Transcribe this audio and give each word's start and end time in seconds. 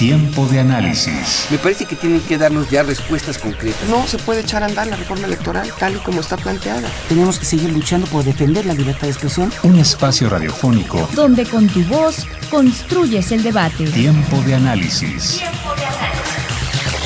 Tiempo 0.00 0.46
de 0.46 0.60
análisis. 0.60 1.46
Me 1.50 1.58
parece 1.58 1.84
que 1.84 1.94
tienen 1.94 2.22
que 2.22 2.38
darnos 2.38 2.70
ya 2.70 2.82
respuestas 2.82 3.36
concretas. 3.36 3.86
No 3.90 4.06
se 4.06 4.16
puede 4.16 4.40
echar 4.40 4.62
a 4.62 4.66
andar 4.66 4.86
la 4.86 4.96
reforma 4.96 5.26
electoral 5.26 5.70
tal 5.78 5.96
y 5.96 5.98
como 5.98 6.22
está 6.22 6.38
planteada. 6.38 6.90
Tenemos 7.06 7.38
que 7.38 7.44
seguir 7.44 7.70
luchando 7.70 8.06
por 8.06 8.24
defender 8.24 8.64
la 8.64 8.72
libertad 8.72 9.02
de 9.02 9.10
expresión. 9.10 9.52
Un 9.62 9.78
espacio 9.78 10.30
radiofónico 10.30 11.06
donde 11.14 11.44
con 11.44 11.68
tu 11.68 11.84
voz 11.84 12.26
construyes 12.50 13.30
el 13.30 13.42
debate. 13.42 13.84
Tiempo 13.90 14.40
de 14.40 14.54
análisis. 14.54 15.36
Tiempo 15.36 15.74
de 15.76 15.84
análisis. 15.84 17.04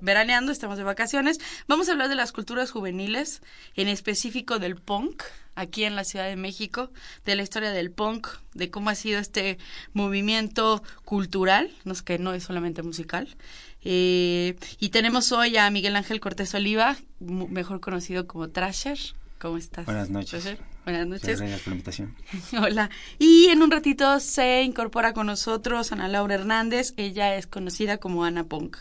veraneando, 0.00 0.52
estamos 0.52 0.78
de 0.78 0.84
vacaciones. 0.84 1.38
Vamos 1.66 1.88
a 1.88 1.92
hablar 1.92 2.08
de 2.08 2.14
las 2.14 2.32
culturas 2.32 2.70
juveniles, 2.70 3.42
en 3.74 3.88
específico 3.88 4.58
del 4.58 4.76
punk, 4.76 5.22
aquí 5.54 5.84
en 5.84 5.96
la 5.96 6.04
Ciudad 6.04 6.26
de 6.26 6.36
México, 6.36 6.90
de 7.24 7.36
la 7.36 7.42
historia 7.42 7.70
del 7.70 7.90
punk, 7.90 8.28
de 8.54 8.70
cómo 8.70 8.90
ha 8.90 8.94
sido 8.94 9.18
este 9.18 9.58
movimiento 9.92 10.82
cultural, 11.04 11.70
no 11.84 11.92
es 11.92 12.02
que 12.02 12.18
no 12.18 12.32
es 12.32 12.44
solamente 12.44 12.82
musical. 12.82 13.36
Eh, 13.82 14.56
y 14.78 14.88
tenemos 14.90 15.32
hoy 15.32 15.56
a 15.56 15.70
Miguel 15.70 15.96
Ángel 15.96 16.20
Cortés 16.20 16.54
Oliva, 16.54 16.96
mejor 17.20 17.80
conocido 17.80 18.26
como 18.26 18.48
Trasher. 18.48 18.98
¿Cómo 19.38 19.56
estás? 19.56 19.84
Buenas 19.86 20.10
noches. 20.10 20.58
Buenas 20.84 21.06
noches. 21.06 21.38
Gracias 21.38 21.60
por 21.60 21.68
la 21.68 21.74
invitación. 21.74 22.16
Hola. 22.60 22.90
Y 23.18 23.46
en 23.46 23.62
un 23.62 23.70
ratito 23.70 24.18
se 24.20 24.62
incorpora 24.62 25.12
con 25.12 25.26
nosotros 25.26 25.92
Ana 25.92 26.08
Laura 26.08 26.34
Hernández. 26.34 26.94
Ella 26.96 27.36
es 27.36 27.46
conocida 27.46 27.98
como 27.98 28.24
Ana 28.24 28.44
Punk. 28.44 28.78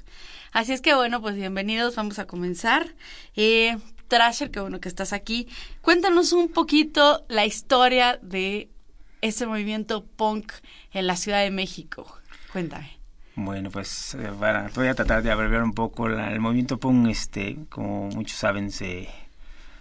Así 0.52 0.74
es 0.74 0.82
que 0.82 0.96
bueno, 0.96 1.22
pues 1.22 1.36
bienvenidos, 1.36 1.96
vamos 1.96 2.20
a 2.20 2.26
comenzar. 2.26 2.96
Eh, 3.36 3.78
Trasher, 4.08 4.52
qué 4.52 4.60
bueno 4.60 4.80
que 4.80 4.90
estás 4.90 5.14
aquí. 5.14 5.48
Cuéntanos 5.82 6.32
un 6.32 6.50
poquito 6.50 7.26
la 7.28 7.46
historia 7.46 8.20
de 8.22 8.70
ese 9.22 9.46
movimiento 9.46 10.06
punk 10.06 10.54
en 10.92 11.08
la 11.08 11.16
Ciudad 11.16 11.42
de 11.42 11.52
México. 11.52 12.18
Cuéntame. 12.52 12.98
Bueno, 13.36 13.70
pues 13.70 14.16
eh, 14.16 14.32
voy 14.76 14.88
a 14.88 14.96
tratar 14.96 15.22
de 15.22 15.32
abreviar 15.32 15.64
un 15.64 15.74
poco. 15.74 16.08
el 16.08 16.40
movimiento 16.40 16.80
punk, 16.80 17.08
este, 17.10 17.58
como 17.70 18.08
muchos 18.10 18.38
saben, 18.38 18.72
se, 18.72 19.10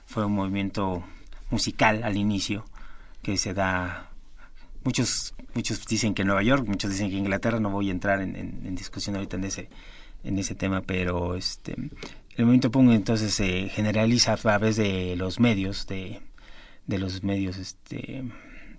fue 0.04 0.26
un 0.26 0.32
movimiento 0.32 1.04
musical 1.50 2.02
al 2.02 2.16
inicio 2.16 2.64
que 3.22 3.36
se 3.36 3.54
da 3.54 4.10
muchos 4.84 5.34
muchos 5.54 5.84
dicen 5.86 6.14
que 6.14 6.24
Nueva 6.24 6.42
York 6.42 6.66
muchos 6.66 6.90
dicen 6.90 7.10
que 7.10 7.16
Inglaterra 7.16 7.58
no 7.58 7.70
voy 7.70 7.88
a 7.88 7.92
entrar 7.92 8.20
en, 8.20 8.36
en 8.36 8.74
discusión 8.76 9.16
ahorita 9.16 9.36
en 9.36 9.44
ese 9.44 9.68
en 10.26 10.38
ese 10.38 10.54
tema, 10.54 10.82
pero 10.82 11.34
este 11.36 11.74
el 12.36 12.44
movimiento 12.44 12.70
punk 12.70 12.90
entonces 12.92 13.32
se 13.32 13.68
generaliza 13.70 14.34
a 14.34 14.36
través 14.36 14.76
de 14.76 15.16
los 15.16 15.40
medios, 15.40 15.86
de, 15.86 16.20
de 16.86 16.98
los 16.98 17.22
medios, 17.22 17.56
este 17.56 18.24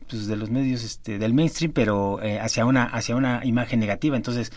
pues 0.07 0.27
de 0.27 0.35
los 0.37 0.49
medios 0.49 0.83
este 0.83 1.17
del 1.17 1.33
mainstream, 1.33 1.73
pero 1.73 2.21
eh, 2.21 2.39
hacia 2.39 2.65
una 2.65 2.83
hacia 2.83 3.15
una 3.15 3.43
imagen 3.45 3.79
negativa. 3.79 4.15
Entonces 4.15 4.51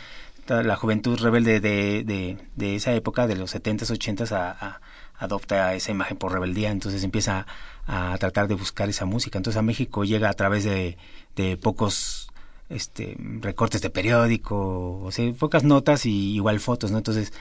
la 0.49 0.77
juventud 0.77 1.19
rebelde 1.19 1.61
de, 1.61 2.03
de, 2.05 2.37
de 2.57 2.75
esa 2.75 2.93
época, 2.93 3.27
de 3.27 3.37
los 3.37 3.55
70s, 3.55 3.97
80s, 3.97 4.33
a, 4.33 4.81
adopta 5.17 5.75
esa 5.75 5.93
imagen 5.93 6.17
por 6.17 6.33
rebeldía, 6.33 6.71
entonces 6.71 7.05
empieza 7.05 7.47
a, 7.87 8.17
tratar 8.19 8.49
de 8.49 8.55
buscar 8.55 8.89
esa 8.89 9.05
música. 9.05 9.39
Entonces 9.39 9.59
a 9.59 9.63
México 9.63 10.05
llega 10.05 10.29
a 10.29 10.35
través 10.35 10.65
de, 10.65 10.97
de 11.37 11.57
pocos 11.57 12.30
este 12.71 13.17
recortes 13.41 13.83
de 13.83 13.91
periódico, 13.91 15.01
o 15.03 15.13
sea, 15.13 15.31
pocas 15.35 15.65
notas 15.65 16.07
y 16.07 16.35
igual 16.35 16.61
fotos, 16.61 16.91
¿no? 16.91 16.99
Entonces 16.99 17.33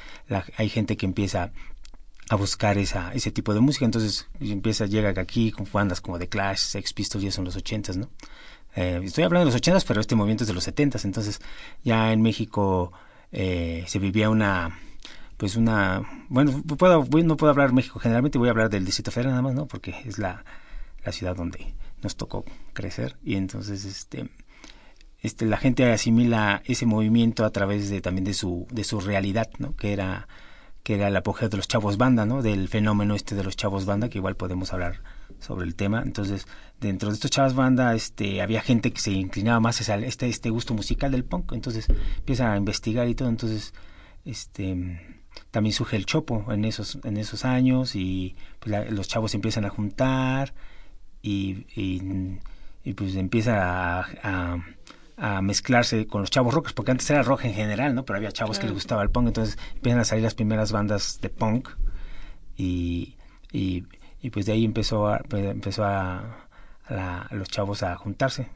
hay 0.57 0.69
gente 0.69 0.97
que 0.97 1.05
empieza 1.05 1.51
a 2.29 2.35
buscar 2.35 2.77
esa, 2.77 3.11
ese 3.13 3.31
tipo 3.31 3.53
de 3.53 3.59
música, 3.59 3.85
entonces 3.85 4.27
empieza, 4.39 4.85
llega 4.85 5.09
aquí 5.21 5.51
con 5.51 5.67
bandas 5.71 6.01
como 6.01 6.19
The 6.19 6.27
Clash, 6.27 6.59
Sex 6.59 6.93
Pistols, 6.93 7.23
ya 7.23 7.31
son 7.31 7.45
los 7.45 7.55
ochentas, 7.55 7.97
¿no? 7.97 8.09
Eh, 8.75 9.01
estoy 9.03 9.23
hablando 9.23 9.45
de 9.45 9.51
los 9.51 9.55
ochentas, 9.55 9.85
pero 9.85 10.01
este 10.01 10.15
movimiento 10.15 10.43
es 10.43 10.47
de 10.47 10.53
los 10.53 10.63
setentas, 10.63 11.05
entonces 11.05 11.41
ya 11.83 12.11
en 12.11 12.21
México 12.21 12.91
eh, 13.31 13.83
se 13.87 13.97
vivía 13.99 14.29
una, 14.29 14.79
pues 15.37 15.55
una, 15.55 16.03
bueno, 16.29 16.63
puedo, 16.77 17.07
no 17.23 17.37
puedo 17.37 17.51
hablar 17.51 17.73
México 17.73 17.99
generalmente, 17.99 18.37
voy 18.37 18.49
a 18.49 18.51
hablar 18.51 18.69
del 18.69 18.85
Distrito 18.85 19.11
Federal 19.11 19.31
nada 19.31 19.41
más, 19.41 19.55
¿no? 19.55 19.67
Porque 19.67 19.95
es 20.05 20.19
la, 20.19 20.43
la 21.03 21.11
ciudad 21.11 21.35
donde 21.35 21.73
nos 22.03 22.15
tocó 22.15 22.45
crecer 22.73 23.17
y 23.23 23.35
entonces, 23.35 23.85
este, 23.85 24.29
este, 25.21 25.45
la 25.45 25.57
gente 25.57 25.91
asimila 25.91 26.61
ese 26.65 26.85
movimiento 26.85 27.45
a 27.45 27.49
través 27.51 27.89
de 27.89 28.01
también 28.01 28.25
de 28.25 28.33
su 28.33 28.67
de 28.71 28.83
su 28.83 28.99
realidad 28.99 29.49
no 29.57 29.75
que 29.75 29.93
era 29.93 30.27
que 30.83 30.95
era 30.95 31.09
el 31.09 31.15
apogeo 31.17 31.49
de 31.49 31.57
los 31.57 31.67
chavos 31.67 31.97
banda 31.97 32.25
no 32.25 32.41
del 32.41 32.69
fenómeno 32.69 33.15
este 33.15 33.35
de 33.35 33.43
los 33.43 33.55
chavos 33.55 33.85
banda 33.85 34.09
que 34.09 34.17
igual 34.17 34.35
podemos 34.35 34.73
hablar 34.73 35.01
sobre 35.39 35.65
el 35.65 35.75
tema. 35.75 36.01
Entonces 36.05 36.47
dentro 36.79 37.09
de 37.09 37.15
estos 37.15 37.31
chavos 37.31 37.53
banda 37.53 37.93
este 37.95 38.41
había 38.41 38.61
gente 38.61 38.91
que 38.91 38.99
se 38.99 39.11
inclinaba 39.11 39.59
más 39.59 39.79
hacia 39.81 39.95
este 39.95 40.27
este 40.27 40.49
gusto 40.49 40.73
musical 40.73 41.11
del 41.11 41.25
punk. 41.25 41.51
Entonces 41.53 41.87
empieza 42.17 42.51
a 42.51 42.57
investigar 42.57 43.07
y 43.07 43.15
todo. 43.15 43.29
Entonces 43.29 43.73
este 44.25 45.19
también 45.51 45.73
surge 45.73 45.95
el 45.95 46.05
chopo 46.05 46.45
en 46.51 46.65
esos 46.65 46.99
en 47.03 47.17
esos 47.17 47.45
años 47.45 47.95
y 47.95 48.35
pues, 48.59 48.91
los 48.91 49.07
chavos 49.07 49.33
empiezan 49.35 49.65
a 49.65 49.69
juntar 49.69 50.53
y, 51.21 51.65
y, 51.75 52.93
pues 52.93 53.15
empieza 53.15 53.99
a 53.99 54.57
mezclarse 55.41 56.07
con 56.07 56.21
los 56.21 56.29
chavos 56.29 56.53
rockers, 56.53 56.73
porque 56.73 56.91
antes 56.91 57.09
era 57.09 57.23
rock 57.23 57.45
en 57.45 57.53
general, 57.53 57.93
¿no? 57.93 58.05
Pero 58.05 58.17
había 58.17 58.31
chavos 58.31 58.57
que 58.57 58.65
les 58.65 58.73
gustaba 58.73 59.03
el 59.03 59.09
punk, 59.09 59.27
entonces 59.27 59.57
empiezan 59.75 59.99
a 59.99 60.05
salir 60.05 60.23
las 60.23 60.35
primeras 60.35 60.71
bandas 60.71 61.19
de 61.21 61.29
punk 61.29 61.69
y, 62.55 63.15
y, 63.51 63.83
pues 64.31 64.45
de 64.45 64.53
ahí 64.53 64.65
empezó 64.65 65.07
a, 65.07 65.19
pues, 65.19 65.45
empezó 65.45 65.83
a, 65.83 66.47
los 67.31 67.49
chavos 67.49 67.83
a 67.83 67.95
juntarse 67.97 68.47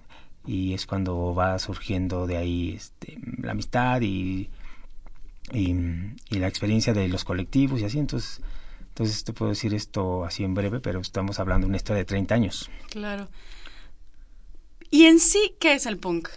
y 0.45 0.73
es 0.73 0.87
cuando 0.87 1.35
va 1.35 1.59
surgiendo 1.59 2.25
de 2.25 2.37
ahí 2.37 2.73
este, 2.75 3.19
la 3.41 3.51
amistad 3.51 4.01
y, 4.01 4.49
y, 5.51 5.73
la 6.31 6.47
experiencia 6.47 6.93
de 6.93 7.07
los 7.07 7.23
colectivos 7.25 7.81
y 7.81 7.85
así, 7.85 7.99
entonces... 7.99 8.41
Entonces 8.93 9.23
te 9.23 9.33
puedo 9.33 9.49
decir 9.49 9.73
esto 9.73 10.23
así 10.23 10.43
en 10.43 10.53
breve, 10.53 10.79
pero 10.79 10.99
estamos 10.99 11.39
hablando 11.39 11.65
de 11.65 11.69
una 11.69 11.77
historia 11.77 12.01
de 12.01 12.05
30 12.05 12.35
años. 12.35 12.69
Claro. 12.91 13.27
¿Y 14.91 15.05
en 15.05 15.19
sí 15.19 15.55
qué 15.59 15.73
es 15.73 15.87
el 15.87 15.97
punk? 15.97 16.29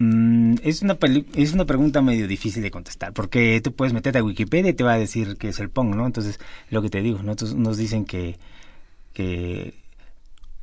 Mm, 0.00 0.54
es, 0.62 0.80
una 0.80 0.98
es 1.34 1.52
una 1.52 1.66
pregunta 1.66 2.00
medio 2.00 2.26
difícil 2.26 2.62
de 2.62 2.70
contestar, 2.70 3.12
porque 3.12 3.60
tú 3.62 3.74
puedes 3.74 3.92
meterte 3.92 4.18
a 4.18 4.24
Wikipedia 4.24 4.70
y 4.70 4.74
te 4.74 4.82
va 4.82 4.94
a 4.94 4.98
decir 4.98 5.36
que 5.36 5.48
es 5.50 5.60
el 5.60 5.68
punk, 5.68 5.94
¿no? 5.94 6.06
Entonces, 6.06 6.40
lo 6.70 6.80
que 6.80 6.88
te 6.88 7.02
digo, 7.02 7.22
nosotros 7.22 7.54
nos 7.54 7.76
dicen 7.76 8.06
que, 8.06 8.38
que 9.12 9.74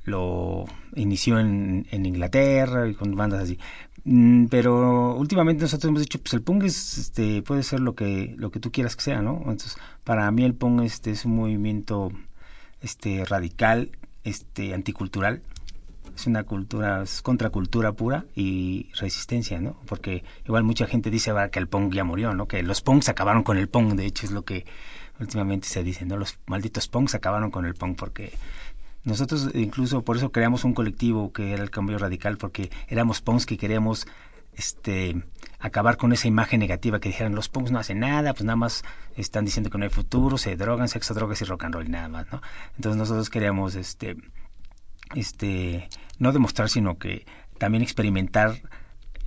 lo 0.05 0.65
inició 0.95 1.39
en, 1.39 1.85
en 1.91 2.05
Inglaterra 2.07 2.87
y 2.89 2.95
con 2.95 3.15
bandas 3.15 3.43
así. 3.43 3.59
Mm, 4.05 4.47
pero 4.47 5.15
últimamente 5.15 5.61
nosotros 5.63 5.89
hemos 5.89 6.01
dicho, 6.01 6.19
pues 6.19 6.33
el 6.33 6.41
punk 6.41 6.63
es, 6.63 6.97
este, 6.97 7.43
puede 7.43 7.61
ser 7.61 7.79
lo 7.81 7.93
que, 7.93 8.33
lo 8.37 8.49
que 8.51 8.59
tú 8.59 8.71
quieras 8.71 8.95
que 8.95 9.03
sea, 9.03 9.21
¿no? 9.21 9.37
Entonces, 9.41 9.77
para 10.03 10.31
mí 10.31 10.45
el 10.45 10.55
punk 10.55 10.81
este, 10.83 11.11
es 11.11 11.25
un 11.25 11.35
movimiento 11.35 12.11
este, 12.81 13.23
radical, 13.25 13.91
este, 14.23 14.73
anticultural, 14.73 15.41
es 16.17 16.25
una 16.25 16.43
cultura, 16.43 17.03
es 17.03 17.21
contracultura 17.21 17.91
pura 17.91 18.25
y 18.35 18.89
resistencia, 18.99 19.61
¿no? 19.61 19.77
Porque 19.85 20.23
igual 20.45 20.63
mucha 20.63 20.87
gente 20.87 21.11
dice 21.11 21.31
que 21.51 21.59
el 21.59 21.67
punk 21.67 21.93
ya 21.93 22.03
murió, 22.03 22.33
¿no? 22.33 22.47
Que 22.47 22.63
los 22.63 22.81
punks 22.81 23.07
acabaron 23.07 23.43
con 23.43 23.57
el 23.57 23.69
punk, 23.69 23.93
de 23.93 24.07
hecho 24.07 24.25
es 24.25 24.31
lo 24.31 24.43
que 24.43 24.65
últimamente 25.19 25.67
se 25.67 25.83
dice, 25.83 26.05
¿no? 26.05 26.17
Los 26.17 26.39
malditos 26.47 26.87
punks 26.87 27.13
acabaron 27.13 27.51
con 27.51 27.65
el 27.65 27.75
punk 27.75 27.97
porque 27.99 28.33
nosotros 29.03 29.51
incluso 29.53 30.01
por 30.01 30.17
eso 30.17 30.31
creamos 30.31 30.63
un 30.63 30.73
colectivo 30.73 31.31
que 31.31 31.53
era 31.53 31.61
el 31.61 31.69
cambio 31.69 31.99
radical 31.99 32.37
porque 32.37 32.71
éramos 32.87 33.21
punks 33.21 33.45
que 33.45 33.57
queríamos 33.57 34.07
este 34.55 35.23
acabar 35.59 35.97
con 35.97 36.13
esa 36.13 36.27
imagen 36.27 36.59
negativa 36.59 36.99
que 36.99 37.09
dijeran 37.09 37.35
los 37.35 37.47
punks 37.47 37.69
no 37.69 37.77
hacen 37.77 37.99
nada, 37.99 38.33
pues 38.33 38.43
nada 38.43 38.55
más 38.55 38.83
están 39.15 39.45
diciendo 39.45 39.69
que 39.69 39.77
no 39.77 39.83
hay 39.83 39.91
futuro, 39.91 40.39
se 40.39 40.55
drogan, 40.55 40.87
sexo, 40.87 41.13
drogas 41.13 41.39
y 41.43 41.45
rock 41.45 41.65
and 41.65 41.75
roll 41.75 41.91
nada 41.91 42.09
más, 42.09 42.25
¿no? 42.31 42.41
Entonces 42.75 42.97
nosotros 42.97 43.29
queríamos 43.29 43.75
este 43.75 44.17
este 45.15 45.89
no 46.19 46.31
demostrar 46.31 46.69
sino 46.69 46.97
que 46.97 47.25
también 47.57 47.83
experimentar 47.83 48.61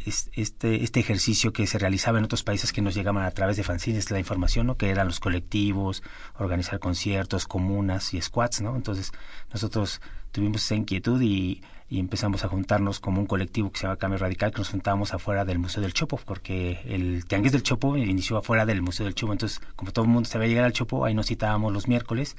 este, 0.07 0.83
este 0.83 1.01
ejercicio 1.01 1.53
que 1.53 1.67
se 1.67 1.79
realizaba 1.79 2.19
en 2.19 2.25
otros 2.25 2.43
países 2.43 2.73
que 2.73 2.81
nos 2.81 2.95
llegaban 2.95 3.25
a 3.25 3.31
través 3.33 3.57
de 3.57 3.65
fanzines, 3.65 4.11
la 4.11 4.19
información, 4.19 4.67
¿no? 4.67 4.77
que 4.77 4.91
eran 4.91 5.07
los 5.07 5.21
colectivos, 5.21 6.03
organizar 6.39 6.79
conciertos, 6.79 7.47
comunas 7.47 8.15
y 8.15 8.21
squats, 8.21 8.63
¿no? 8.63 8.77
Entonces 8.77 9.13
nosotros 9.53 10.01
tuvimos 10.33 10.65
esa 10.65 10.75
inquietud 10.75 11.21
y, 11.21 11.63
empezamos 11.93 12.45
a 12.45 12.49
juntarnos 12.49 13.01
como 13.01 13.21
un 13.21 13.27
colectivo 13.27 13.73
que 13.73 13.81
se 13.81 13.83
llama 13.83 13.97
Cambio 13.97 14.19
Radical, 14.21 14.53
que 14.53 14.59
nos 14.59 14.69
juntábamos 14.69 15.13
afuera 15.13 15.45
del 15.45 15.59
Museo 15.59 15.83
del 15.83 15.93
Chopo, 15.93 16.21
porque 16.25 16.81
el 16.85 17.25
Tianguis 17.25 17.51
del 17.51 17.65
Chopo 17.65 17.97
inició 17.97 18.37
afuera 18.37 18.65
del 18.65 18.81
Museo 18.81 19.07
del 19.07 19.17
Chopo, 19.17 19.33
entonces 19.33 19.61
como 19.75 19.91
todo 19.91 20.05
el 20.05 20.11
mundo 20.13 20.29
sabía 20.29 20.47
llegar 20.47 20.65
al 20.67 20.73
Chopo, 20.73 21.05
ahí 21.05 21.15
nos 21.15 21.27
citábamos 21.27 21.73
los 21.73 21.89
miércoles 21.89 22.37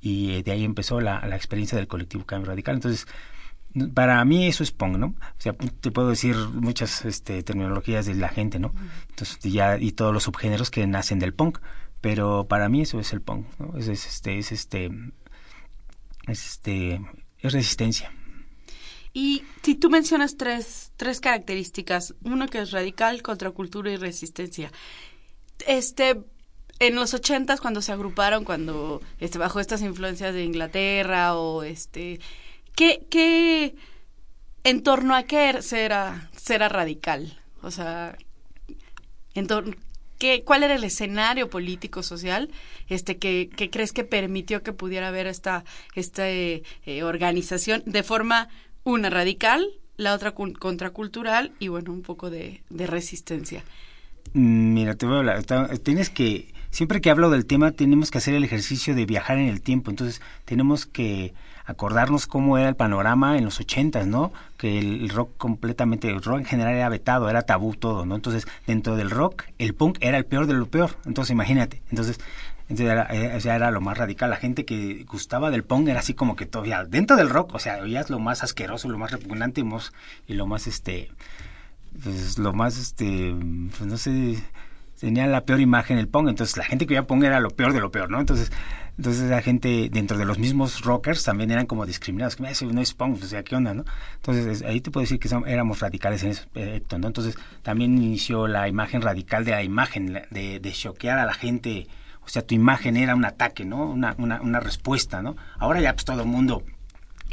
y 0.00 0.32
eh, 0.32 0.42
de 0.42 0.52
ahí 0.52 0.64
empezó 0.64 1.00
la, 1.00 1.26
la 1.26 1.36
experiencia 1.36 1.76
del 1.76 1.88
colectivo 1.88 2.24
Cambio 2.24 2.48
Radical. 2.48 2.76
Entonces, 2.76 3.06
para 3.94 4.24
mí 4.24 4.46
eso 4.46 4.62
es 4.62 4.72
punk, 4.72 4.96
¿no? 4.96 5.06
O 5.06 5.40
sea, 5.40 5.52
te 5.52 5.90
puedo 5.90 6.08
decir 6.08 6.36
muchas 6.36 7.04
este, 7.04 7.42
terminologías 7.42 8.06
de 8.06 8.14
la 8.14 8.28
gente, 8.28 8.58
¿no? 8.58 8.72
Entonces, 9.10 9.38
ya, 9.42 9.78
y 9.78 9.92
todos 9.92 10.12
los 10.12 10.24
subgéneros 10.24 10.70
que 10.70 10.86
nacen 10.86 11.18
del 11.18 11.34
punk, 11.34 11.58
pero 12.00 12.46
para 12.48 12.68
mí 12.68 12.82
eso 12.82 12.98
es 13.00 13.12
el 13.12 13.20
punk, 13.20 13.46
¿no? 13.58 13.78
Es, 13.78 13.88
este, 13.88 14.38
es 14.38 14.52
este, 14.52 14.90
es 16.26 16.46
este, 16.46 17.00
es 17.40 17.52
resistencia. 17.52 18.12
Y 19.12 19.42
si 19.62 19.74
tú 19.74 19.90
mencionas 19.90 20.36
tres, 20.36 20.92
tres 20.96 21.20
características, 21.20 22.14
uno 22.22 22.46
que 22.46 22.60
es 22.60 22.70
radical, 22.70 23.22
contracultura 23.22 23.90
y 23.90 23.96
resistencia. 23.96 24.70
Este, 25.66 26.22
en 26.80 26.94
los 26.94 27.14
ochentas 27.14 27.60
cuando 27.60 27.82
se 27.82 27.92
agruparon, 27.92 28.44
cuando 28.44 29.00
este, 29.18 29.38
bajo 29.38 29.60
estas 29.60 29.82
influencias 29.82 30.34
de 30.34 30.44
Inglaterra 30.44 31.34
o 31.34 31.62
este 31.62 32.20
¿Qué, 32.78 33.04
qué, 33.10 33.74
en 34.62 34.84
torno 34.84 35.16
a 35.16 35.24
qué 35.24 35.62
será, 35.62 36.30
será 36.36 36.68
radical? 36.68 37.36
O 37.60 37.72
sea, 37.72 38.16
en 39.34 39.48
¿qué, 40.16 40.44
¿cuál 40.44 40.62
era 40.62 40.76
el 40.76 40.84
escenario 40.84 41.50
político 41.50 42.04
social 42.04 42.50
este 42.88 43.18
que, 43.18 43.50
que 43.56 43.68
crees 43.68 43.92
que 43.92 44.04
permitió 44.04 44.62
que 44.62 44.72
pudiera 44.72 45.08
haber 45.08 45.26
esta, 45.26 45.64
esta 45.96 46.30
eh, 46.30 46.62
organización 47.02 47.82
de 47.84 48.04
forma, 48.04 48.48
una 48.84 49.10
radical, 49.10 49.66
la 49.96 50.14
otra 50.14 50.30
contracultural 50.30 51.50
y 51.58 51.66
bueno, 51.66 51.92
un 51.92 52.02
poco 52.02 52.30
de, 52.30 52.62
de 52.70 52.86
resistencia? 52.86 53.64
Mm, 54.34 54.72
mira, 54.72 54.94
te 54.94 55.04
voy 55.04 55.16
a 55.16 55.18
hablar. 55.18 55.44
Tienes 55.82 56.10
que, 56.10 56.54
siempre 56.70 57.00
que 57.00 57.10
hablo 57.10 57.30
del 57.30 57.46
tema, 57.46 57.72
tenemos 57.72 58.10
que 58.10 58.18
hacer 58.18 58.34
el 58.34 58.44
ejercicio 58.44 58.94
de 58.94 59.06
viajar 59.06 59.38
en 59.38 59.48
el 59.48 59.60
tiempo. 59.60 59.90
Entonces, 59.90 60.20
tenemos 60.44 60.86
que 60.86 61.34
acordarnos 61.64 62.26
cómo 62.26 62.56
era 62.56 62.68
el 62.68 62.76
panorama 62.76 63.36
en 63.36 63.44
los 63.44 63.60
ochentas, 63.60 64.06
¿no? 64.06 64.32
Que 64.56 64.78
el 64.78 65.08
rock 65.10 65.36
completamente, 65.36 66.08
el 66.08 66.22
rock 66.22 66.38
en 66.38 66.44
general 66.46 66.74
era 66.74 66.88
vetado, 66.88 67.28
era 67.28 67.42
tabú 67.42 67.74
todo, 67.74 68.06
¿no? 68.06 68.16
Entonces, 68.16 68.46
dentro 68.66 68.96
del 68.96 69.10
rock, 69.10 69.44
el 69.58 69.74
punk 69.74 69.98
era 70.00 70.16
el 70.16 70.24
peor 70.24 70.46
de 70.46 70.54
lo 70.54 70.66
peor. 70.66 70.96
Entonces, 71.04 71.32
imagínate. 71.32 71.82
Entonces, 71.90 72.18
entonces 72.68 72.92
era, 72.92 73.06
eh, 73.10 73.38
era 73.42 73.70
lo 73.70 73.80
más 73.80 73.96
radical. 73.96 74.30
La 74.30 74.36
gente 74.36 74.64
que 74.64 75.04
gustaba 75.04 75.50
del 75.50 75.64
punk 75.64 75.88
era 75.88 76.00
así 76.00 76.14
como 76.14 76.36
que 76.36 76.46
todavía 76.46 76.84
dentro 76.84 77.16
del 77.16 77.30
rock, 77.30 77.54
o 77.54 77.58
sea, 77.58 77.78
oías 77.78 78.10
lo 78.10 78.18
más 78.18 78.42
asqueroso, 78.42 78.88
lo 78.88 78.98
más 78.98 79.10
repugnante 79.10 79.62
y 80.26 80.34
lo 80.34 80.46
más, 80.46 80.66
este, 80.66 81.10
pues 82.02 82.38
lo 82.38 82.52
más, 82.52 82.78
este, 82.78 83.34
pues 83.76 83.88
no 83.88 83.96
sé, 83.96 84.42
tenía 84.98 85.26
la 85.26 85.44
peor 85.44 85.60
imagen 85.60 85.98
el 85.98 86.08
punk. 86.08 86.28
Entonces, 86.28 86.56
la 86.56 86.64
gente 86.64 86.86
que 86.86 86.94
oía 86.94 87.06
punk 87.06 87.24
era 87.24 87.40
lo 87.40 87.50
peor 87.50 87.72
de 87.72 87.80
lo 87.80 87.90
peor, 87.90 88.10
¿no? 88.10 88.20
Entonces, 88.20 88.50
entonces 88.98 89.30
la 89.30 89.40
gente 89.42 89.88
dentro 89.92 90.18
de 90.18 90.24
los 90.24 90.40
mismos 90.40 90.82
rockers 90.82 91.22
también 91.22 91.52
eran 91.52 91.66
como 91.66 91.86
discriminados, 91.86 92.34
que 92.34 92.44
eso 92.48 92.66
no 92.66 92.80
es 92.80 92.94
punk, 92.94 93.22
o 93.22 93.26
sea, 93.26 93.44
¿qué 93.44 93.54
onda, 93.54 93.72
no? 93.72 93.84
Entonces 94.16 94.62
ahí 94.62 94.80
te 94.80 94.90
puedo 94.90 95.02
decir 95.02 95.20
que 95.20 95.28
éramos 95.46 95.78
radicales 95.78 96.24
en 96.24 96.30
ese 96.30 96.40
aspecto, 96.40 96.98
¿no? 96.98 97.06
Entonces 97.06 97.38
también 97.62 97.96
inició 97.96 98.48
la 98.48 98.66
imagen 98.66 99.00
radical 99.00 99.44
de 99.44 99.52
la 99.52 99.62
imagen, 99.62 100.24
de, 100.30 100.58
de 100.58 100.72
choquear 100.72 101.20
a 101.20 101.26
la 101.26 101.34
gente, 101.34 101.86
o 102.24 102.28
sea, 102.28 102.42
tu 102.42 102.56
imagen 102.56 102.96
era 102.96 103.14
un 103.14 103.24
ataque, 103.24 103.64
¿no? 103.64 103.88
Una, 103.88 104.16
una, 104.18 104.40
una 104.40 104.58
respuesta, 104.58 105.22
¿no? 105.22 105.36
Ahora 105.58 105.80
ya 105.80 105.92
pues 105.92 106.04
todo 106.04 106.20
el 106.22 106.28
mundo 106.28 106.64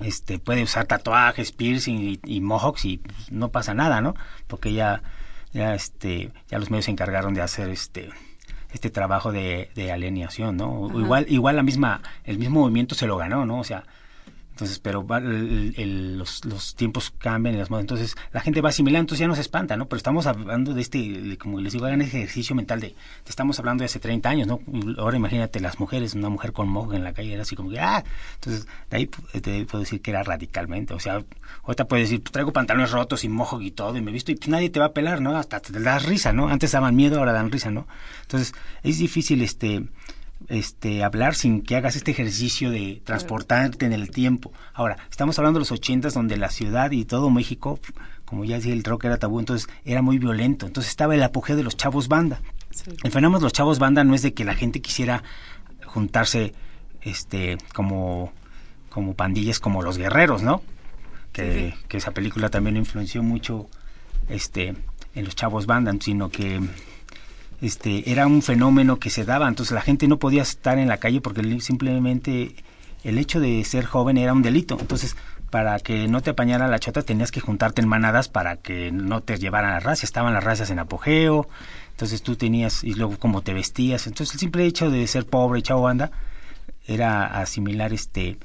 este 0.03 0.37
puede 0.37 0.61
usar 0.61 0.85
tatuajes, 0.85 1.51
piercing 1.51 1.97
y, 1.97 2.19
y 2.25 2.41
mohawks 2.41 2.85
y 2.85 2.97
pues, 2.97 3.31
no 3.31 3.49
pasa 3.49 3.73
nada, 3.73 4.01
¿no? 4.01 4.13
Porque 4.45 4.71
ya 4.71 5.01
ya 5.55 5.73
este 5.73 6.31
ya 6.49 6.59
los 6.59 6.69
medios 6.69 6.85
se 6.85 6.91
encargaron 6.91 7.33
de 7.33 7.41
hacer 7.41 7.69
este 7.69 8.09
este 8.71 8.89
trabajo 8.89 9.31
de, 9.31 9.71
de 9.73 9.91
alienación, 9.93 10.57
¿no? 10.57 10.89
Igual, 10.99 11.27
igual 11.29 11.55
la 11.55 11.63
misma, 11.63 12.01
el 12.25 12.37
mismo 12.37 12.59
movimiento 12.59 12.93
se 12.93 13.07
lo 13.07 13.15
ganó, 13.15 13.45
¿no? 13.45 13.59
O 13.59 13.63
sea, 13.63 13.85
entonces, 14.55 14.79
pero 14.79 15.05
el, 15.17 16.17
los, 16.17 16.45
los, 16.45 16.75
tiempos 16.75 17.11
cambian 17.17 17.55
y 17.55 17.57
las 17.57 17.69
modas. 17.69 17.83
Entonces, 17.83 18.15
la 18.31 18.39
gente 18.39 18.61
va 18.61 18.69
asimilando, 18.69 19.01
entonces 19.01 19.19
ya 19.19 19.27
no 19.27 19.35
se 19.35 19.41
espanta, 19.41 19.75
¿no? 19.75 19.89
Pero 19.89 19.97
estamos 19.97 20.27
hablando 20.27 20.73
de 20.73 20.79
este, 20.79 21.37
como 21.37 21.59
les 21.59 21.73
digo, 21.73 21.85
hagan 21.85 22.01
ejercicio 22.01 22.55
mental 22.55 22.79
de, 22.79 22.95
estamos 23.27 23.59
hablando 23.59 23.81
de 23.81 23.87
hace 23.87 23.99
30 23.99 24.29
años, 24.29 24.47
¿no? 24.47 24.61
Ahora 24.97 25.17
imagínate 25.17 25.59
las 25.59 25.77
mujeres, 25.77 26.13
una 26.13 26.29
mujer 26.29 26.53
con 26.53 26.69
mojo 26.69 26.93
en 26.93 27.03
la 27.03 27.11
calle, 27.11 27.33
era 27.33 27.41
así 27.41 27.53
como 27.57 27.69
que, 27.69 27.81
¡ah! 27.81 28.01
Entonces, 28.35 28.65
de 28.89 28.95
ahí 28.95 29.07
te 29.07 29.65
puedo 29.65 29.81
decir 29.81 30.01
que 30.01 30.11
era 30.11 30.23
radicalmente. 30.23 30.93
O 30.93 31.01
sea, 31.01 31.21
ahorita 31.63 31.89
puedes 31.89 32.07
decir, 32.07 32.23
pues 32.23 32.31
traigo 32.31 32.53
pantalones 32.53 32.91
rotos 32.91 33.25
y 33.25 33.27
mojo 33.27 33.59
y 33.59 33.71
todo, 33.71 33.97
y 33.97 34.01
me 34.01 34.13
visto, 34.13 34.31
y 34.31 34.35
pues 34.35 34.47
nadie 34.47 34.69
te 34.69 34.79
va 34.79 34.85
a 34.85 34.93
pelar, 34.93 35.19
¿no? 35.19 35.35
Hasta 35.35 35.59
te 35.59 35.77
das 35.77 36.05
risa, 36.05 36.31
¿no? 36.31 36.47
Antes 36.47 36.71
daban 36.71 36.95
miedo, 36.95 37.19
ahora 37.19 37.33
dan 37.33 37.51
risa, 37.51 37.71
¿no? 37.71 37.89
Entonces, 38.21 38.53
es 38.83 38.99
difícil, 38.99 39.41
este 39.41 39.83
este, 40.47 41.03
hablar 41.03 41.35
sin 41.35 41.61
que 41.61 41.75
hagas 41.75 41.95
este 41.95 42.11
ejercicio 42.11 42.71
de 42.71 43.01
transportarte 43.03 43.85
en 43.85 43.93
el 43.93 44.11
tiempo. 44.11 44.51
Ahora, 44.73 44.97
estamos 45.09 45.37
hablando 45.39 45.59
de 45.59 45.61
los 45.61 45.71
ochentas 45.71 46.13
donde 46.13 46.37
la 46.37 46.49
ciudad 46.49 46.91
y 46.91 47.05
todo 47.05 47.29
México, 47.29 47.79
como 48.25 48.45
ya 48.45 48.55
decía, 48.55 48.73
el 48.73 48.83
rock 48.83 49.05
era 49.05 49.17
tabú, 49.17 49.39
entonces 49.39 49.67
era 49.83 50.01
muy 50.01 50.19
violento. 50.19 50.65
Entonces 50.65 50.89
estaba 50.89 51.15
el 51.15 51.23
apogeo 51.23 51.55
de 51.55 51.63
los 51.63 51.77
chavos 51.77 52.07
banda. 52.07 52.41
El 53.03 53.11
fenómeno 53.11 53.39
de 53.39 53.43
los 53.45 53.53
chavos 53.53 53.79
banda 53.79 54.03
no 54.03 54.15
es 54.15 54.21
de 54.21 54.33
que 54.33 54.45
la 54.45 54.53
gente 54.53 54.81
quisiera 54.81 55.23
juntarse 55.85 56.53
este 57.01 57.57
como 57.73 58.33
como 58.89 59.13
pandillas 59.13 59.59
como 59.59 59.81
los 59.81 59.97
guerreros, 59.97 60.41
¿no? 60.41 60.61
Que, 61.31 61.73
que 61.89 61.97
esa 61.97 62.11
película 62.11 62.49
también 62.49 62.77
influenció 62.77 63.21
mucho 63.21 63.67
este 64.29 64.73
en 65.15 65.25
los 65.25 65.35
chavos 65.35 65.65
banda, 65.65 65.93
sino 65.99 66.29
que 66.29 66.61
este, 67.61 68.11
era 68.11 68.27
un 68.27 68.41
fenómeno 68.41 68.99
que 68.99 69.09
se 69.09 69.25
daba, 69.25 69.47
entonces 69.47 69.73
la 69.73 69.81
gente 69.81 70.07
no 70.07 70.17
podía 70.17 70.41
estar 70.41 70.77
en 70.77 70.87
la 70.87 70.97
calle 70.97 71.21
porque 71.21 71.59
simplemente 71.61 72.55
el 73.03 73.17
hecho 73.17 73.39
de 73.39 73.63
ser 73.63 73.85
joven 73.85 74.17
era 74.17 74.33
un 74.33 74.41
delito, 74.41 74.77
entonces 74.79 75.15
para 75.49 75.79
que 75.79 76.07
no 76.07 76.21
te 76.21 76.31
apañara 76.31 76.67
la 76.67 76.79
chota 76.79 77.01
tenías 77.01 77.31
que 77.31 77.39
juntarte 77.39 77.81
en 77.81 77.87
manadas 77.87 78.27
para 78.27 78.57
que 78.57 78.91
no 78.91 79.21
te 79.21 79.37
llevaran 79.37 79.71
las 79.71 79.83
razas, 79.83 80.03
estaban 80.03 80.33
las 80.33 80.43
razas 80.43 80.69
en 80.69 80.79
apogeo, 80.79 81.47
entonces 81.91 82.21
tú 82.23 82.35
tenías, 82.35 82.83
y 82.83 82.93
luego 82.93 83.17
cómo 83.17 83.41
te 83.41 83.53
vestías, 83.53 84.07
entonces 84.07 84.33
el 84.33 84.39
simple 84.39 84.65
hecho 84.65 84.89
de 84.89 85.07
ser 85.07 85.25
pobre, 85.25 85.61
chavo 85.61 85.83
banda, 85.83 86.11
era 86.87 87.25
asimilar 87.39 87.93
este 87.93 88.37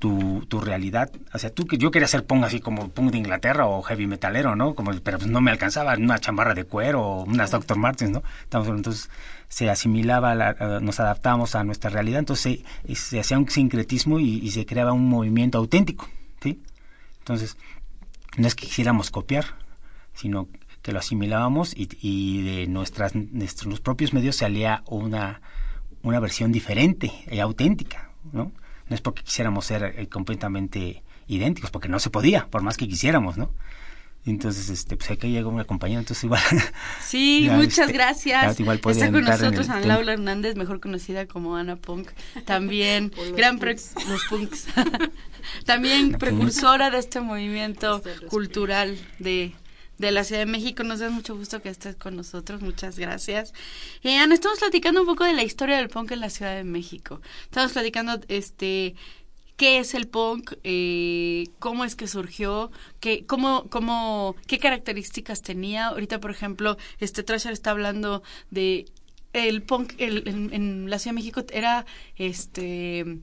tu, 0.00 0.44
tu 0.48 0.60
realidad. 0.60 1.12
O 1.32 1.38
sea, 1.38 1.50
tú 1.50 1.66
que 1.66 1.78
yo 1.78 1.92
quería 1.92 2.08
ser 2.08 2.26
punk 2.26 2.44
así 2.44 2.58
como 2.58 2.88
punk 2.88 3.12
de 3.12 3.18
Inglaterra 3.18 3.66
o 3.66 3.82
heavy 3.82 4.08
metalero, 4.08 4.56
¿no? 4.56 4.74
Como, 4.74 4.92
pero 5.00 5.18
pues 5.18 5.30
no 5.30 5.40
me 5.40 5.52
alcanzaba 5.52 5.94
una 5.94 6.18
chamarra 6.18 6.54
de 6.54 6.64
cuero 6.64 7.02
o 7.02 7.24
unas 7.24 7.52
Dr. 7.52 7.76
Martens, 7.76 8.10
¿no? 8.10 8.22
Entonces 8.50 9.10
se 9.48 9.68
asimilaba, 9.68 10.34
nos 10.80 11.00
adaptábamos 11.00 11.54
a 11.54 11.64
nuestra 11.64 11.90
realidad, 11.90 12.20
entonces 12.20 12.60
se, 12.94 13.20
hacía 13.20 13.38
un 13.38 13.48
sincretismo 13.48 14.18
y, 14.18 14.50
se 14.50 14.64
creaba 14.64 14.92
un 14.92 15.08
movimiento 15.08 15.58
auténtico, 15.58 16.08
¿sí? 16.40 16.62
Entonces, 17.18 17.56
no 18.38 18.46
es 18.46 18.54
que 18.54 18.66
quisiéramos 18.66 19.10
copiar, 19.10 19.44
sino 20.14 20.48
que 20.82 20.92
lo 20.92 21.00
asimilábamos 21.00 21.76
y, 21.76 21.88
y 22.00 22.42
de 22.42 22.66
nuestras, 22.68 23.14
nuestros 23.14 23.80
propios 23.80 24.14
medios 24.14 24.36
salía 24.36 24.82
una, 24.86 25.42
una 26.02 26.20
versión 26.20 26.52
diferente 26.52 27.12
y 27.30 27.38
auténtica, 27.40 28.10
¿no? 28.32 28.52
No 28.90 28.94
es 28.94 29.00
porque 29.00 29.22
quisiéramos 29.22 29.64
ser 29.64 29.94
eh, 29.96 30.08
completamente 30.08 31.02
idénticos, 31.28 31.70
porque 31.70 31.88
no 31.88 32.00
se 32.00 32.10
podía, 32.10 32.48
por 32.48 32.62
más 32.62 32.76
que 32.76 32.88
quisiéramos, 32.88 33.38
¿no? 33.38 33.50
Entonces, 34.26 34.68
este, 34.68 34.96
pues 34.96 35.10
aquí 35.10 35.28
llegó 35.30 35.48
una 35.48 35.64
compañera, 35.64 36.00
entonces 36.00 36.24
igual. 36.24 36.42
Sí, 37.00 37.48
muchas 37.52 37.86
este, 37.86 37.92
gracias. 37.92 38.60
Está 38.60 39.10
con 39.10 39.24
nosotros 39.24 39.68
Ana 39.70 39.86
Laura 39.86 40.12
Hernández, 40.12 40.56
mejor 40.56 40.80
conocida 40.80 41.26
como 41.26 41.56
Ana 41.56 41.76
Punk. 41.76 42.10
También, 42.44 43.12
gran 43.36 43.58
los 43.60 44.24
punks. 44.28 44.66
También 45.64 46.12
precursora 46.12 46.90
de 46.90 46.98
este 46.98 47.20
movimiento 47.20 48.02
cultural 48.28 48.98
de 49.18 49.54
de 50.00 50.10
la 50.12 50.24
Ciudad 50.24 50.40
de 50.40 50.50
México. 50.50 50.82
Nos 50.82 50.98
da 51.00 51.10
mucho 51.10 51.36
gusto 51.36 51.60
que 51.60 51.68
estés 51.68 51.94
con 51.96 52.16
nosotros. 52.16 52.62
Muchas 52.62 52.98
gracias. 52.98 53.52
Eh, 54.02 54.16
Ana, 54.16 54.34
estamos 54.34 54.58
platicando 54.58 55.02
un 55.02 55.06
poco 55.06 55.24
de 55.24 55.34
la 55.34 55.44
historia 55.44 55.76
del 55.76 55.88
punk 55.88 56.10
en 56.12 56.20
la 56.20 56.30
Ciudad 56.30 56.56
de 56.56 56.64
México. 56.64 57.20
Estamos 57.44 57.72
platicando, 57.72 58.18
este, 58.28 58.94
qué 59.56 59.78
es 59.78 59.94
el 59.94 60.08
punk, 60.08 60.54
eh, 60.64 61.48
cómo 61.58 61.84
es 61.84 61.94
que 61.96 62.08
surgió, 62.08 62.70
qué, 62.98 63.26
cómo, 63.26 63.66
cómo, 63.68 64.34
qué 64.46 64.58
características 64.58 65.42
tenía. 65.42 65.88
Ahorita, 65.88 66.18
por 66.18 66.30
ejemplo, 66.30 66.78
este 66.98 67.22
Trasher 67.22 67.52
está 67.52 67.70
hablando 67.70 68.22
de 68.50 68.86
el 69.32 69.62
punk 69.62 69.92
el, 69.98 70.26
en, 70.26 70.52
en 70.52 70.90
la 70.90 70.98
Ciudad 70.98 71.12
de 71.12 71.20
México 71.20 71.44
era 71.52 71.86
este 72.16 73.20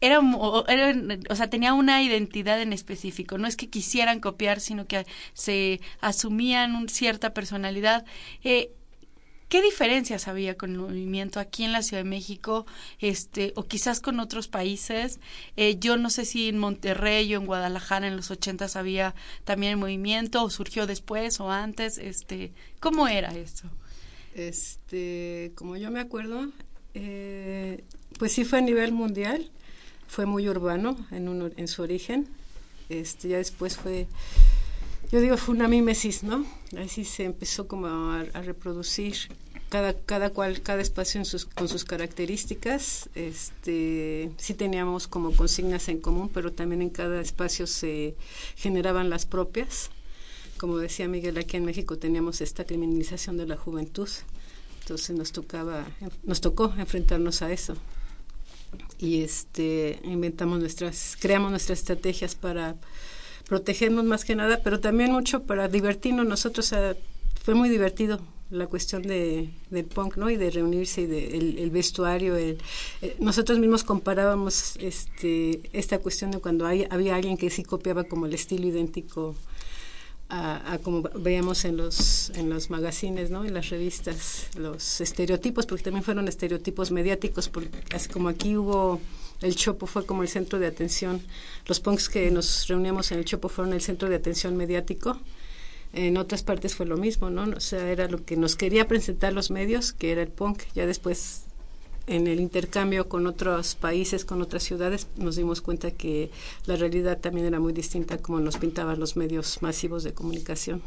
era, 0.00 0.20
era, 0.68 1.18
o 1.28 1.34
sea, 1.34 1.50
tenía 1.50 1.74
una 1.74 2.02
identidad 2.02 2.60
en 2.60 2.72
específico. 2.72 3.38
No 3.38 3.46
es 3.46 3.56
que 3.56 3.68
quisieran 3.68 4.20
copiar, 4.20 4.60
sino 4.60 4.86
que 4.86 5.06
se 5.34 5.80
asumían 6.00 6.76
una 6.76 6.88
cierta 6.88 7.34
personalidad. 7.34 8.04
Eh, 8.44 8.70
¿Qué 9.48 9.62
diferencias 9.62 10.28
había 10.28 10.58
con 10.58 10.72
el 10.72 10.78
movimiento 10.78 11.40
aquí 11.40 11.64
en 11.64 11.72
la 11.72 11.80
Ciudad 11.80 12.02
de 12.02 12.08
México, 12.08 12.66
este, 13.00 13.54
o 13.56 13.62
quizás 13.62 14.00
con 14.00 14.20
otros 14.20 14.46
países? 14.46 15.20
Eh, 15.56 15.78
yo 15.78 15.96
no 15.96 16.10
sé 16.10 16.26
si 16.26 16.48
en 16.48 16.58
Monterrey 16.58 17.34
o 17.34 17.40
en 17.40 17.46
Guadalajara 17.46 18.08
en 18.08 18.16
los 18.16 18.30
ochentas 18.30 18.76
había 18.76 19.14
también 19.44 19.72
el 19.72 19.78
movimiento, 19.78 20.44
o 20.44 20.50
surgió 20.50 20.86
después 20.86 21.40
o 21.40 21.50
antes, 21.50 21.96
este, 21.96 22.52
¿cómo 22.78 23.08
era 23.08 23.34
esto? 23.34 23.70
Este, 24.34 25.52
como 25.54 25.78
yo 25.78 25.90
me 25.90 26.00
acuerdo, 26.00 26.48
eh, 26.92 27.84
pues 28.18 28.32
sí 28.32 28.44
fue 28.44 28.58
a 28.58 28.62
nivel 28.62 28.92
mundial 28.92 29.50
fue 30.08 30.26
muy 30.26 30.48
urbano 30.48 30.96
en, 31.12 31.52
en 31.56 31.68
su 31.68 31.82
origen. 31.82 32.26
Este, 32.88 33.28
ya 33.28 33.36
después 33.36 33.76
fue, 33.76 34.06
yo 35.12 35.20
digo, 35.20 35.36
fue 35.36 35.54
una 35.54 35.68
mímesis, 35.68 36.22
¿no? 36.22 36.44
Así 36.76 37.04
se 37.04 37.24
empezó 37.24 37.68
como 37.68 37.86
a, 37.86 38.24
reproducir 38.42 39.14
cada, 39.68 39.92
cada 39.94 40.30
cual, 40.30 40.62
cada 40.62 40.80
espacio 40.80 41.20
en 41.20 41.26
sus, 41.26 41.44
con 41.44 41.68
sus 41.68 41.84
características. 41.84 43.10
Este, 43.14 44.30
sí 44.38 44.54
teníamos 44.54 45.06
como 45.06 45.32
consignas 45.32 45.88
en 45.88 46.00
común, 46.00 46.30
pero 46.32 46.52
también 46.52 46.80
en 46.80 46.90
cada 46.90 47.20
espacio 47.20 47.66
se 47.66 48.16
generaban 48.56 49.10
las 49.10 49.26
propias. 49.26 49.90
Como 50.56 50.78
decía 50.78 51.06
Miguel, 51.06 51.36
aquí 51.36 51.58
en 51.58 51.66
México 51.66 51.98
teníamos 51.98 52.40
esta 52.40 52.64
criminalización 52.64 53.36
de 53.36 53.46
la 53.46 53.56
juventud. 53.56 54.08
Entonces 54.80 55.14
nos 55.14 55.32
tocaba, 55.32 55.86
nos 56.24 56.40
tocó 56.40 56.72
enfrentarnos 56.78 57.42
a 57.42 57.52
eso 57.52 57.76
y 58.98 59.22
este 59.22 60.00
inventamos 60.04 60.58
nuestras 60.60 61.16
creamos 61.20 61.50
nuestras 61.50 61.80
estrategias 61.80 62.34
para 62.34 62.76
protegernos 63.48 64.04
más 64.04 64.24
que 64.24 64.34
nada 64.34 64.60
pero 64.62 64.80
también 64.80 65.12
mucho 65.12 65.44
para 65.44 65.68
divertirnos 65.68 66.26
nosotros. 66.26 66.74
Fue 67.44 67.54
muy 67.54 67.68
divertido 67.70 68.20
la 68.50 68.66
cuestión 68.66 69.02
de, 69.02 69.50
del 69.70 69.84
punk 69.84 70.16
no 70.16 70.30
y 70.30 70.36
de 70.36 70.50
reunirse 70.50 71.02
y 71.02 71.06
de 71.06 71.36
el, 71.36 71.70
vestuario 71.70 72.36
el, 72.36 72.58
eh, 73.02 73.16
nosotros 73.18 73.58
mismos 73.58 73.84
comparábamos 73.84 74.76
este 74.76 75.60
esta 75.72 75.98
cuestión 75.98 76.30
de 76.30 76.38
cuando 76.38 76.66
hay, 76.66 76.86
había 76.90 77.16
alguien 77.16 77.36
que 77.36 77.50
sí 77.50 77.62
copiaba 77.62 78.04
como 78.04 78.26
el 78.26 78.34
estilo 78.34 78.66
idéntico 78.66 79.34
a, 80.30 80.78
como 80.82 81.02
veíamos 81.02 81.64
en 81.64 81.76
los 81.76 82.30
en 82.30 82.50
los 82.50 82.68
magazines, 82.70 83.30
¿no? 83.30 83.44
En 83.44 83.54
las 83.54 83.70
revistas, 83.70 84.48
los 84.56 85.00
estereotipos, 85.00 85.66
porque 85.66 85.84
también 85.84 86.04
fueron 86.04 86.28
estereotipos 86.28 86.90
mediáticos, 86.90 87.48
porque 87.48 87.70
como 88.12 88.28
aquí 88.28 88.56
hubo 88.56 89.00
el 89.40 89.54
Chopo 89.54 89.86
fue 89.86 90.04
como 90.04 90.22
el 90.22 90.28
centro 90.28 90.58
de 90.58 90.66
atención, 90.66 91.22
los 91.66 91.80
punks 91.80 92.08
que 92.08 92.30
nos 92.30 92.66
reuníamos 92.68 93.10
en 93.12 93.18
el 93.18 93.24
Chopo 93.24 93.48
fueron 93.48 93.72
el 93.72 93.80
centro 93.80 94.08
de 94.08 94.16
atención 94.16 94.56
mediático. 94.56 95.18
En 95.94 96.18
otras 96.18 96.42
partes 96.42 96.74
fue 96.74 96.84
lo 96.84 96.98
mismo, 96.98 97.30
¿no? 97.30 97.44
O 97.56 97.60
sea, 97.60 97.90
era 97.90 98.08
lo 98.08 98.22
que 98.24 98.36
nos 98.36 98.56
quería 98.56 98.86
presentar 98.86 99.32
los 99.32 99.50
medios, 99.50 99.94
que 99.94 100.12
era 100.12 100.20
el 100.20 100.28
punk. 100.28 100.64
Ya 100.74 100.86
después 100.86 101.44
en 102.08 102.26
el 102.26 102.40
intercambio 102.40 103.08
con 103.08 103.26
otros 103.26 103.74
países, 103.74 104.24
con 104.24 104.42
otras 104.42 104.62
ciudades, 104.62 105.06
nos 105.16 105.36
dimos 105.36 105.60
cuenta 105.60 105.90
que 105.90 106.30
la 106.66 106.76
realidad 106.76 107.18
también 107.18 107.46
era 107.46 107.60
muy 107.60 107.72
distinta 107.72 108.18
como 108.18 108.40
nos 108.40 108.56
pintaban 108.56 108.98
los 108.98 109.16
medios 109.16 109.62
masivos 109.62 110.04
de 110.04 110.14
comunicación. 110.14 110.82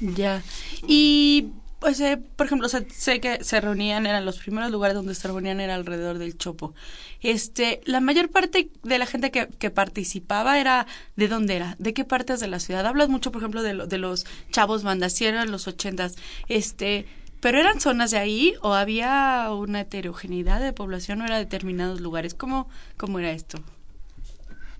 Ya. 0.00 0.42
Y 0.86 1.48
pues, 1.80 1.98
eh, 2.00 2.18
por 2.36 2.46
ejemplo, 2.46 2.68
sé 2.68 3.20
que 3.20 3.42
se 3.42 3.60
reunían, 3.60 4.06
eran 4.06 4.26
los 4.26 4.38
primeros 4.38 4.70
lugares 4.70 4.94
donde 4.94 5.14
se 5.14 5.28
reunían 5.28 5.60
era 5.60 5.74
alrededor 5.74 6.18
del 6.18 6.36
Chopo. 6.36 6.74
Este, 7.22 7.80
la 7.86 8.00
mayor 8.00 8.30
parte 8.30 8.70
de 8.82 8.98
la 8.98 9.06
gente 9.06 9.30
que, 9.30 9.70
participaba 9.70 10.60
era, 10.60 10.86
¿de 11.16 11.28
dónde 11.28 11.56
era? 11.56 11.76
¿De 11.78 11.94
qué 11.94 12.04
partes 12.04 12.40
de 12.40 12.48
la 12.48 12.60
ciudad? 12.60 12.86
Hablas 12.86 13.08
mucho, 13.08 13.32
por 13.32 13.40
ejemplo, 13.40 13.62
de, 13.62 13.86
de 13.86 13.98
los 13.98 14.26
chavos 14.50 14.82
bandacieros 14.82 15.42
en 15.42 15.50
los 15.50 15.68
ochentas. 15.68 16.16
Este, 16.48 17.06
¿Pero 17.40 17.58
eran 17.58 17.80
zonas 17.80 18.10
de 18.10 18.18
ahí 18.18 18.54
o 18.60 18.74
había 18.74 19.48
una 19.50 19.80
heterogeneidad 19.80 20.60
de 20.60 20.72
población 20.72 21.22
o 21.22 21.24
era 21.24 21.38
determinados 21.38 22.00
lugares? 22.00 22.34
¿Cómo, 22.34 22.68
cómo 22.96 23.18
era 23.18 23.30
esto? 23.30 23.58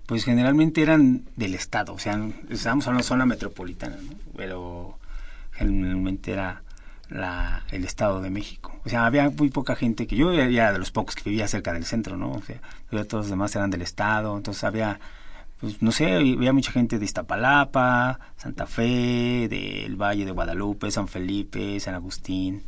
Pues 0.05 0.23
generalmente 0.23 0.81
eran 0.81 1.23
del 1.35 1.55
estado, 1.55 1.93
o 1.93 1.99
sea, 1.99 2.19
estábamos 2.49 2.85
en 2.87 2.93
una 2.93 3.03
zona 3.03 3.25
metropolitana, 3.25 3.95
¿no? 3.95 4.13
pero 4.35 4.97
generalmente 5.53 6.33
era 6.33 6.63
la, 7.09 7.63
el 7.71 7.85
estado 7.85 8.21
de 8.21 8.29
México. 8.29 8.77
O 8.83 8.89
sea, 8.89 9.05
había 9.05 9.29
muy 9.29 9.49
poca 9.49 9.75
gente 9.75 10.07
que 10.07 10.15
yo 10.15 10.31
era 10.31 10.73
de 10.73 10.79
los 10.79 10.91
pocos 10.91 11.15
que 11.15 11.29
vivía 11.29 11.47
cerca 11.47 11.71
del 11.73 11.85
centro, 11.85 12.17
¿no? 12.17 12.31
O 12.31 12.41
sea, 12.41 12.59
todos 13.05 13.25
los 13.25 13.29
demás 13.29 13.55
eran 13.55 13.69
del 13.69 13.83
estado, 13.83 14.35
entonces 14.35 14.63
había 14.63 14.99
pues 15.61 15.81
no 15.81 15.91
sé, 15.91 16.11
había 16.11 16.53
mucha 16.53 16.71
gente 16.71 16.97
de 16.97 17.05
Iztapalapa, 17.05 18.19
Santa 18.35 18.65
Fe, 18.65 19.47
del 19.47 19.95
Valle 19.95 20.25
de 20.25 20.31
Guadalupe, 20.31 20.89
San 20.89 21.07
Felipe, 21.07 21.79
San 21.79 21.93
Agustín, 21.93 22.63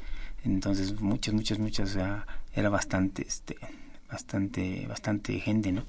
entonces 0.45 1.01
muchas, 1.01 1.33
muchas, 1.33 1.57
muchas, 1.57 1.89
o 1.89 1.93
sea, 1.93 2.27
era 2.53 2.69
bastante, 2.69 3.25
este, 3.27 3.57
bastante, 4.11 4.85
bastante 4.87 5.39
gente, 5.39 5.71
¿no? 5.71 5.83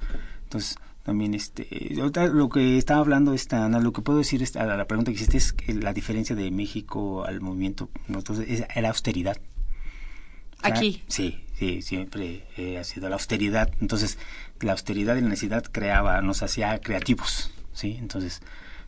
Entonces 0.44 0.78
también, 1.02 1.34
este, 1.34 1.68
lo 1.92 2.48
que 2.48 2.78
estaba 2.78 3.00
hablando 3.00 3.34
esta, 3.34 3.66
Ana, 3.66 3.80
lo 3.80 3.92
que 3.92 4.00
puedo 4.00 4.18
decir 4.20 4.42
a 4.56 4.64
la 4.64 4.86
pregunta 4.86 5.10
que 5.10 5.16
hiciste 5.16 5.36
es 5.36 5.52
que 5.52 5.74
la 5.74 5.92
diferencia 5.92 6.34
de 6.34 6.50
México 6.50 7.26
al 7.26 7.42
movimiento, 7.42 7.90
entonces 8.08 8.64
era 8.74 8.88
austeridad. 8.88 9.36
Aquí. 10.62 11.02
Sí, 11.08 11.43
sí, 11.58 11.82
siempre 11.82 12.44
eh, 12.56 12.78
ha 12.78 12.84
sido 12.84 13.08
la 13.08 13.16
austeridad. 13.16 13.70
Entonces, 13.80 14.18
la 14.60 14.72
austeridad 14.72 15.16
y 15.16 15.20
la 15.20 15.28
necesidad 15.28 15.64
creaba, 15.64 16.20
nos 16.20 16.42
hacía 16.42 16.80
creativos, 16.80 17.50
¿sí? 17.72 17.96
Entonces, 17.98 18.42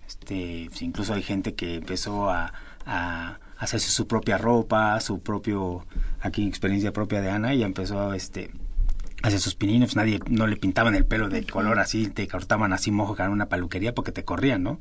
este, 0.07 0.67
pues, 0.69 0.83
incluso 0.83 1.15
hay 1.15 1.23
gente 1.23 1.55
que 1.55 1.77
empezó 1.77 2.31
a, 2.31 2.53
a 2.87 3.39
hacerse 3.59 3.91
su 3.91 4.07
propia 4.07 4.39
ropa, 4.39 5.01
su 5.01 5.21
propio, 5.21 5.87
aquí 6.21 6.47
experiencia 6.47 6.93
propia 6.93 7.21
de 7.21 7.31
Ana, 7.31 7.55
y 7.55 7.63
empezó 7.63 8.11
a, 8.11 8.17
este, 8.17 8.51
hacer 9.23 9.41
sus 9.41 9.55
pininos, 9.55 9.97
nadie, 9.97 10.21
no 10.29 10.47
le 10.47 10.57
pintaban 10.57 10.95
el 10.95 11.05
pelo 11.05 11.29
de 11.29 11.45
color 11.45 11.79
así, 11.79 12.09
te 12.09 12.29
cortaban 12.29 12.73
así 12.73 12.91
mojo 12.91 13.17
en 13.19 13.31
una 13.31 13.49
peluquería 13.49 13.95
porque 13.95 14.13
te 14.13 14.25
corrían, 14.25 14.63
¿no? 14.63 14.79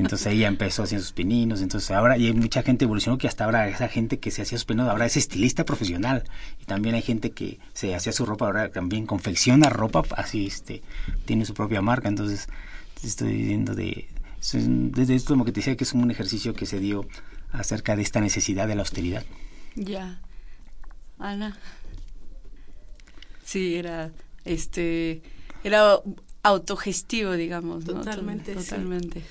Entonces 0.00 0.26
ella 0.28 0.48
empezó 0.48 0.82
haciendo 0.82 1.02
sus 1.02 1.12
pininos, 1.12 1.60
entonces 1.62 1.90
ahora, 1.90 2.16
y 2.16 2.26
hay 2.26 2.32
mucha 2.32 2.62
gente 2.62 2.84
evolucionó 2.84 3.18
que 3.18 3.28
hasta 3.28 3.44
ahora 3.44 3.68
esa 3.68 3.88
gente 3.88 4.18
que 4.18 4.30
se 4.30 4.42
hacía 4.42 4.58
sus 4.58 4.64
pininos 4.64 4.90
ahora 4.90 5.06
es 5.06 5.16
estilista 5.16 5.64
profesional. 5.64 6.24
Y 6.60 6.64
también 6.64 6.94
hay 6.94 7.02
gente 7.02 7.30
que 7.32 7.58
se 7.72 7.94
hacía 7.94 8.12
su 8.12 8.26
ropa, 8.26 8.46
ahora 8.46 8.70
también 8.70 9.06
confecciona 9.06 9.68
ropa, 9.68 10.04
así 10.16 10.46
este, 10.46 10.82
tiene 11.24 11.44
su 11.44 11.54
propia 11.54 11.82
marca. 11.82 12.08
Entonces, 12.08 12.48
estoy 13.02 13.32
diciendo 13.32 13.74
de, 13.74 14.08
desde 14.40 15.14
esto 15.14 15.34
como 15.34 15.44
que 15.44 15.52
te 15.52 15.60
decía 15.60 15.76
que 15.76 15.84
es 15.84 15.92
un 15.92 16.10
ejercicio 16.10 16.54
que 16.54 16.66
se 16.66 16.78
dio 16.80 17.06
acerca 17.52 17.96
de 17.96 18.02
esta 18.02 18.20
necesidad 18.20 18.68
de 18.68 18.74
la 18.74 18.82
austeridad. 18.82 19.24
Ya. 19.74 20.20
Ana. 21.18 21.58
Sí, 23.44 23.74
era, 23.74 24.10
este, 24.44 25.22
era 25.64 26.00
autogestivo, 26.42 27.32
digamos. 27.32 27.84
Totalmente. 27.84 28.54
Totalmente. 28.54 29.20
Sí, 29.20 29.26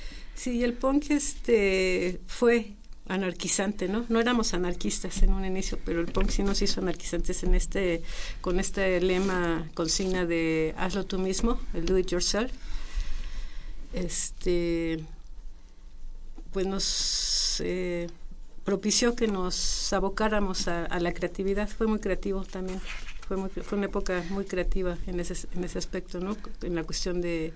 el 0.48 0.74
punk 0.74 1.12
este, 1.12 2.22
fue 2.28 2.74
anarquizante, 3.08 3.88
¿no? 3.88 4.06
No 4.08 4.20
éramos 4.20 4.54
anarquistas 4.54 5.24
en 5.24 5.34
un 5.34 5.44
inicio, 5.44 5.80
pero 5.84 6.00
el 6.00 6.08
punk 6.08 6.30
sí 6.30 6.44
nos 6.44 6.62
hizo 6.62 6.80
anarquizantes 6.80 7.44
en 7.44 7.56
este, 7.56 8.04
con 8.40 8.60
este 8.60 9.02
lema, 9.02 9.68
consigna 9.74 10.26
de 10.26 10.74
hazlo 10.78 11.06
tú 11.06 11.18
mismo, 11.18 11.60
el 11.74 11.86
do 11.86 11.98
it 11.98 12.08
yourself. 12.08 12.52
Este, 13.94 15.04
pues 16.54 16.68
nos 16.68 17.62
eh, 17.66 18.08
propició 18.64 19.16
que 19.16 19.28
nos 19.28 19.92
abocáramos 19.92 20.68
a, 20.68 21.00
la 21.00 21.12
creatividad, 21.14 21.68
fue 21.68 21.88
muy 21.88 22.00
creativo 22.00 22.44
también, 22.44 22.80
fue, 23.28 23.38
muy, 23.38 23.50
fue 23.50 23.78
una 23.80 23.88
época 23.88 24.24
muy 24.30 24.46
creativa 24.46 24.98
en 25.08 25.20
ese, 25.20 25.48
en 25.56 25.64
ese 25.64 25.80
aspecto, 25.80 26.20
¿no? 26.20 26.38
En 26.62 26.76
la 26.76 26.84
cuestión 26.84 27.22
de 27.22 27.54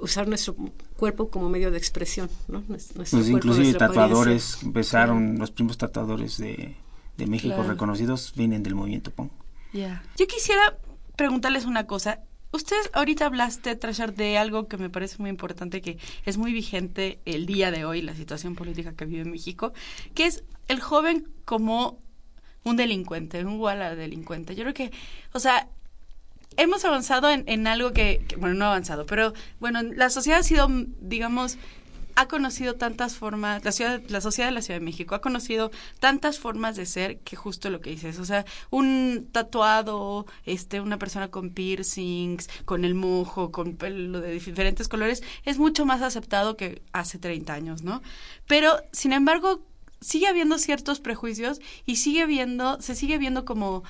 usar 0.00 0.28
nuestro 0.28 0.54
cuerpo 0.96 1.28
como 1.28 1.48
medio 1.48 1.70
de 1.70 1.78
expresión, 1.78 2.28
¿no? 2.48 2.62
Nuestro 2.68 2.96
pues 2.96 3.28
inclusive 3.28 3.74
tatuadores 3.74 4.62
empezaron, 4.62 5.38
los 5.38 5.50
primeros 5.50 5.78
tatuadores 5.78 6.38
de, 6.38 6.76
de 7.16 7.26
México 7.26 7.62
reconocidos 7.62 8.32
vienen 8.34 8.62
del 8.62 8.74
movimiento 8.74 9.10
punk. 9.10 9.32
Yo 9.72 10.26
quisiera 10.26 10.76
preguntarles 11.16 11.64
una 11.64 11.86
cosa. 11.86 12.20
Ustedes 12.52 12.90
ahorita 12.92 13.26
hablaste, 13.26 13.76
Trashar, 13.76 14.14
de 14.14 14.36
algo 14.36 14.66
que 14.66 14.76
me 14.76 14.90
parece 14.90 15.18
muy 15.18 15.30
importante, 15.30 15.80
que 15.80 15.98
es 16.24 16.36
muy 16.36 16.52
vigente 16.52 17.20
el 17.24 17.46
día 17.46 17.70
de 17.70 17.84
hoy, 17.84 18.02
la 18.02 18.14
situación 18.14 18.56
política 18.56 18.94
que 18.94 19.04
vive 19.04 19.24
México, 19.24 19.72
que 20.14 20.26
es 20.26 20.42
el 20.66 20.80
joven 20.80 21.28
como 21.44 22.00
un 22.64 22.76
delincuente, 22.76 23.44
un 23.44 23.58
guala 23.58 23.94
delincuente. 23.94 24.56
Yo 24.56 24.64
creo 24.64 24.74
que, 24.74 24.90
o 25.32 25.38
sea, 25.38 25.68
hemos 26.56 26.84
avanzado 26.84 27.30
en, 27.30 27.44
en 27.46 27.66
algo 27.66 27.92
que, 27.92 28.24
bueno, 28.38 28.54
no 28.54 28.66
avanzado, 28.66 29.06
pero 29.06 29.32
bueno, 29.60 29.82
la 29.82 30.10
sociedad 30.10 30.40
ha 30.40 30.42
sido, 30.42 30.68
digamos, 31.00 31.58
ha 32.20 32.28
conocido 32.28 32.74
tantas 32.74 33.16
formas, 33.16 33.64
la, 33.64 33.72
ciudad, 33.72 34.02
la 34.08 34.20
sociedad 34.20 34.48
de 34.48 34.54
la 34.54 34.62
Ciudad 34.62 34.78
de 34.78 34.84
México 34.84 35.14
ha 35.14 35.20
conocido 35.20 35.70
tantas 36.00 36.38
formas 36.38 36.76
de 36.76 36.86
ser 36.86 37.18
que 37.20 37.36
justo 37.36 37.70
lo 37.70 37.80
que 37.80 37.90
dices, 37.90 38.18
o 38.18 38.24
sea, 38.24 38.44
un 38.70 39.28
tatuado, 39.32 40.26
este, 40.44 40.80
una 40.80 40.98
persona 40.98 41.28
con 41.28 41.50
piercings, 41.50 42.48
con 42.64 42.84
el 42.84 42.94
mojo, 42.94 43.50
con 43.52 43.76
pelo 43.76 44.20
de 44.20 44.32
diferentes 44.32 44.88
colores, 44.88 45.22
es 45.44 45.58
mucho 45.58 45.86
más 45.86 46.02
aceptado 46.02 46.56
que 46.56 46.82
hace 46.92 47.18
30 47.18 47.52
años, 47.52 47.82
¿no? 47.82 48.02
Pero, 48.46 48.82
sin 48.92 49.12
embargo, 49.12 49.62
sigue 50.00 50.26
habiendo 50.26 50.58
ciertos 50.58 51.00
prejuicios 51.00 51.60
y 51.86 51.96
sigue 51.96 52.26
viendo, 52.26 52.80
se 52.80 52.94
sigue 52.94 53.18
viendo 53.18 53.44
como 53.44 53.82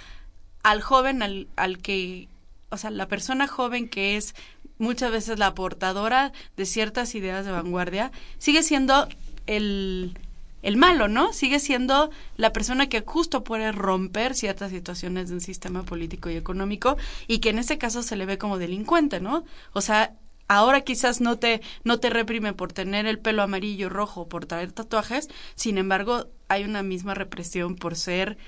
al 0.63 0.83
joven 0.83 1.23
al, 1.23 1.49
al 1.57 1.79
que, 1.79 2.29
o 2.71 2.77
sea, 2.77 2.91
la 2.91 3.09
persona 3.09 3.47
joven 3.47 3.89
que 3.89 4.17
es 4.17 4.35
muchas 4.79 5.11
veces 5.11 5.39
la 5.39 5.55
portadora 5.55 6.33
de 6.57 6.67
ciertas 6.67 7.15
ideas 7.15 7.45
de 7.45 7.53
vanguardia, 7.53 8.13
sigue 8.39 8.63
siendo 8.63 9.09
el, 9.47 10.17
el 10.63 10.77
malo, 10.77 11.09
¿no? 11.09 11.33
Sigue 11.33 11.59
siendo 11.61 12.11
la 12.37 12.53
persona 12.53 12.89
que 12.89 13.03
justo 13.03 13.45
puede 13.45 13.73
romper 13.73 14.35
ciertas 14.35 14.71
situaciones 14.71 15.29
de 15.29 15.35
un 15.35 15.41
sistema 15.41 15.83
político 15.83 16.31
y 16.31 16.37
económico 16.37 16.97
y 17.27 17.39
que 17.39 17.51
en 17.51 17.59
este 17.59 17.79
caso 17.79 18.03
se 18.03 18.17
le 18.17 18.27
ve 18.27 18.39
como 18.39 18.59
delincuente, 18.59 19.21
¿no? 19.21 19.45
O 19.73 19.81
sea, 19.81 20.15
ahora 20.49 20.81
quizás 20.81 21.21
no 21.21 21.39
te 21.39 21.61
no 21.85 22.01
te 22.01 22.11
reprime 22.11 22.53
por 22.53 22.73
tener 22.73 23.07
el 23.07 23.19
pelo 23.19 23.43
amarillo, 23.43 23.89
rojo, 23.89 24.29
por 24.29 24.47
traer 24.47 24.73
tatuajes, 24.73 25.29
sin 25.55 25.79
embargo, 25.79 26.27
hay 26.49 26.65
una 26.65 26.83
misma 26.83 27.15
represión 27.15 27.77
por 27.77 27.97
ser 27.97 28.39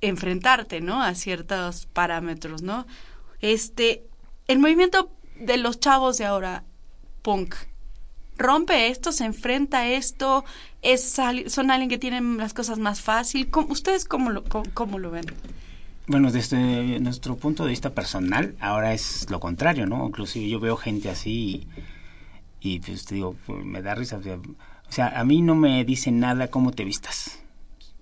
enfrentarte, 0.00 0.80
¿no? 0.80 1.02
a 1.02 1.14
ciertos 1.14 1.86
parámetros, 1.86 2.62
¿no? 2.62 2.86
Este 3.42 4.06
el 4.48 4.58
movimiento 4.58 5.10
de 5.38 5.56
los 5.56 5.80
chavos 5.80 6.18
de 6.18 6.24
ahora, 6.24 6.64
punk, 7.22 7.54
rompe 8.36 8.88
esto, 8.88 9.12
se 9.12 9.24
enfrenta 9.24 9.80
a 9.80 9.88
esto, 9.88 10.44
es 10.82 11.18
son 11.46 11.70
alguien 11.70 11.88
que 11.88 11.98
tienen 11.98 12.38
las 12.38 12.54
cosas 12.54 12.78
más 12.78 13.00
fácil. 13.00 13.48
¿Ustedes 13.68 14.04
cómo 14.04 14.30
lo, 14.30 14.44
cómo, 14.44 14.98
lo 14.98 15.10
ven? 15.10 15.26
Bueno, 16.06 16.30
desde 16.30 16.98
nuestro 17.00 17.36
punto 17.36 17.64
de 17.64 17.70
vista 17.70 17.90
personal, 17.90 18.56
ahora 18.60 18.92
es 18.92 19.30
lo 19.30 19.40
contrario, 19.40 19.86
¿no? 19.86 20.06
Inclusive 20.06 20.48
yo 20.48 20.60
veo 20.60 20.76
gente 20.76 21.08
así 21.08 21.66
y, 22.60 22.80
pues 22.80 23.04
te 23.04 23.14
digo, 23.14 23.36
me 23.48 23.82
da 23.82 23.94
risa. 23.94 24.18
O 24.18 24.92
sea, 24.92 25.18
a 25.18 25.24
mí 25.24 25.40
no 25.40 25.54
me 25.54 25.84
dice 25.84 26.10
nada 26.10 26.48
cómo 26.48 26.72
te 26.72 26.84
vistas, 26.84 27.38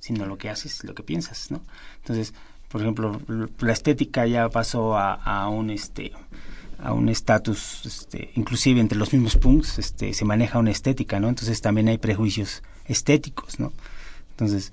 sino 0.00 0.26
lo 0.26 0.38
que 0.38 0.49
haces, 0.49 0.82
lo 0.85 0.94
que 0.94 1.02
piensas, 1.02 1.50
¿no? 1.50 1.61
Entonces, 1.99 2.35
por 2.70 2.80
ejemplo, 2.82 3.20
la 3.58 3.72
estética 3.72 4.26
ya 4.26 4.48
pasó 4.48 4.96
a, 4.96 5.48
un 5.48 5.70
este 5.70 6.12
a 6.78 6.92
un 6.94 7.08
estatus, 7.10 7.84
este, 7.84 8.30
inclusive 8.36 8.80
entre 8.80 8.96
los 8.96 9.12
mismos 9.12 9.36
punks, 9.36 9.78
este, 9.78 10.14
se 10.14 10.24
maneja 10.24 10.58
una 10.58 10.70
estética, 10.70 11.20
¿no? 11.20 11.28
Entonces 11.28 11.60
también 11.60 11.88
hay 11.88 11.98
prejuicios 11.98 12.62
estéticos, 12.86 13.60
¿no? 13.60 13.72
Entonces, 14.30 14.72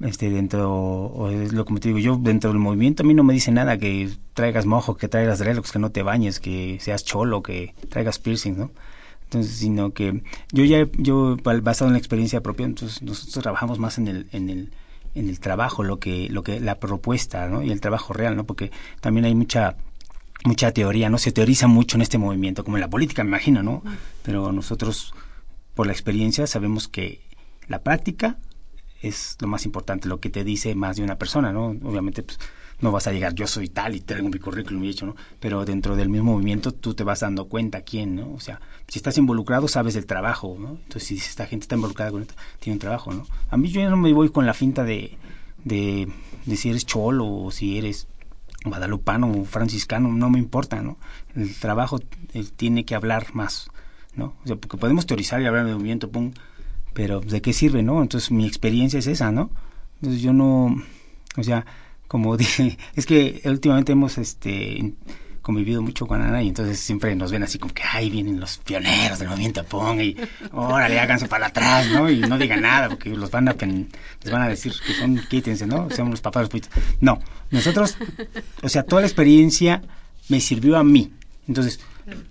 este, 0.00 0.30
dentro, 0.30 0.72
o 0.72 1.30
es 1.30 1.52
lo 1.52 1.64
que 1.64 1.74
te 1.74 1.88
digo, 1.88 2.00
yo 2.00 2.16
dentro 2.16 2.50
del 2.50 2.58
movimiento 2.58 3.04
a 3.04 3.06
mí 3.06 3.14
no 3.14 3.22
me 3.22 3.34
dice 3.34 3.52
nada 3.52 3.78
que 3.78 4.10
traigas 4.32 4.66
mojo, 4.66 4.96
que 4.96 5.06
traigas 5.06 5.38
dreadlocks, 5.38 5.70
que 5.70 5.78
no 5.78 5.90
te 5.90 6.02
bañes, 6.02 6.40
que 6.40 6.78
seas 6.80 7.04
cholo, 7.04 7.42
que 7.42 7.74
traigas 7.90 8.18
piercing, 8.18 8.58
¿no? 8.58 8.70
Entonces, 9.24 9.56
sino 9.56 9.92
que 9.92 10.22
yo 10.50 10.64
ya, 10.64 10.88
yo 10.96 11.36
basado 11.62 11.88
en 11.88 11.92
la 11.92 11.98
experiencia 11.98 12.40
propia, 12.40 12.66
entonces 12.66 13.02
nosotros 13.02 13.42
trabajamos 13.42 13.78
más 13.78 13.98
en 13.98 14.08
el, 14.08 14.26
en 14.32 14.50
el, 14.50 14.70
en 15.14 15.28
el 15.28 15.40
trabajo, 15.40 15.82
lo 15.82 15.98
que, 15.98 16.28
lo 16.28 16.42
que, 16.42 16.60
la 16.60 16.78
propuesta, 16.80 17.48
¿no? 17.48 17.62
Y 17.62 17.70
el 17.70 17.80
trabajo 17.80 18.12
real, 18.12 18.36
¿no? 18.36 18.44
Porque 18.44 18.70
también 19.00 19.24
hay 19.24 19.34
mucha, 19.34 19.76
mucha 20.44 20.72
teoría, 20.72 21.08
¿no? 21.08 21.18
Se 21.18 21.32
teoriza 21.32 21.66
mucho 21.66 21.96
en 21.96 22.02
este 22.02 22.18
movimiento, 22.18 22.64
como 22.64 22.76
en 22.76 22.80
la 22.80 22.90
política, 22.90 23.22
me 23.22 23.30
imagino, 23.30 23.62
¿no? 23.62 23.82
Pero 24.22 24.52
nosotros, 24.52 25.14
por 25.74 25.86
la 25.86 25.92
experiencia, 25.92 26.46
sabemos 26.46 26.88
que 26.88 27.20
la 27.68 27.82
práctica 27.82 28.38
es 29.02 29.36
lo 29.40 29.48
más 29.48 29.64
importante, 29.64 30.08
lo 30.08 30.20
que 30.20 30.30
te 30.30 30.44
dice 30.44 30.74
más 30.74 30.96
de 30.96 31.04
una 31.04 31.16
persona, 31.16 31.52
¿no? 31.52 31.66
Obviamente, 31.66 32.22
pues, 32.22 32.38
no 32.80 32.92
vas 32.92 33.06
a 33.06 33.12
llegar, 33.12 33.34
yo 33.34 33.46
soy 33.46 33.68
tal 33.68 33.94
y 33.94 34.00
tengo 34.00 34.28
mi 34.28 34.38
currículum 34.38 34.84
y 34.84 34.90
hecho, 34.90 35.06
¿no? 35.06 35.16
Pero 35.40 35.64
dentro 35.64 35.96
del 35.96 36.08
mismo 36.08 36.32
movimiento 36.32 36.72
tú 36.72 36.94
te 36.94 37.04
vas 37.04 37.20
dando 37.20 37.46
cuenta 37.46 37.82
quién, 37.82 38.16
¿no? 38.16 38.32
O 38.32 38.40
sea, 38.40 38.60
si 38.88 38.98
estás 38.98 39.16
involucrado, 39.18 39.68
sabes 39.68 39.94
del 39.94 40.06
trabajo, 40.06 40.56
¿no? 40.58 40.70
Entonces, 40.70 41.04
si 41.04 41.16
esta 41.16 41.46
gente 41.46 41.64
está 41.64 41.76
involucrada 41.76 42.10
con 42.10 42.22
esto, 42.22 42.34
tiene 42.58 42.74
un 42.74 42.80
trabajo, 42.80 43.12
¿no? 43.12 43.26
A 43.48 43.56
mí 43.56 43.68
yo 43.68 43.88
no 43.88 43.96
me 43.96 44.12
voy 44.12 44.30
con 44.30 44.46
la 44.46 44.54
finta 44.54 44.84
de, 44.84 45.16
de, 45.64 46.08
de 46.46 46.56
si 46.56 46.70
eres 46.70 46.84
cholo 46.84 47.26
o 47.26 47.50
si 47.50 47.78
eres 47.78 48.06
guadalupano 48.64 49.30
o 49.30 49.44
franciscano, 49.44 50.08
no 50.12 50.30
me 50.30 50.38
importa, 50.38 50.82
¿no? 50.82 50.96
El 51.36 51.54
trabajo 51.54 52.00
tiene 52.56 52.84
que 52.84 52.94
hablar 52.94 53.34
más, 53.34 53.70
¿no? 54.16 54.34
O 54.44 54.46
sea, 54.46 54.56
porque 54.56 54.78
podemos 54.78 55.06
teorizar 55.06 55.40
y 55.40 55.46
hablar 55.46 55.66
de 55.66 55.74
movimiento, 55.74 56.10
pum, 56.10 56.32
pero 56.94 57.20
¿de 57.20 57.42
qué 57.42 57.52
sirve, 57.52 57.82
no? 57.82 58.02
Entonces 58.02 58.30
mi 58.30 58.46
experiencia 58.46 58.98
es 58.98 59.06
esa, 59.06 59.32
¿no? 59.32 59.50
Entonces 59.96 60.22
yo 60.22 60.32
no, 60.32 60.76
o 61.36 61.42
sea, 61.42 61.66
como 62.14 62.36
dije, 62.36 62.78
es 62.94 63.06
que 63.06 63.42
últimamente 63.44 63.90
hemos, 63.90 64.18
este, 64.18 64.92
convivido 65.42 65.82
mucho 65.82 66.06
con 66.06 66.22
Ana 66.22 66.44
y 66.44 66.48
entonces 66.48 66.78
siempre 66.78 67.12
nos 67.16 67.32
ven 67.32 67.42
así 67.42 67.58
como 67.58 67.74
que, 67.74 67.82
ay, 67.82 68.08
vienen 68.08 68.38
los 68.38 68.58
pioneros 68.58 69.18
del 69.18 69.30
movimiento 69.30 69.64
Pong 69.64 70.00
y 70.00 70.16
órale, 70.52 71.00
háganse 71.00 71.26
para 71.26 71.48
atrás, 71.48 71.88
¿no? 71.90 72.08
Y 72.08 72.20
no 72.20 72.38
digan 72.38 72.62
nada 72.62 72.88
porque 72.88 73.10
los 73.10 73.32
van 73.32 73.48
a, 73.48 73.54
les 73.54 74.32
van 74.32 74.42
a 74.42 74.48
decir 74.48 74.72
que 74.86 74.92
son, 74.94 75.20
quítense, 75.28 75.66
¿no? 75.66 75.90
Sean 75.90 76.08
los 76.08 76.20
papás 76.20 76.48
los 76.52 76.62
No, 77.00 77.18
nosotros, 77.50 77.98
o 78.62 78.68
sea, 78.68 78.84
toda 78.84 79.02
la 79.02 79.08
experiencia 79.08 79.82
me 80.28 80.38
sirvió 80.38 80.76
a 80.76 80.84
mí. 80.84 81.10
Entonces, 81.48 81.80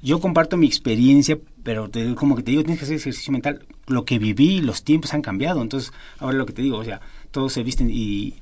yo 0.02 0.22
comparto 0.22 0.56
mi 0.56 0.66
experiencia, 0.66 1.38
pero 1.62 1.90
te, 1.90 2.16
como 2.16 2.38
que 2.38 2.44
te 2.44 2.52
digo, 2.52 2.64
tienes 2.64 2.80
que 2.80 2.86
hacer 2.86 2.96
ejercicio 2.96 3.34
mental. 3.34 3.66
Lo 3.88 4.06
que 4.06 4.18
viví, 4.18 4.62
los 4.62 4.86
tiempos 4.86 5.14
han 5.14 5.22
cambiado. 5.22 5.62
Entonces, 5.62 5.92
ahora 6.20 6.38
lo 6.38 6.46
que 6.46 6.54
te 6.54 6.62
digo, 6.62 6.78
o 6.78 6.86
sea, 6.86 7.02
todos 7.32 7.52
se 7.52 7.64
visten 7.64 7.90
y 7.92 8.36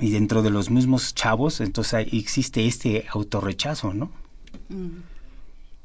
y 0.00 0.10
dentro 0.10 0.42
de 0.42 0.50
los 0.50 0.70
mismos 0.70 1.14
chavos, 1.14 1.60
entonces 1.60 2.06
existe 2.12 2.66
este 2.66 3.06
autorrechazo, 3.12 3.92
¿no? 3.92 4.10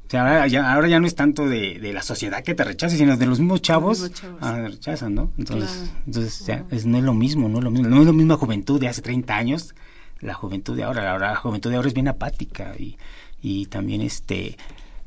O 0.06 0.10
sea, 0.10 0.20
ahora 0.22 0.46
ya, 0.46 0.72
ahora 0.72 0.88
ya 0.88 1.00
no 1.00 1.06
es 1.06 1.16
tanto 1.16 1.48
de, 1.48 1.80
de, 1.80 1.92
la 1.92 2.02
sociedad 2.02 2.44
que 2.44 2.54
te 2.54 2.62
rechace, 2.62 2.96
sino 2.96 3.16
de 3.16 3.26
los 3.26 3.40
mismos 3.40 3.60
chavos, 3.60 4.00
los 4.00 4.12
chavos. 4.12 4.38
Ah, 4.40 4.60
rechazan, 4.60 5.14
¿no? 5.14 5.32
Entonces, 5.36 5.90
entonces 6.06 6.46
ya, 6.46 6.64
es, 6.70 6.86
no 6.86 6.98
es 6.98 7.04
lo 7.04 7.12
mismo, 7.12 7.48
no 7.48 7.58
es 7.58 7.64
lo 7.64 7.70
mismo, 7.72 7.88
no 7.88 8.00
es 8.00 8.06
la 8.06 8.12
misma 8.12 8.36
juventud 8.36 8.80
de 8.80 8.86
hace 8.88 9.02
30 9.02 9.36
años, 9.36 9.74
la 10.20 10.34
juventud 10.34 10.76
de 10.76 10.84
ahora, 10.84 11.18
la, 11.18 11.34
juventud 11.34 11.70
de 11.70 11.76
ahora 11.76 11.88
es 11.88 11.94
bien 11.94 12.06
apática 12.06 12.74
y, 12.78 12.96
y 13.42 13.66
también 13.66 14.00
este, 14.00 14.56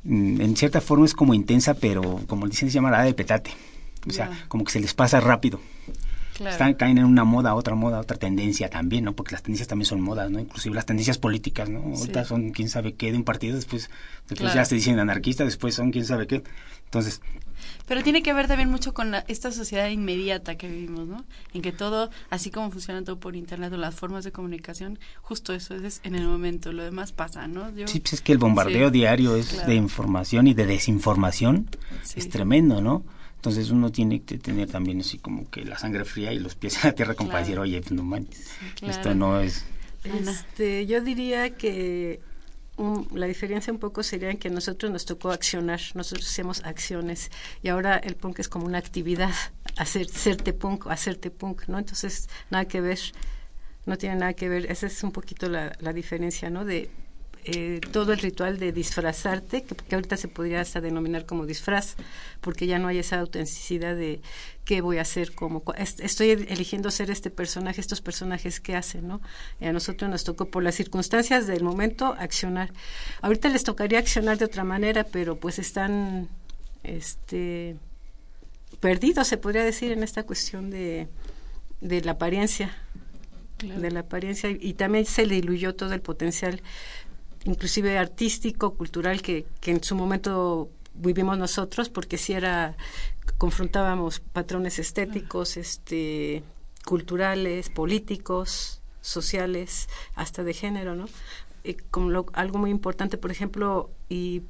mm, 0.03 0.41
en 0.41 0.55
cierta 0.57 0.81
forma 0.81 1.05
es 1.05 1.13
como 1.13 1.33
intensa, 1.33 1.75
pero 1.75 2.19
como 2.27 2.47
dicen 2.47 2.69
se 2.69 2.75
llama 2.75 2.91
la 2.91 3.03
de 3.03 3.13
petate, 3.13 3.51
o 4.05 4.11
sea, 4.11 4.29
como 4.49 4.65
que 4.65 4.71
se 4.71 4.81
les 4.81 4.93
pasa 4.93 5.21
rápido. 5.21 5.61
Están, 6.39 6.73
caen 6.75 6.97
en 6.97 7.05
una 7.05 7.23
moda, 7.23 7.55
otra 7.55 7.75
moda, 7.75 7.99
otra 7.99 8.17
tendencia 8.17 8.69
también, 8.69 9.03
¿no? 9.03 9.15
Porque 9.15 9.33
las 9.33 9.43
tendencias 9.43 9.67
también 9.67 9.85
son 9.85 10.01
modas, 10.01 10.31
¿no? 10.31 10.39
Inclusive 10.39 10.73
las 10.75 10.85
tendencias 10.85 11.17
políticas, 11.17 11.69
¿no? 11.69 11.79
Ahorita 11.79 12.25
son 12.25 12.51
quién 12.51 12.69
sabe 12.69 12.93
qué 12.93 13.11
de 13.11 13.17
un 13.17 13.23
partido, 13.23 13.55
después, 13.55 13.89
después 14.27 14.53
ya 14.53 14.63
se 14.65 14.75
dicen 14.75 14.99
anarquistas, 14.99 15.47
después 15.47 15.75
son 15.75 15.91
quién 15.91 16.05
sabe 16.05 16.27
qué. 16.27 16.43
Entonces... 16.85 17.21
Pero 17.87 18.03
tiene 18.03 18.23
que 18.23 18.33
ver 18.33 18.47
también 18.47 18.69
mucho 18.69 18.93
con 18.93 19.13
esta 19.27 19.51
sociedad 19.51 19.89
inmediata 19.89 20.55
que 20.55 20.67
vivimos, 20.67 21.07
¿no? 21.07 21.25
En 21.53 21.61
que 21.61 21.71
todo, 21.71 22.09
así 22.29 22.51
como 22.51 22.71
funciona 22.71 23.03
todo 23.03 23.19
por 23.19 23.35
internet 23.35 23.73
o 23.73 23.77
las 23.77 23.95
formas 23.95 24.23
de 24.23 24.31
comunicación, 24.31 24.99
justo 25.21 25.53
eso 25.53 25.75
es 25.75 25.99
en 26.03 26.15
el 26.15 26.25
momento, 26.25 26.71
lo 26.71 26.83
demás 26.83 27.11
pasa, 27.11 27.47
¿no? 27.47 27.69
sí, 27.85 27.99
pues 27.99 28.13
es 28.13 28.21
que 28.21 28.31
el 28.31 28.37
bombardeo 28.37 28.91
diario 28.91 29.35
es 29.35 29.65
de 29.65 29.75
información 29.75 30.47
y 30.47 30.53
de 30.53 30.65
desinformación, 30.65 31.67
es 32.15 32.29
tremendo, 32.29 32.81
¿no? 32.81 33.03
Entonces 33.39 33.71
uno 33.71 33.89
tiene 33.89 34.21
que 34.21 34.37
tener 34.37 34.69
también 34.69 34.99
así 34.99 35.17
como 35.17 35.49
que 35.49 35.63
la 35.63 35.77
sangre 35.77 36.03
fría 36.03 36.33
y 36.33 36.39
los 36.39 36.55
pies 36.55 36.75
en 36.75 36.89
la 36.89 36.95
tierra 36.95 37.13
como 37.15 37.29
para 37.29 37.39
decir, 37.39 37.57
oye, 37.57 37.79
pues 37.79 37.93
no 37.93 38.03
manches, 38.03 38.49
esto 38.81 39.15
no 39.15 39.39
es... 39.39 39.63
Este, 40.03 40.85
yo 40.85 40.99
diría 40.99 41.55
que 41.55 42.19
la 43.13 43.27
diferencia 43.27 43.71
un 43.71 43.79
poco 43.79 44.03
sería 44.03 44.29
en 44.29 44.37
que 44.39 44.49
nosotros 44.49 44.91
nos 44.91 45.05
tocó 45.05 45.31
accionar, 45.31 45.79
nosotros 45.93 46.27
hacemos 46.27 46.65
acciones 46.65 47.31
y 47.63 47.69
ahora 47.69 47.95
el 47.95 48.17
punk 48.17 48.39
es 48.39 48.49
como 48.49 48.65
una 48.65 48.77
actividad, 48.77 49.33
hacer, 49.77 50.09
serte 50.09 50.51
punk 50.51 50.87
o 50.87 50.89
hacerte 50.89 51.31
punk, 51.31 51.69
¿no? 51.69 51.79
Entonces, 51.79 52.27
nada 52.49 52.65
que 52.65 52.81
ver, 52.81 52.99
no 53.85 53.97
tiene 53.97 54.17
nada 54.17 54.33
que 54.33 54.49
ver, 54.49 54.69
esa 54.69 54.87
es 54.87 55.01
un 55.01 55.13
poquito 55.13 55.47
la, 55.47 55.77
la 55.79 55.93
diferencia, 55.93 56.49
¿no? 56.49 56.65
De 56.65 56.89
eh, 57.45 57.79
todo 57.91 58.13
el 58.13 58.19
ritual 58.19 58.59
de 58.59 58.71
disfrazarte, 58.71 59.63
que, 59.63 59.95
ahorita 59.95 60.17
se 60.17 60.27
podría 60.27 60.61
hasta 60.61 60.81
denominar 60.81 61.25
como 61.25 61.45
disfraz, 61.45 61.95
porque 62.41 62.67
ya 62.67 62.79
no 62.79 62.87
hay 62.87 62.99
esa 62.99 63.19
autenticidad 63.19 63.95
de 63.95 64.21
qué 64.65 64.81
voy 64.81 64.97
a 64.97 65.01
hacer, 65.01 65.33
como 65.33 65.63
estoy 65.77 66.31
eligiendo 66.31 66.91
ser 66.91 67.09
este 67.09 67.29
personaje, 67.29 67.81
estos 67.81 68.01
personajes 68.01 68.59
que 68.59 68.75
hacen, 68.75 69.07
¿no? 69.07 69.21
Y 69.59 69.65
a 69.65 69.73
nosotros 69.73 70.11
nos 70.11 70.23
tocó 70.23 70.45
por 70.45 70.63
las 70.63 70.75
circunstancias 70.75 71.47
del 71.47 71.63
momento 71.63 72.15
accionar. 72.19 72.71
Ahorita 73.21 73.49
les 73.49 73.63
tocaría 73.63 73.99
accionar 73.99 74.37
de 74.37 74.45
otra 74.45 74.63
manera, 74.63 75.05
pero 75.05 75.37
pues 75.37 75.59
están 75.59 76.29
este 76.83 77.77
perdidos, 78.79 79.27
se 79.27 79.37
podría 79.37 79.63
decir, 79.63 79.91
en 79.91 80.03
esta 80.03 80.23
cuestión 80.23 80.69
de, 80.69 81.07
de 81.81 82.01
la 82.01 82.11
apariencia. 82.11 82.75
de 83.59 83.91
la 83.91 84.01
apariencia 84.01 84.49
y 84.49 84.73
también 84.73 85.05
se 85.05 85.25
diluyó 85.25 85.75
todo 85.75 85.93
el 85.93 86.01
potencial 86.01 86.61
inclusive 87.45 87.97
artístico, 87.97 88.73
cultural, 88.75 89.21
que, 89.21 89.45
que 89.61 89.71
en 89.71 89.83
su 89.83 89.95
momento 89.95 90.69
vivimos 90.93 91.37
nosotros, 91.37 91.89
porque 91.89 92.17
si 92.17 92.33
era, 92.33 92.75
confrontábamos 93.37 94.19
patrones 94.19 94.79
estéticos, 94.79 95.57
este, 95.57 96.43
culturales, 96.85 97.69
políticos, 97.69 98.81
sociales, 99.01 99.87
hasta 100.15 100.43
de 100.43 100.53
género, 100.53 100.95
¿no? 100.95 101.05
Y 101.63 101.73
como 101.73 102.25
algo 102.33 102.57
muy 102.57 102.69
importante, 102.69 103.17
por 103.17 103.31
ejemplo, 103.31 103.89
y 104.09 104.43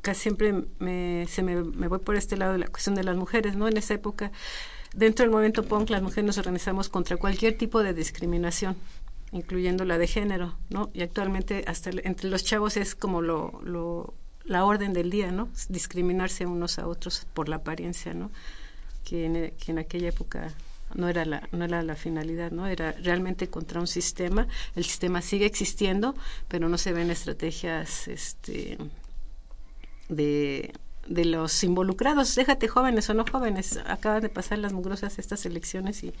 casi 0.00 0.22
siempre 0.22 0.64
me, 0.78 1.26
se 1.28 1.42
me, 1.42 1.62
me, 1.62 1.88
voy 1.88 1.98
por 1.98 2.16
este 2.16 2.36
lado 2.36 2.52
de 2.52 2.58
la 2.58 2.68
cuestión 2.68 2.94
de 2.94 3.04
las 3.04 3.16
mujeres, 3.16 3.56
¿no? 3.56 3.68
En 3.68 3.76
esa 3.76 3.94
época, 3.94 4.30
dentro 4.94 5.24
del 5.24 5.30
movimiento 5.30 5.64
punk, 5.64 5.90
las 5.90 6.02
mujeres 6.02 6.24
nos 6.24 6.38
organizamos 6.38 6.88
contra 6.88 7.16
cualquier 7.16 7.56
tipo 7.56 7.82
de 7.82 7.94
discriminación, 7.94 8.76
incluyendo 9.32 9.84
la 9.84 9.98
de 9.98 10.06
género, 10.06 10.56
¿no? 10.70 10.90
Y 10.94 11.02
actualmente 11.02 11.64
hasta 11.66 11.90
entre 11.90 12.30
los 12.30 12.44
chavos 12.44 12.76
es 12.76 12.94
como 12.94 13.22
lo, 13.22 14.14
la 14.44 14.64
orden 14.64 14.92
del 14.92 15.10
día, 15.10 15.30
¿no? 15.30 15.48
Discriminarse 15.68 16.46
unos 16.46 16.78
a 16.78 16.86
otros 16.86 17.26
por 17.34 17.48
la 17.48 17.56
apariencia, 17.56 18.14
¿no? 18.14 18.30
Que 19.04 19.26
en, 19.26 19.50
que 19.52 19.72
en 19.72 19.78
aquella 19.78 20.08
época 20.08 20.52
no 20.94 21.08
era 21.08 21.24
la 21.24 21.48
no 21.52 21.64
era 21.64 21.82
la 21.82 21.96
finalidad 21.96 22.50
no 22.50 22.66
era 22.66 22.92
realmente 22.92 23.48
contra 23.48 23.78
un 23.78 23.86
sistema 23.86 24.48
el 24.74 24.84
sistema 24.84 25.20
sigue 25.20 25.44
existiendo 25.44 26.14
pero 26.48 26.70
no 26.70 26.78
se 26.78 26.94
ven 26.94 27.10
estrategias 27.10 28.08
este 28.08 28.78
de 30.08 30.72
de 31.08 31.24
los 31.24 31.64
involucrados, 31.64 32.34
déjate 32.34 32.68
jóvenes 32.68 33.08
o 33.08 33.14
no 33.14 33.24
jóvenes, 33.24 33.80
acaban 33.86 34.20
de 34.20 34.28
pasar 34.28 34.58
las 34.58 34.72
mugrosas 34.72 35.18
estas 35.18 35.46
elecciones 35.46 36.04
y 36.04 36.12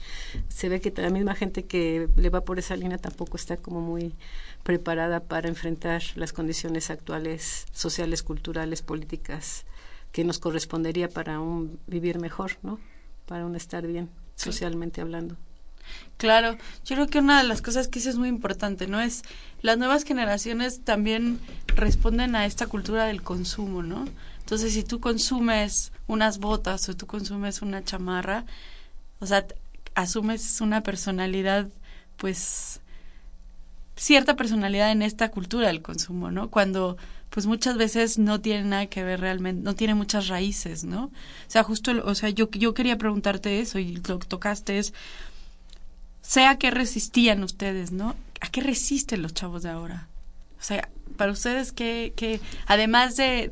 se 0.48 0.68
ve 0.68 0.80
que 0.80 0.92
la 1.00 1.10
misma 1.10 1.34
gente 1.34 1.64
que 1.64 2.08
le 2.16 2.30
va 2.30 2.40
por 2.40 2.58
esa 2.58 2.74
línea 2.76 2.98
tampoco 2.98 3.36
está 3.36 3.58
como 3.58 3.80
muy 3.80 4.14
preparada 4.62 5.20
para 5.20 5.48
enfrentar 5.48 6.02
las 6.14 6.32
condiciones 6.32 6.90
actuales, 6.90 7.66
sociales, 7.72 8.22
culturales, 8.22 8.82
políticas, 8.82 9.64
que 10.12 10.24
nos 10.24 10.38
correspondería 10.38 11.08
para 11.08 11.38
un 11.38 11.78
vivir 11.86 12.18
mejor, 12.18 12.52
¿no? 12.62 12.80
Para 13.26 13.44
un 13.44 13.56
estar 13.56 13.86
bien, 13.86 14.08
socialmente 14.36 15.02
hablando. 15.02 15.36
Claro, 16.16 16.56
yo 16.84 16.96
creo 16.96 17.06
que 17.06 17.18
una 17.18 17.40
de 17.42 17.48
las 17.48 17.62
cosas 17.62 17.88
que 17.88 17.98
eso 17.98 18.10
es 18.10 18.16
muy 18.16 18.28
importante, 18.28 18.86
¿no? 18.86 19.00
Es 19.00 19.22
las 19.62 19.78
nuevas 19.78 20.04
generaciones 20.04 20.80
también 20.82 21.38
responden 21.66 22.34
a 22.34 22.46
esta 22.46 22.66
cultura 22.66 23.04
del 23.04 23.22
consumo, 23.22 23.82
¿no? 23.82 24.06
Entonces, 24.48 24.72
si 24.72 24.82
tú 24.82 24.98
consumes 24.98 25.92
unas 26.06 26.38
botas 26.38 26.88
o 26.88 26.96
tú 26.96 27.06
consumes 27.06 27.60
una 27.60 27.84
chamarra, 27.84 28.46
o 29.20 29.26
sea, 29.26 29.46
asumes 29.94 30.62
una 30.62 30.82
personalidad, 30.82 31.68
pues, 32.16 32.80
cierta 33.94 34.36
personalidad 34.36 34.90
en 34.90 35.02
esta 35.02 35.30
cultura 35.30 35.66
del 35.66 35.82
consumo, 35.82 36.30
¿no? 36.30 36.48
Cuando, 36.48 36.96
pues, 37.28 37.44
muchas 37.44 37.76
veces 37.76 38.16
no 38.18 38.40
tiene 38.40 38.64
nada 38.64 38.86
que 38.86 39.04
ver 39.04 39.20
realmente, 39.20 39.62
no 39.62 39.74
tiene 39.74 39.94
muchas 39.94 40.28
raíces, 40.28 40.82
¿no? 40.82 41.04
O 41.04 41.10
sea, 41.48 41.62
justo, 41.62 41.92
o 42.06 42.14
sea, 42.14 42.30
yo, 42.30 42.50
yo 42.50 42.72
quería 42.72 42.96
preguntarte 42.96 43.60
eso 43.60 43.78
y 43.78 43.96
lo 43.96 44.18
que 44.18 44.28
tocaste 44.28 44.78
es, 44.78 44.94
sé 46.22 46.46
a 46.46 46.56
qué 46.56 46.70
resistían 46.70 47.42
ustedes, 47.42 47.92
¿no? 47.92 48.16
¿A 48.40 48.48
qué 48.48 48.62
resisten 48.62 49.20
los 49.20 49.34
chavos 49.34 49.62
de 49.62 49.68
ahora? 49.68 50.08
O 50.58 50.62
sea, 50.62 50.88
para 51.16 51.32
ustedes, 51.32 51.72
¿qué, 51.72 52.12
qué 52.16 52.40
además 52.66 53.16
de, 53.16 53.48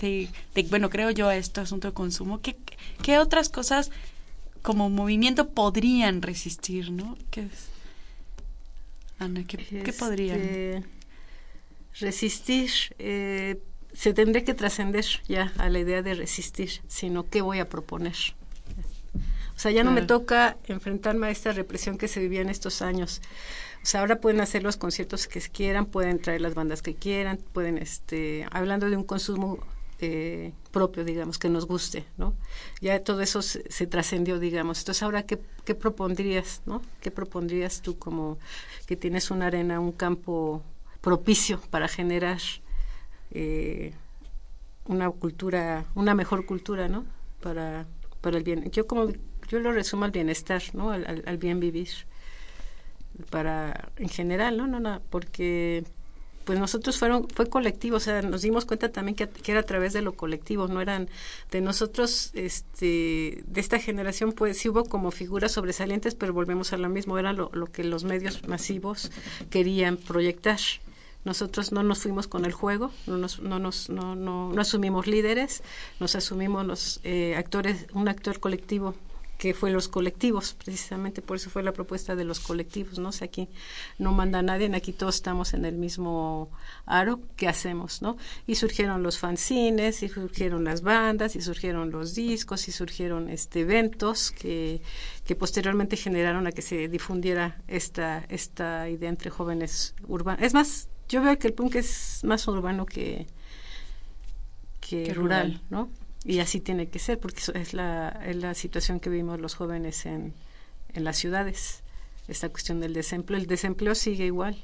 de, 0.54 0.62
bueno, 0.64 0.90
creo 0.90 1.10
yo, 1.10 1.30
este 1.30 1.60
asunto 1.60 1.88
de 1.88 1.94
consumo, 1.94 2.40
¿qué, 2.40 2.56
qué 3.02 3.18
otras 3.18 3.48
cosas 3.48 3.90
como 4.62 4.90
movimiento 4.90 5.50
podrían 5.50 6.22
resistir, 6.22 6.90
no? 6.90 7.16
¿Qué 7.30 7.42
es? 7.42 7.68
Ana, 9.18 9.44
¿qué, 9.46 9.58
¿qué 9.58 9.92
podrían? 9.92 10.40
Este, 10.40 10.84
resistir, 12.00 12.70
eh, 12.98 13.60
se 13.92 14.12
tendría 14.12 14.44
que 14.44 14.54
trascender 14.54 15.06
ya 15.26 15.52
a 15.58 15.70
la 15.70 15.78
idea 15.78 16.02
de 16.02 16.14
resistir, 16.14 16.82
sino 16.88 17.28
qué 17.28 17.40
voy 17.40 17.60
a 17.60 17.68
proponer. 17.68 18.16
O 19.56 19.58
sea, 19.58 19.70
ya 19.70 19.84
no 19.84 19.90
me 19.90 20.02
toca 20.02 20.58
enfrentarme 20.66 21.28
a 21.28 21.30
esta 21.30 21.50
represión 21.50 21.96
que 21.96 22.08
se 22.08 22.20
vivía 22.20 22.42
en 22.42 22.50
estos 22.50 22.82
años. 22.82 23.22
O 23.86 23.88
sea, 23.88 24.00
ahora 24.00 24.20
pueden 24.20 24.40
hacer 24.40 24.64
los 24.64 24.76
conciertos 24.76 25.28
que 25.28 25.40
quieran, 25.40 25.86
pueden 25.86 26.18
traer 26.18 26.40
las 26.40 26.54
bandas 26.54 26.82
que 26.82 26.96
quieran, 26.96 27.38
pueden, 27.52 27.78
este, 27.78 28.44
hablando 28.50 28.90
de 28.90 28.96
un 28.96 29.04
consumo 29.04 29.60
eh, 30.00 30.52
propio, 30.72 31.04
digamos, 31.04 31.38
que 31.38 31.48
nos 31.48 31.68
guste, 31.68 32.04
¿no? 32.18 32.34
Ya 32.80 33.04
todo 33.04 33.20
eso 33.20 33.42
se, 33.42 33.86
trascendió, 33.86 34.40
digamos. 34.40 34.80
Entonces, 34.80 35.04
ahora, 35.04 35.22
¿qué, 35.22 35.38
¿qué, 35.64 35.76
propondrías, 35.76 36.62
no? 36.66 36.82
¿Qué 37.00 37.12
propondrías 37.12 37.80
tú 37.80 37.96
como 37.96 38.38
que 38.86 38.96
tienes 38.96 39.30
una 39.30 39.46
arena, 39.46 39.78
un 39.78 39.92
campo 39.92 40.64
propicio 41.00 41.60
para 41.70 41.86
generar 41.86 42.40
eh, 43.30 43.92
una 44.86 45.08
cultura, 45.10 45.84
una 45.94 46.16
mejor 46.16 46.44
cultura, 46.44 46.88
¿no? 46.88 47.04
Para, 47.40 47.86
para 48.20 48.36
el 48.36 48.42
bien. 48.42 48.68
Yo 48.72 48.88
como, 48.88 49.12
yo 49.46 49.60
lo 49.60 49.70
resumo 49.70 50.06
al 50.06 50.10
bienestar, 50.10 50.60
¿no? 50.72 50.90
al 50.90 51.38
bien 51.38 51.60
vivir 51.60 51.90
para 53.30 53.88
en 53.96 54.08
general, 54.08 54.56
¿no? 54.56 54.66
No, 54.66 54.80
no, 54.80 55.00
porque 55.10 55.84
pues 56.46 56.60
nosotros 56.60 56.96
fueron 56.96 57.28
fue 57.28 57.48
colectivo, 57.48 57.96
o 57.96 58.00
sea, 58.00 58.22
nos 58.22 58.42
dimos 58.42 58.64
cuenta 58.64 58.92
también 58.92 59.16
que, 59.16 59.28
era 59.50 59.60
a 59.60 59.64
través 59.64 59.92
de 59.92 60.00
lo 60.00 60.12
colectivo, 60.12 60.68
no 60.68 60.80
eran 60.80 61.08
de 61.50 61.60
nosotros 61.60 62.30
este 62.34 63.42
de 63.46 63.60
esta 63.60 63.80
generación 63.80 64.32
pues 64.32 64.58
sí 64.58 64.68
hubo 64.68 64.84
como 64.84 65.10
figuras 65.10 65.52
sobresalientes, 65.52 66.14
pero 66.14 66.32
volvemos 66.32 66.72
a 66.72 66.76
lo 66.76 66.88
mismo, 66.88 67.18
era 67.18 67.32
lo, 67.32 67.50
lo 67.52 67.66
que 67.66 67.82
los 67.82 68.04
medios 68.04 68.46
masivos 68.46 69.10
querían 69.50 69.96
proyectar. 69.96 70.60
Nosotros 71.24 71.72
no 71.72 71.82
nos 71.82 71.98
fuimos 72.02 72.28
con 72.28 72.44
el 72.44 72.52
juego, 72.52 72.92
no 73.08 73.18
nos, 73.18 73.40
no 73.40 73.58
nos, 73.58 73.90
no, 73.90 74.14
no, 74.14 74.52
no 74.52 74.60
asumimos 74.60 75.08
líderes, 75.08 75.64
nos 75.98 76.14
asumimos 76.14 76.64
los 76.64 77.00
eh, 77.02 77.34
actores, 77.36 77.88
un 77.92 78.06
actor 78.08 78.38
colectivo 78.38 78.94
que 79.38 79.52
fue 79.52 79.70
los 79.70 79.88
colectivos, 79.88 80.54
precisamente 80.54 81.20
por 81.20 81.36
eso 81.36 81.50
fue 81.50 81.62
la 81.62 81.72
propuesta 81.72 82.16
de 82.16 82.24
los 82.24 82.40
colectivos, 82.40 82.98
¿no? 82.98 83.10
O 83.10 83.12
sea, 83.12 83.26
aquí 83.26 83.48
no 83.98 84.12
manda 84.12 84.40
nadie, 84.42 84.74
aquí 84.74 84.92
todos 84.92 85.16
estamos 85.16 85.52
en 85.52 85.64
el 85.64 85.76
mismo 85.76 86.50
aro, 86.86 87.20
¿qué 87.36 87.46
hacemos, 87.48 88.00
no? 88.00 88.16
Y 88.46 88.54
surgieron 88.54 89.02
los 89.02 89.18
fanzines, 89.18 90.02
y 90.02 90.08
surgieron 90.08 90.64
las 90.64 90.82
bandas, 90.82 91.36
y 91.36 91.42
surgieron 91.42 91.90
los 91.90 92.14
discos, 92.14 92.68
y 92.68 92.72
surgieron 92.72 93.28
este 93.28 93.60
eventos 93.60 94.30
que, 94.30 94.80
que 95.24 95.34
posteriormente 95.34 95.96
generaron 95.96 96.46
a 96.46 96.52
que 96.52 96.62
se 96.62 96.88
difundiera 96.88 97.60
esta, 97.68 98.24
esta 98.28 98.88
idea 98.88 99.10
entre 99.10 99.30
jóvenes 99.30 99.94
urbanos. 100.08 100.42
Es 100.42 100.54
más, 100.54 100.88
yo 101.08 101.22
veo 101.22 101.38
que 101.38 101.48
el 101.48 101.54
punk 101.54 101.76
es 101.76 102.20
más 102.24 102.48
urbano 102.48 102.86
que, 102.86 103.26
que, 104.80 105.12
rural, 105.12 105.60
¿no? 105.68 105.90
Y 106.26 106.40
así 106.40 106.60
tiene 106.60 106.88
que 106.88 106.98
ser, 106.98 107.20
porque 107.20 107.40
es 107.54 107.72
la, 107.72 108.08
es 108.26 108.34
la 108.34 108.54
situación 108.54 108.98
que 108.98 109.08
vivimos 109.10 109.40
los 109.40 109.54
jóvenes 109.54 110.06
en, 110.06 110.34
en 110.92 111.04
las 111.04 111.16
ciudades, 111.16 111.84
esta 112.26 112.48
cuestión 112.48 112.80
del 112.80 112.94
desempleo. 112.94 113.38
El 113.38 113.46
desempleo 113.46 113.94
sigue 113.94 114.26
igual 114.26 114.56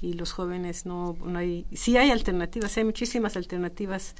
y 0.00 0.12
los 0.12 0.30
jóvenes 0.30 0.86
no, 0.86 1.16
no 1.24 1.38
hay, 1.38 1.66
sí 1.72 1.96
hay 1.96 2.12
alternativas, 2.12 2.76
hay 2.76 2.84
muchísimas 2.84 3.36
alternativas 3.36 4.14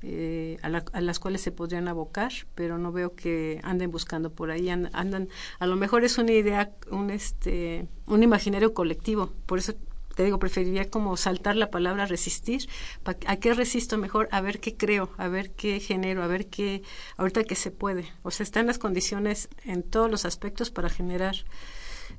eh, 0.00 0.56
a, 0.62 0.68
a, 0.68 1.00
las 1.02 1.18
cuales 1.18 1.42
se 1.42 1.52
podrían 1.52 1.86
abocar, 1.86 2.32
pero 2.54 2.78
no 2.78 2.92
veo 2.92 3.14
que 3.14 3.60
anden 3.62 3.90
buscando 3.90 4.32
por 4.32 4.50
ahí, 4.50 4.70
andan, 4.70 5.28
a 5.58 5.66
lo 5.66 5.76
mejor 5.76 6.02
es 6.02 6.16
una 6.16 6.32
idea, 6.32 6.72
un 6.90 7.10
este, 7.10 7.86
un 8.06 8.22
imaginario 8.22 8.72
colectivo, 8.72 9.32
por 9.44 9.58
eso 9.58 9.74
te 10.14 10.24
digo, 10.24 10.38
preferiría 10.38 10.90
como 10.90 11.16
saltar 11.16 11.56
la 11.56 11.70
palabra 11.70 12.06
resistir. 12.06 12.68
¿A 13.04 13.36
qué 13.36 13.54
resisto 13.54 13.98
mejor? 13.98 14.28
A 14.30 14.40
ver 14.40 14.60
qué 14.60 14.76
creo, 14.76 15.10
a 15.16 15.28
ver 15.28 15.50
qué 15.52 15.80
genero, 15.80 16.22
a 16.22 16.26
ver 16.26 16.48
qué, 16.48 16.82
ahorita 17.16 17.44
que 17.44 17.54
se 17.54 17.70
puede. 17.70 18.12
O 18.22 18.30
sea, 18.30 18.44
están 18.44 18.66
las 18.66 18.78
condiciones 18.78 19.48
en 19.64 19.82
todos 19.82 20.10
los 20.10 20.24
aspectos 20.24 20.70
para 20.70 20.90
generar 20.90 21.36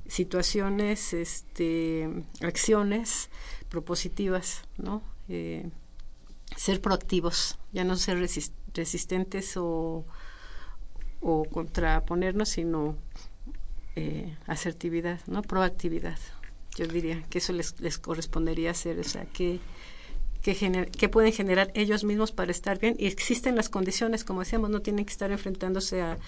situaciones, 0.08 1.14
este, 1.14 2.08
acciones 2.42 3.30
propositivas, 3.68 4.62
¿no? 4.76 5.02
Eh, 5.28 5.70
ser 6.56 6.80
proactivos, 6.80 7.58
ya 7.72 7.84
no 7.84 7.96
ser 7.96 8.18
resistentes 8.74 9.56
o, 9.56 10.04
o 11.20 11.44
contraponernos, 11.44 12.48
sino 12.48 12.96
eh, 13.96 14.36
asertividad, 14.46 15.20
¿no? 15.26 15.42
Proactividad 15.42 16.18
yo 16.76 16.86
diría 16.86 17.22
que 17.30 17.38
eso 17.38 17.52
les, 17.52 17.80
les 17.80 17.98
correspondería 17.98 18.70
hacer, 18.70 18.98
o 18.98 19.04
sea, 19.04 19.26
que, 19.26 19.60
que, 20.42 21.08
pueden 21.08 21.32
generar 21.32 21.70
ellos 21.74 22.04
mismos 22.04 22.32
para 22.32 22.50
estar 22.50 22.78
bien 22.78 22.96
y 22.98 23.06
existen 23.06 23.56
las 23.56 23.68
condiciones, 23.68 24.24
como 24.24 24.40
decíamos, 24.40 24.70
no 24.70 24.80
tienen 24.82 25.04
que 25.04 25.12
estar 25.12 25.30
enfrentándose 25.30 26.02
a, 26.02 26.18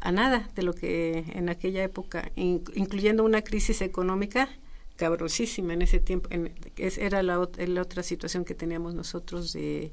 a 0.00 0.12
nada 0.12 0.48
de 0.54 0.62
lo 0.62 0.74
que 0.74 1.24
en 1.34 1.48
aquella 1.48 1.82
época, 1.82 2.30
incluyendo 2.36 3.24
una 3.24 3.42
crisis 3.42 3.80
económica 3.80 4.48
cabrosísima 4.96 5.74
en 5.74 5.82
ese 5.82 6.00
tiempo, 6.00 6.28
en, 6.30 6.52
era 6.76 7.22
la, 7.22 7.48
la 7.56 7.82
otra 7.82 8.02
situación 8.02 8.44
que 8.44 8.54
teníamos 8.54 8.94
nosotros 8.94 9.52
de 9.52 9.92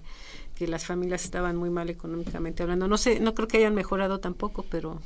que 0.55 0.67
las 0.67 0.85
familias 0.85 1.23
estaban 1.23 1.55
muy 1.55 1.69
mal 1.69 1.89
económicamente 1.89 2.63
hablando. 2.63 2.87
No 2.87 2.97
sé, 2.97 3.19
no 3.19 3.35
creo 3.35 3.47
que 3.47 3.57
hayan 3.57 3.75
mejorado 3.75 4.19
tampoco, 4.19 4.65
pero 4.69 4.99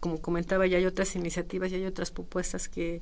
como 0.00 0.20
comentaba, 0.20 0.66
ya 0.66 0.78
hay 0.78 0.86
otras 0.86 1.14
iniciativas, 1.14 1.70
ya 1.70 1.76
hay 1.76 1.86
otras 1.86 2.10
propuestas 2.10 2.68
que 2.68 3.00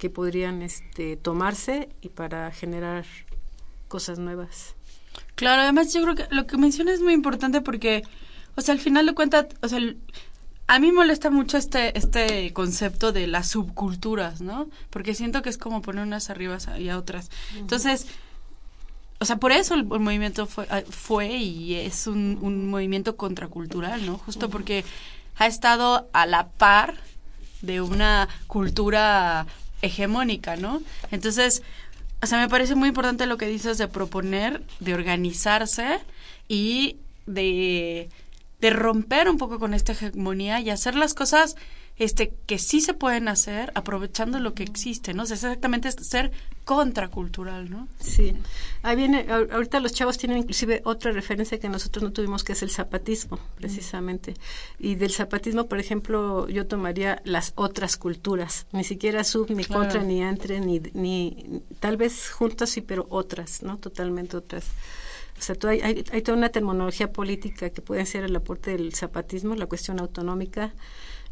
que 0.00 0.08
podrían 0.08 0.62
este, 0.62 1.18
tomarse 1.18 1.90
y 2.00 2.08
para 2.08 2.50
generar 2.52 3.04
cosas 3.86 4.18
nuevas. 4.18 4.74
Claro, 5.34 5.60
además 5.60 5.92
yo 5.92 6.00
creo 6.02 6.14
que 6.14 6.26
lo 6.34 6.46
que 6.46 6.56
menciona 6.56 6.90
es 6.90 7.02
muy 7.02 7.12
importante 7.12 7.60
porque, 7.60 8.02
o 8.56 8.62
sea, 8.62 8.72
al 8.72 8.80
final 8.80 9.04
de 9.04 9.14
cuentas, 9.14 9.48
o 9.60 9.68
sea, 9.68 9.78
a 10.68 10.78
mí 10.78 10.90
molesta 10.90 11.28
mucho 11.30 11.58
este, 11.58 11.98
este 11.98 12.50
concepto 12.54 13.12
de 13.12 13.26
las 13.26 13.50
subculturas, 13.50 14.40
¿no? 14.40 14.70
Porque 14.88 15.14
siento 15.14 15.42
que 15.42 15.50
es 15.50 15.58
como 15.58 15.82
poner 15.82 16.02
unas 16.02 16.30
arriba 16.30 16.56
y 16.78 16.88
a 16.88 16.96
otras. 16.96 17.30
Entonces, 17.58 18.06
o 19.18 19.26
sea, 19.26 19.36
por 19.36 19.52
eso 19.52 19.74
el, 19.74 19.84
movimiento 19.84 20.46
fue, 20.46 20.66
ah, 20.70 20.80
fue, 20.88 21.28
y 21.28 21.74
es 21.74 22.06
un, 22.06 22.38
un, 22.40 22.70
movimiento 22.70 23.16
contracultural, 23.16 24.06
¿no? 24.06 24.16
Justo 24.16 24.48
porque 24.48 24.82
ha 25.36 25.46
estado 25.46 26.08
a 26.14 26.24
la 26.24 26.48
par 26.48 26.94
de 27.60 27.82
una 27.82 28.30
cultura 28.46 29.46
hegemónica, 29.82 30.56
¿no? 30.56 30.82
Entonces, 31.10 31.62
o 32.22 32.26
sea, 32.26 32.38
me 32.38 32.48
parece 32.48 32.74
muy 32.74 32.88
importante 32.88 33.26
lo 33.26 33.38
que 33.38 33.46
dices 33.46 33.78
de 33.78 33.88
proponer, 33.88 34.62
de 34.80 34.94
organizarse 34.94 35.98
y 36.48 36.96
de, 37.26 38.08
de 38.60 38.70
romper 38.70 39.28
un 39.28 39.38
poco 39.38 39.58
con 39.58 39.74
esta 39.74 39.92
hegemonía 39.92 40.60
y 40.60 40.70
hacer 40.70 40.94
las 40.94 41.14
cosas 41.14 41.56
este 42.00 42.32
que 42.46 42.58
sí 42.58 42.80
se 42.80 42.94
pueden 42.94 43.28
hacer 43.28 43.72
aprovechando 43.74 44.40
lo 44.40 44.54
que 44.54 44.62
existe, 44.62 45.12
¿no? 45.12 45.24
O 45.24 45.26
sea, 45.26 45.36
es 45.36 45.44
exactamente 45.44 45.92
ser 45.92 46.32
contracultural, 46.64 47.68
¿no? 47.68 47.88
Sí. 47.98 48.34
Ahí 48.82 48.96
viene, 48.96 49.26
ahorita 49.28 49.80
los 49.80 49.92
chavos 49.92 50.16
tienen 50.16 50.38
inclusive 50.38 50.80
otra 50.84 51.12
referencia 51.12 51.60
que 51.60 51.68
nosotros 51.68 52.02
no 52.02 52.12
tuvimos, 52.12 52.42
que 52.42 52.52
es 52.52 52.62
el 52.62 52.70
zapatismo, 52.70 53.38
precisamente. 53.56 54.34
Y 54.78 54.94
del 54.94 55.10
zapatismo, 55.10 55.66
por 55.66 55.78
ejemplo, 55.78 56.48
yo 56.48 56.66
tomaría 56.66 57.20
las 57.24 57.52
otras 57.54 57.98
culturas, 57.98 58.66
ni 58.72 58.84
siquiera 58.84 59.22
sub, 59.22 59.50
ni 59.50 59.64
contra, 59.64 60.02
ni 60.02 60.22
entre, 60.22 60.60
ni, 60.60 60.80
ni, 60.94 61.60
tal 61.80 61.98
vez 61.98 62.30
juntas 62.30 62.70
sí, 62.70 62.80
pero 62.80 63.06
otras, 63.10 63.62
¿no? 63.62 63.76
Totalmente 63.76 64.38
otras. 64.38 64.64
O 65.40 65.42
sea, 65.42 65.56
hay, 65.68 65.80
hay, 65.80 66.04
hay 66.12 66.22
toda 66.22 66.36
una 66.36 66.50
terminología 66.50 67.10
política 67.12 67.70
que 67.70 67.80
puede 67.80 68.04
ser 68.04 68.24
el 68.24 68.36
aporte 68.36 68.72
del 68.72 68.94
zapatismo, 68.94 69.54
la 69.54 69.64
cuestión 69.64 69.98
autonómica, 69.98 70.74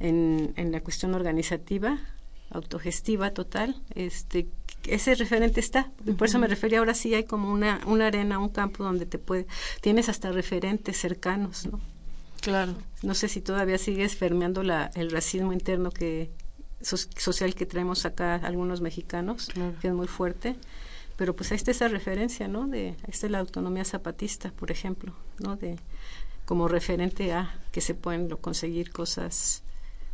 en, 0.00 0.54
en 0.56 0.72
la 0.72 0.80
cuestión 0.80 1.14
organizativa, 1.14 1.98
autogestiva 2.50 3.32
total, 3.32 3.76
este 3.94 4.48
ese 4.86 5.14
referente 5.14 5.60
está, 5.60 5.90
por 6.16 6.28
eso 6.28 6.38
me 6.38 6.46
refería 6.46 6.78
ahora 6.78 6.94
sí 6.94 7.12
hay 7.12 7.24
como 7.24 7.52
una, 7.52 7.80
una 7.84 8.06
arena, 8.06 8.38
un 8.38 8.48
campo 8.48 8.84
donde 8.84 9.04
te 9.04 9.18
puede, 9.18 9.46
tienes 9.82 10.08
hasta 10.08 10.32
referentes 10.32 10.96
cercanos, 10.96 11.66
¿no? 11.66 11.80
Claro. 12.40 12.74
No 13.02 13.14
sé 13.14 13.28
si 13.28 13.42
todavía 13.42 13.76
sigues 13.76 14.16
fermeando 14.16 14.62
la, 14.62 14.90
el 14.94 15.10
racismo 15.10 15.52
interno 15.52 15.90
que 15.90 16.30
social 16.80 17.54
que 17.54 17.66
traemos 17.66 18.06
acá 18.06 18.36
algunos 18.36 18.80
mexicanos, 18.80 19.50
que 19.80 19.88
es 19.88 19.92
muy 19.92 20.06
fuerte, 20.06 20.56
pero 21.18 21.34
pues 21.34 21.50
ahí 21.50 21.56
está 21.56 21.72
esa 21.72 21.88
referencia, 21.88 22.46
¿no? 22.46 22.68
De, 22.68 22.90
ahí 22.90 23.08
está 23.08 23.28
la 23.28 23.40
autonomía 23.40 23.84
zapatista, 23.84 24.52
por 24.52 24.70
ejemplo, 24.70 25.12
¿no? 25.40 25.56
De 25.56 25.76
como 26.44 26.68
referente 26.68 27.32
a 27.32 27.60
que 27.72 27.80
se 27.80 27.94
pueden 27.94 28.28
conseguir 28.36 28.92
cosas 28.92 29.64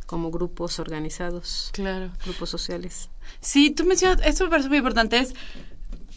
como 0.07 0.31
grupos 0.31 0.79
organizados, 0.79 1.69
claro. 1.73 2.11
grupos 2.25 2.49
sociales. 2.49 3.09
Sí, 3.39 3.69
tú 3.69 3.85
mencionas, 3.85 4.19
esto 4.25 4.45
me 4.45 4.49
parece 4.49 4.67
muy 4.67 4.79
importante, 4.79 5.19
es, 5.19 5.35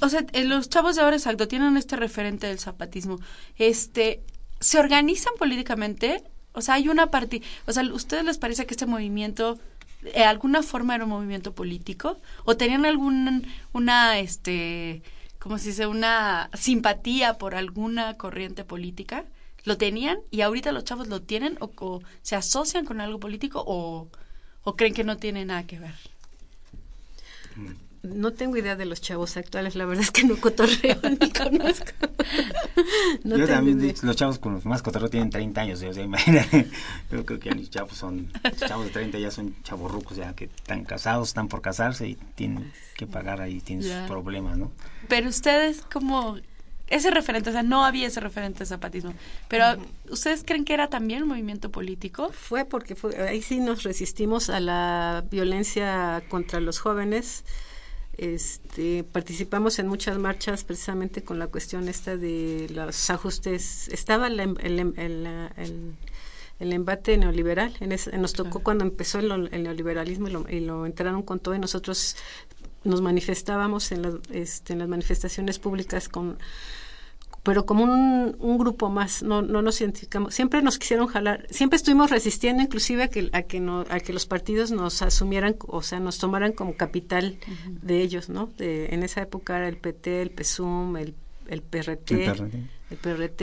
o 0.01 0.09
sea, 0.09 0.25
eh, 0.33 0.45
los 0.45 0.71
chavos 0.71 0.97
de 0.97 1.03
ahora, 1.03 1.17
exacto, 1.17 1.49
tienen 1.49 1.77
este 1.77 1.97
referente 1.97 2.47
del 2.47 2.59
zapatismo, 2.59 3.19
este, 3.57 4.23
se 4.59 4.79
organizan 4.79 5.35
políticamente, 5.39 6.25
o 6.53 6.63
sea, 6.63 6.75
hay 6.75 6.89
una 6.89 7.11
parte, 7.11 7.43
o 7.67 7.73
sea, 7.73 7.83
¿ustedes 7.93 8.25
les 8.25 8.39
parece 8.39 8.65
que 8.65 8.73
este 8.73 8.87
movimiento, 8.87 9.59
de 10.03 10.25
alguna 10.25 10.63
forma 10.63 10.95
era 10.95 11.05
un 11.05 11.11
movimiento 11.11 11.55
político? 11.55 12.21
¿O 12.45 12.57
tenían 12.57 12.87
algún, 12.87 13.47
una, 13.73 14.19
este, 14.19 15.03
como 15.39 15.59
se 15.59 15.69
dice, 15.69 15.87
una 15.87 16.51
simpatía 16.55 17.39
por 17.39 17.55
alguna 17.55 18.15
corriente 18.17 18.65
política? 18.65 19.25
lo 19.65 19.77
tenían 19.77 20.19
y 20.31 20.41
ahorita 20.41 20.73
los 20.73 20.85
chavos 20.85 21.09
lo 21.09 21.23
tienen 21.23 21.59
o, 21.61 22.01
se 22.23 22.37
asocian 22.37 22.85
con 22.85 23.01
algo 23.01 23.21
político 23.21 23.63
o, 23.67 24.09
o, 24.65 24.77
creen 24.77 24.95
que 24.95 25.05
no 25.05 25.19
tiene 25.19 25.45
nada 25.45 25.67
que 25.67 25.79
ver? 25.79 25.95
No 28.15 28.33
tengo 28.33 28.57
idea 28.57 28.77
de 28.77 28.85
los 28.85 29.01
chavos 29.01 29.37
actuales, 29.37 29.75
la 29.75 29.85
verdad 29.85 30.03
es 30.03 30.11
que 30.11 30.25
no 30.25 30.37
cotorreo 30.37 30.99
ni 31.21 31.31
conozco. 31.33 31.93
yo 33.25 33.47
también, 33.47 33.95
los 34.03 34.17
chavos 34.17 34.39
con 34.39 34.55
los 34.55 34.65
más 34.65 34.83
cotorreo 34.83 35.09
tienen 35.09 35.31
30 35.31 35.61
años, 35.61 35.83
o 35.83 35.93
sea, 35.93 36.03
imagínate, 36.03 36.67
yo 37.11 37.25
creo 37.25 37.41
que 37.41 37.51
ya 37.51 37.55
los 37.55 37.71
chavos 37.71 37.97
son, 37.97 38.33
chavos 38.57 38.87
de 38.87 38.93
30 38.93 39.19
ya 39.19 39.31
son 39.31 39.55
chavos 39.63 39.91
rucos, 39.91 40.17
ya 40.17 40.35
que 40.35 40.45
están 40.45 40.85
casados, 40.85 41.29
están 41.29 41.49
por 41.49 41.61
casarse 41.61 42.09
y 42.09 42.15
tienen 42.35 42.73
que 42.97 43.07
pagar 43.07 43.41
ahí, 43.41 43.61
tienen 43.61 43.85
sus 43.85 44.09
problemas, 44.09 44.59
¿no? 44.59 44.73
Pero 45.09 45.29
ustedes, 45.29 45.83
como 45.83 46.39
ese 46.91 47.11
referente, 47.11 47.51
o 47.51 47.53
sea, 47.53 47.63
no 47.63 47.85
había 47.85 48.07
ese 48.07 48.21
referente 48.21 48.61
de 48.61 48.67
zapatismo. 48.67 49.13
Pero, 49.49 49.65
¿ustedes 50.11 50.43
creen 50.45 50.65
que 50.65 50.75
era 50.75 50.89
también 50.89 51.23
un 51.23 51.29
movimiento 51.29 51.71
político? 51.71 52.31
Fue 52.33 52.65
porque 52.65 52.95
fue, 52.95 53.17
ahí 53.29 53.43
sí 53.43 53.61
nos 53.61 53.83
resistimos 53.83 54.49
a 54.51 54.61
la 54.61 55.25
violencia 55.31 56.23
contra 56.29 56.61
los 56.61 56.79
jóvenes. 56.79 57.45
Este, 58.19 59.05
participamos 59.05 59.79
en 59.79 59.87
muchas 59.87 60.19
marchas 60.19 60.65
precisamente 60.65 61.23
con 61.23 61.39
la 61.39 61.47
cuestión 61.47 61.89
esta 61.89 62.17
de 62.17 62.67
los 62.71 63.11
ajustes. 63.11 63.89
Estaba 63.89 64.27
el, 64.27 64.41
el, 64.41 64.93
el, 64.97 65.97
el 66.59 66.73
embate 66.73 67.17
neoliberal. 67.17 67.75
En 67.81 68.21
nos 68.21 68.33
tocó 68.33 68.61
cuando 68.61 68.85
empezó 68.85 69.21
el, 69.21 69.51
neoliberalismo 69.63 70.29
y 70.29 70.31
lo, 70.31 70.49
y 70.49 70.61
lo, 70.61 70.87
entraron 70.87 71.23
con 71.23 71.39
todo 71.39 71.55
y 71.55 71.59
nosotros 71.59 72.17
nos 72.85 73.01
manifestábamos 73.01 73.93
en, 73.93 74.21
este, 74.31 74.73
en 74.73 74.81
las 74.81 74.89
manifestaciones 74.89 75.59
públicas 75.59 76.09
con 76.09 76.39
pero 77.49 77.65
como 77.65 77.85
un, 77.85 78.37
un, 78.41 78.59
grupo 78.59 78.91
más, 78.91 79.23
no, 79.23 79.41
no 79.41 79.63
nos 79.63 79.81
identificamos. 79.81 80.35
Siempre 80.35 80.61
nos 80.61 80.79
quisieron 80.79 81.07
jalar, 81.07 81.47
siempre 81.49 81.79
estuvimos 81.79 82.11
resistiendo 82.11 82.63
inclusive 82.63 83.05
a 83.05 83.09
que, 83.09 83.31
a 83.33 83.41
que, 83.41 83.59
no, 83.59 83.87
a 83.89 84.01
que 84.01 84.13
los 84.13 84.27
partidos 84.27 84.71
nos 84.71 85.01
asumieran, 85.01 85.57
o 85.67 85.81
sea, 85.81 85.99
nos 85.99 86.19
tomaran 86.19 86.53
como 86.53 86.77
capital 86.77 87.39
de 87.67 88.03
ellos, 88.03 88.29
¿no? 88.29 88.51
De, 88.59 88.89
en 88.93 89.03
esa 89.03 89.23
época 89.23 89.57
era 89.57 89.67
el 89.67 89.79
PT, 89.79 90.21
el 90.21 90.31
PSUM, 90.31 90.99
el, 90.99 91.15
el 91.47 91.63
PRT, 91.63 92.11
el 92.11 92.97
PRT, 92.99 93.41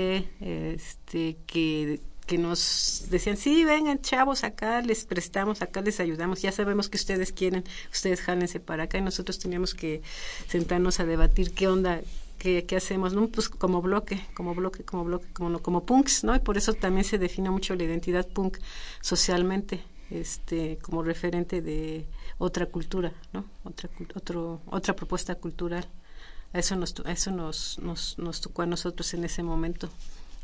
este, 0.76 1.38
que 1.48 2.00
que 2.28 2.38
nos 2.40 3.06
decían, 3.10 3.38
sí, 3.38 3.64
vengan 3.66 4.02
chavos, 4.02 4.44
acá 4.44 4.82
les 4.82 5.06
prestamos, 5.06 5.62
acá 5.62 5.82
les 5.82 6.00
ayudamos, 6.00 6.42
ya 6.42 6.52
sabemos 6.52 6.90
que 6.90 6.98
ustedes 6.98 7.32
quieren, 7.32 7.64
ustedes 7.92 8.22
jálense 8.22 8.60
para 8.60 8.84
acá 8.84 8.98
y 8.98 9.02
nosotros 9.02 9.38
teníamos 9.38 9.76
que 9.76 10.02
sentarnos 10.48 11.00
a 11.00 11.06
debatir 11.06 11.52
qué 11.54 11.68
onda, 11.68 12.02
qué, 12.38 12.66
qué 12.66 12.76
hacemos, 12.76 13.14
¿no? 13.14 13.28
Pues 13.28 13.50
como 13.50 13.82
bloque, 13.82 14.22
como 14.36 14.54
bloque, 14.56 14.84
como 14.84 15.04
bloque, 15.04 15.28
como, 15.34 15.60
como 15.60 15.86
punks, 15.86 16.24
¿no? 16.24 16.36
Y 16.36 16.40
por 16.40 16.58
eso 16.58 16.74
también 16.74 17.04
se 17.04 17.18
define 17.18 17.50
mucho 17.50 17.76
la 17.76 17.84
identidad 17.84 18.28
punk 18.28 18.58
socialmente, 19.02 19.84
este, 20.10 20.78
como 20.82 21.04
referente 21.04 21.62
de 21.62 22.08
otra 22.38 22.68
cultura, 22.68 23.14
¿no? 23.34 23.46
Otra, 23.64 23.90
otro, 24.16 24.62
otra 24.68 24.96
propuesta 24.96 25.36
cultural. 25.36 25.88
Eso 26.54 26.76
nos, 26.76 26.96
eso 27.06 27.32
nos, 27.32 27.80
nos, 27.80 28.18
nos 28.18 28.42
tocó 28.42 28.62
a 28.62 28.66
nosotros 28.66 29.14
en 29.14 29.26
ese 29.26 29.44
momento 29.44 29.90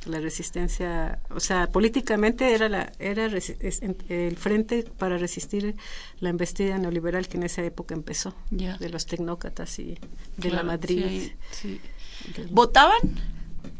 la 0.05 0.19
resistencia, 0.19 1.19
o 1.29 1.39
sea, 1.39 1.67
políticamente 1.67 2.53
era 2.53 2.69
la 2.69 2.91
era 2.97 3.25
el 3.27 4.37
frente 4.37 4.83
para 4.83 5.17
resistir 5.17 5.75
la 6.19 6.29
embestida 6.29 6.77
neoliberal 6.77 7.27
que 7.27 7.37
en 7.37 7.43
esa 7.43 7.63
época 7.63 7.93
empezó, 7.93 8.33
de 8.49 8.89
los 8.89 9.05
tecnócratas 9.05 9.77
y 9.79 9.97
de 10.37 10.49
la 10.49 10.63
Madrid. 10.63 11.31
¿Votaban? 12.49 12.99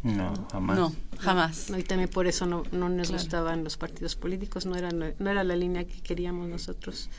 No, 0.03 0.47
jamás. 0.51 0.77
No, 0.77 0.95
jamás. 1.19 1.69
y 1.69 1.83
también 1.83 2.09
por 2.09 2.27
eso 2.27 2.45
no, 2.45 2.63
no 2.71 2.89
nos 2.89 3.11
gustaban 3.11 3.63
los 3.63 3.77
partidos 3.77 4.15
políticos, 4.15 4.65
no 4.65 4.75
era, 4.75 4.91
no 4.91 5.29
era 5.29 5.43
la 5.43 5.55
línea 5.55 5.85
que 5.85 6.01
queríamos 6.01 6.47
nosotros. 6.47 7.09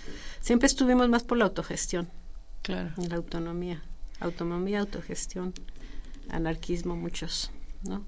Siempre 0.40 0.66
estuvimos 0.66 1.08
más 1.08 1.22
por 1.22 1.38
la 1.38 1.44
autogestión, 1.44 2.08
claro. 2.62 2.90
la 3.08 3.16
autonomía, 3.16 3.82
autonomía, 4.20 4.80
autogestión, 4.80 5.54
anarquismo, 6.28 6.96
muchos, 6.96 7.50
¿no? 7.82 8.04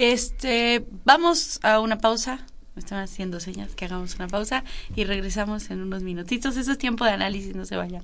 Este, 0.00 0.86
vamos 1.04 1.60
a 1.62 1.78
una 1.78 1.98
pausa. 1.98 2.46
Me 2.74 2.80
están 2.80 3.00
haciendo 3.00 3.38
señas 3.38 3.74
que 3.74 3.84
hagamos 3.84 4.14
una 4.14 4.28
pausa 4.28 4.64
y 4.96 5.04
regresamos 5.04 5.70
en 5.70 5.82
unos 5.82 6.02
minutitos. 6.02 6.56
Eso 6.56 6.72
es 6.72 6.78
tiempo 6.78 7.04
de 7.04 7.10
análisis, 7.10 7.54
no 7.54 7.66
se 7.66 7.76
vayan. 7.76 8.02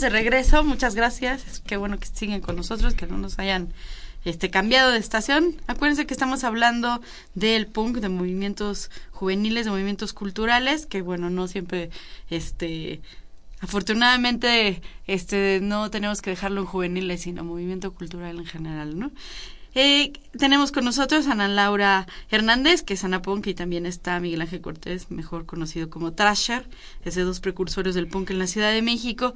De 0.00 0.08
regreso. 0.08 0.64
Muchas 0.64 0.94
gracias. 0.94 1.60
Qué 1.66 1.76
bueno 1.76 1.98
que 1.98 2.06
siguen 2.06 2.40
con 2.40 2.56
nosotros, 2.56 2.94
que 2.94 3.06
no 3.06 3.18
nos 3.18 3.38
hayan 3.38 3.72
este 4.24 4.50
cambiado 4.50 4.90
de 4.90 4.98
estación. 4.98 5.56
Acuérdense 5.66 6.06
que 6.06 6.14
estamos 6.14 6.44
hablando 6.44 7.00
del 7.34 7.66
punk, 7.66 7.98
de 7.98 8.08
movimientos 8.08 8.90
juveniles, 9.10 9.64
de 9.64 9.70
movimientos 9.70 10.12
culturales, 10.12 10.86
que 10.86 11.02
bueno, 11.02 11.30
no 11.30 11.48
siempre 11.48 11.90
este 12.28 13.00
afortunadamente 13.60 14.80
este 15.06 15.60
no 15.62 15.90
tenemos 15.90 16.22
que 16.22 16.30
dejarlo 16.30 16.62
en 16.62 16.66
juveniles, 16.66 17.22
sino 17.22 17.44
movimiento 17.44 17.92
cultural 17.94 18.38
en 18.38 18.46
general, 18.46 18.98
¿no? 18.98 19.10
Eh, 19.74 20.12
tenemos 20.36 20.72
con 20.72 20.84
nosotros 20.84 21.28
a 21.28 21.32
Ana 21.32 21.46
Laura 21.46 22.08
Hernández, 22.28 22.82
que 22.82 22.94
es 22.94 23.04
Ana 23.04 23.22
Punk, 23.22 23.46
y 23.46 23.54
también 23.54 23.86
está 23.86 24.18
Miguel 24.18 24.40
Ángel 24.40 24.60
Cortés, 24.60 25.10
mejor 25.12 25.46
conocido 25.46 25.88
como 25.90 26.12
Trasher, 26.12 26.68
es 27.04 27.14
de 27.14 27.22
dos 27.22 27.38
precursores 27.38 27.94
del 27.94 28.08
punk 28.08 28.30
en 28.30 28.40
la 28.40 28.48
Ciudad 28.48 28.72
de 28.72 28.82
México. 28.82 29.32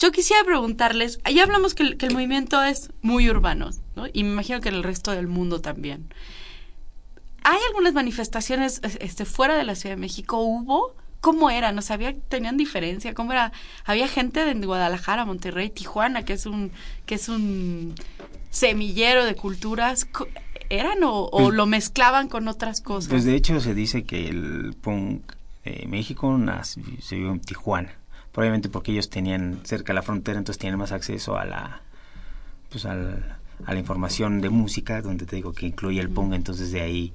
Yo 0.00 0.12
quisiera 0.12 0.42
preguntarles, 0.44 1.20
ya 1.30 1.42
hablamos 1.42 1.74
que 1.74 1.82
el, 1.82 2.12
movimiento 2.12 2.62
es 2.62 2.90
muy 3.02 3.28
urbano, 3.28 3.70
¿no? 3.96 4.06
y 4.12 4.24
me 4.24 4.30
imagino 4.32 4.60
que 4.60 4.70
en 4.70 4.76
el 4.76 4.82
resto 4.82 5.10
del 5.10 5.28
mundo 5.28 5.60
también. 5.60 6.12
¿Hay 7.44 7.58
algunas 7.68 7.92
manifestaciones 7.92 8.80
este, 8.82 9.24
fuera 9.26 9.56
de 9.56 9.64
la 9.64 9.74
Ciudad 9.74 9.96
de 9.96 10.00
México? 10.00 10.40
¿Hubo? 10.40 10.94
¿Cómo 11.20 11.50
eran? 11.50 11.76
¿No 11.76 11.82
sabía? 11.82 12.16
¿Tenían 12.28 12.56
diferencia? 12.56 13.12
¿Cómo 13.12 13.32
era? 13.32 13.52
Había 13.84 14.08
gente 14.08 14.42
de 14.44 14.54
Guadalajara, 14.66 15.26
Monterrey, 15.26 15.68
Tijuana, 15.68 16.24
que 16.24 16.32
es 16.32 16.46
un, 16.46 16.72
que 17.04 17.16
es 17.16 17.28
un 17.28 17.94
semillero 18.50 19.24
de 19.24 19.34
culturas 19.34 20.08
eran 20.70 20.98
o, 21.02 21.28
pues 21.30 21.54
lo 21.54 21.66
mezclaban 21.66 22.28
con 22.28 22.48
otras 22.48 22.80
cosas? 22.80 23.10
Pues 23.10 23.24
de 23.24 23.34
hecho 23.34 23.60
se 23.60 23.74
dice 23.74 24.04
que 24.04 24.28
el 24.28 24.74
punk 24.80 25.32
de 25.64 25.86
México 25.88 26.38
se 27.00 27.16
vivió 27.16 27.32
en 27.32 27.40
Tijuana, 27.40 27.92
probablemente 28.32 28.68
porque 28.68 28.92
ellos 28.92 29.10
tenían 29.10 29.60
cerca 29.64 29.92
la 29.92 30.02
frontera, 30.02 30.38
entonces 30.38 30.58
tenían 30.58 30.78
más 30.78 30.92
acceso 30.92 31.36
a 31.36 31.44
la 31.44 31.82
pues 32.70 32.86
a 32.86 32.94
la 32.94 33.78
información 33.78 34.40
de 34.40 34.48
música, 34.48 35.02
donde 35.02 35.26
te 35.26 35.36
digo 35.36 35.52
que 35.52 35.66
incluye 35.66 36.00
el 36.00 36.08
punk, 36.08 36.34
entonces 36.34 36.70
de 36.70 36.80
ahí 36.80 37.12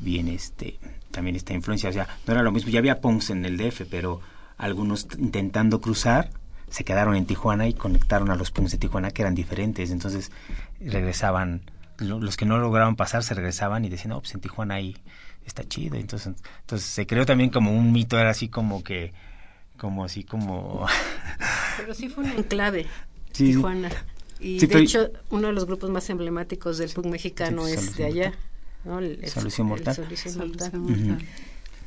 viene 0.00 0.34
este 0.34 0.78
también 1.10 1.36
esta 1.36 1.52
influencia, 1.52 1.90
o 1.90 1.92
sea, 1.92 2.08
no 2.26 2.32
era 2.32 2.42
lo 2.42 2.52
mismo, 2.52 2.70
ya 2.70 2.78
había 2.78 3.00
punks 3.00 3.30
en 3.30 3.44
el 3.44 3.56
DF, 3.56 3.82
pero 3.90 4.20
algunos 4.56 5.08
intentando 5.18 5.80
cruzar 5.80 6.30
se 6.74 6.84
quedaron 6.84 7.14
en 7.14 7.26
Tijuana 7.26 7.68
y 7.68 7.74
conectaron 7.74 8.30
a 8.32 8.36
los 8.36 8.50
punks 8.50 8.72
de 8.72 8.78
Tijuana 8.78 9.12
que 9.12 9.22
eran 9.22 9.36
diferentes. 9.36 9.92
Entonces 9.92 10.32
regresaban, 10.80 11.62
los 11.98 12.36
que 12.36 12.46
no 12.46 12.58
lograban 12.58 12.96
pasar 12.96 13.22
se 13.22 13.34
regresaban 13.34 13.84
y 13.84 13.88
decían, 13.88 14.10
no, 14.10 14.20
pues 14.20 14.34
en 14.34 14.40
Tijuana 14.40 14.74
ahí 14.74 14.96
está 15.46 15.62
chido. 15.62 15.96
Entonces, 15.96 16.34
entonces 16.62 16.88
se 16.88 17.06
creó 17.06 17.26
también 17.26 17.50
como 17.50 17.70
un 17.70 17.92
mito, 17.92 18.18
era 18.18 18.30
así 18.30 18.48
como 18.48 18.82
que, 18.82 19.12
como 19.76 20.04
así 20.04 20.24
como... 20.24 20.86
Pero 21.76 21.94
sí 21.94 22.08
fue 22.08 22.24
un 22.24 22.30
enclave, 22.30 22.86
Tijuana. 23.32 23.90
Y 24.40 24.64
de 24.64 24.78
hecho, 24.78 25.10
uno 25.30 25.48
de 25.48 25.52
los 25.52 25.64
grupos 25.64 25.90
más 25.90 26.08
emblemáticos 26.10 26.78
del 26.78 26.90
punk 26.90 27.06
mexicano 27.06 27.66
es 27.66 27.96
de 27.96 28.04
allá. 28.04 28.32
¿no? 28.84 29.00
Solución 29.26 29.68
Mortal. 29.68 29.96
Mortal. 30.36 31.18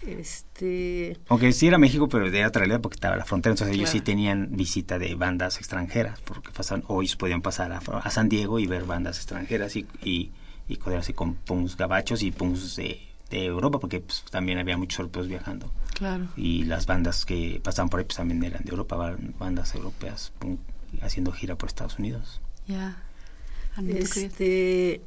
Este... 0.06 1.18
Aunque 1.28 1.52
sí 1.52 1.68
era 1.68 1.78
México, 1.78 2.08
pero 2.08 2.32
de 2.32 2.46
otra 2.46 2.62
realidad 2.62 2.82
porque 2.82 2.96
estaba 2.96 3.18
la 3.18 3.26
frontera, 3.26 3.54
entonces 3.54 3.76
ellos 3.76 3.90
sí 3.90 4.00
tenían 4.00 4.56
visita 4.56 5.00
de 5.00 5.16
bandas 5.16 5.58
extranjeras, 5.58 6.20
porque 6.22 6.52
pasaban, 6.52 6.84
o 6.88 7.02
ellos 7.02 7.16
podían 7.16 7.42
pasar 7.42 7.72
a, 7.74 8.10
San 8.10 8.30
Diego 8.30 8.60
y 8.60 8.68
ver 8.68 8.86
bandas 8.86 9.18
extranjeras 9.18 9.76
y, 9.76 9.86
y, 10.04 10.32
y 10.70 10.80
así 10.98 11.14
con 11.14 11.36
punks 11.36 11.76
gabachos 11.76 12.24
y 12.24 12.32
punks 12.32 12.78
de, 12.78 13.07
Europa, 13.32 13.80
porque 13.80 14.02
pues, 14.02 14.24
también 14.30 14.58
había 14.58 14.78
muchos 14.78 15.00
europeos 15.00 15.28
viajando. 15.28 15.72
Claro. 15.94 16.28
Y 16.36 16.64
las 16.64 16.86
bandas 16.86 17.26
que 17.26 17.60
pasaban 17.64 17.90
por 17.90 18.00
ahí 18.00 18.06
pues, 18.06 18.18
también 18.18 18.44
eran 18.44 18.64
de 18.64 18.72
Europa, 18.72 19.16
bandas 19.40 19.76
europeas 19.76 20.32
haciendo 21.02 21.32
gira 21.32 21.56
por 21.56 21.70
Estados 21.70 22.00
Unidos. 22.00 22.42
Ya. 22.68 23.04
Este, 23.86 25.02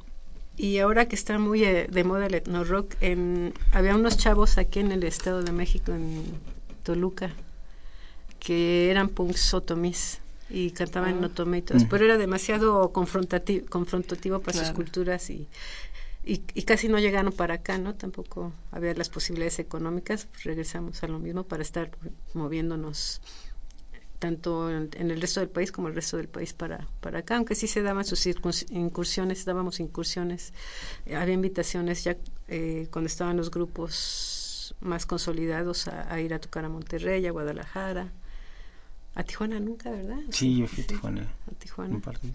y 0.57 0.79
ahora 0.79 1.09
que 1.09 1.17
está 1.17 1.39
muy 1.39 1.65
eh, 1.65 1.89
de 1.91 2.05
moda 2.05 2.27
el 2.27 2.35
etno 2.35 2.65
rock, 2.65 2.95
en, 3.01 3.55
había 3.73 3.95
unos 3.95 4.17
chavos 4.17 4.59
aquí 4.59 4.79
en 4.81 4.93
el 4.93 5.03
Estado 5.05 5.43
de 5.43 5.53
México, 5.53 5.93
en 5.93 6.23
Toluca, 6.83 7.31
que 8.39 8.91
eran 8.91 9.09
punks 9.09 9.55
otomís 9.55 10.21
y 10.49 10.73
cantaban 10.73 11.19
en 11.19 11.25
ah. 11.25 11.27
otomí 11.29 11.63
pero 11.89 12.05
era 12.05 12.17
demasiado 12.17 12.91
confrontativo, 12.93 13.67
confrontativo 13.69 14.41
para 14.41 14.59
sus 14.59 14.73
culturas 14.73 15.31
y, 15.31 15.49
y, 16.23 16.39
casi 16.63 16.89
no 16.89 16.99
llegaron 16.99 17.33
para 17.33 17.55
acá, 17.55 17.79
¿no? 17.79 17.95
Tampoco 17.95 18.53
había 18.71 18.95
las 18.95 19.09
posibilidades 19.09 19.59
económicas, 19.59 20.27
pues 20.27 20.45
regresamos 20.45 21.03
a 21.03 21.09
lo 21.09 21.19
mismo 21.19 21.45
para 21.45 21.63
estar 21.63 21.91
moviéndonos 22.35 23.23
tanto 24.19 24.69
en, 24.69 24.91
el 25.11 25.19
resto 25.19 25.41
del 25.41 25.49
país 25.49 25.73
como 25.73 25.89
el 25.89 25.95
resto 25.95 26.19
del 26.19 26.29
país 26.29 26.53
para, 26.53 26.87
para 27.01 27.21
acá, 27.21 27.37
aunque 27.37 27.55
sí 27.55 27.67
se 27.67 27.81
daban 27.81 28.05
sus 28.05 28.27
incursiones, 28.27 29.47
dábamos 29.47 29.81
incursiones, 29.81 30.53
eh, 31.07 31.17
había 31.17 31.33
invitaciones 31.33 32.05
ya 32.05 32.19
eh, 32.49 32.87
cuando 32.93 33.07
estaban 33.07 33.39
los 33.39 33.51
grupos 33.51 34.75
más 34.81 35.07
consolidados 35.07 35.89
a, 35.89 36.21
ir 36.21 36.35
a 36.35 36.39
tocar 36.39 36.67
a 36.67 36.69
Monterrey, 36.69 37.27
a 37.27 37.31
Guadalajara, 37.31 38.13
a 39.15 39.25
Tijuana 39.25 39.59
nunca, 39.59 39.91
¿verdad? 39.91 40.21
Sí, 40.31 40.59
yo 40.59 40.67
fui 40.67 40.85
a 40.85 40.87
Tijuana. 40.87 41.35
A 41.51 41.55
Tijuana. 41.55 41.95
Un 41.95 42.01
par 42.03 42.21
de 42.21 42.33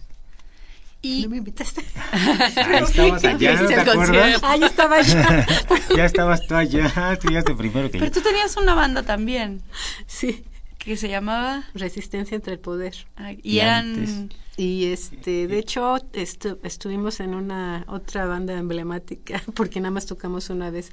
¿Y? 1.06 1.24
¿No 1.24 1.30
me 1.30 1.38
invitaste? 1.38 1.84
Ahí 2.12 2.84
estabas 2.84 3.24
allá, 3.24 3.62
¿no 3.62 3.68
te 3.68 3.76
acuerdas? 3.76 4.42
Ah, 4.44 4.58
ya 4.58 4.66
estaba 4.66 4.96
allá. 4.96 5.46
ya 5.96 6.06
estabas 6.06 6.48
tú 6.48 6.56
allá, 6.56 7.20
tú 7.22 7.32
ya 7.32 7.44
primero 7.44 7.92
que 7.92 8.00
Pero 8.00 8.12
tú 8.12 8.22
tenías 8.22 8.58
una 8.58 8.74
banda 8.74 9.04
también. 9.04 9.62
Sí 10.08 10.44
que 10.86 10.98
se 10.98 11.10
llamaba 11.10 11.64
Resistencia 11.74 12.36
entre 12.36 12.54
el 12.54 12.60
Poder. 12.60 12.94
y, 13.42 13.58
eran 13.58 14.30
y 14.56 14.86
este 14.86 15.48
de 15.48 15.58
hecho 15.58 15.98
estuvimos 16.14 17.20
en 17.20 17.34
una 17.34 17.84
otra 17.88 18.28
banda 18.28 18.54
emblemática 18.54 19.42
porque 19.56 19.80
nada 19.82 19.92
más 19.92 20.06
tocamos 20.06 20.52
una 20.52 20.70
vez, 20.70 20.92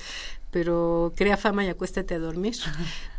pero 0.50 1.12
crea 1.14 1.36
fama 1.36 1.64
y 1.64 1.68
acuéstate 1.68 2.14
a 2.14 2.18
dormir 2.18 2.54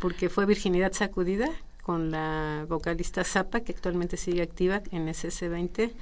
porque 0.00 0.28
fue 0.28 0.46
Virginidad 0.46 0.92
sacudida 0.92 1.48
con 1.82 2.10
la 2.10 2.66
vocalista 2.68 3.22
Zapa 3.22 3.60
que 3.60 3.70
actualmente 3.70 4.16
sigue 4.16 4.42
activa 4.42 4.82
en 4.90 5.06
SS20 5.06 5.92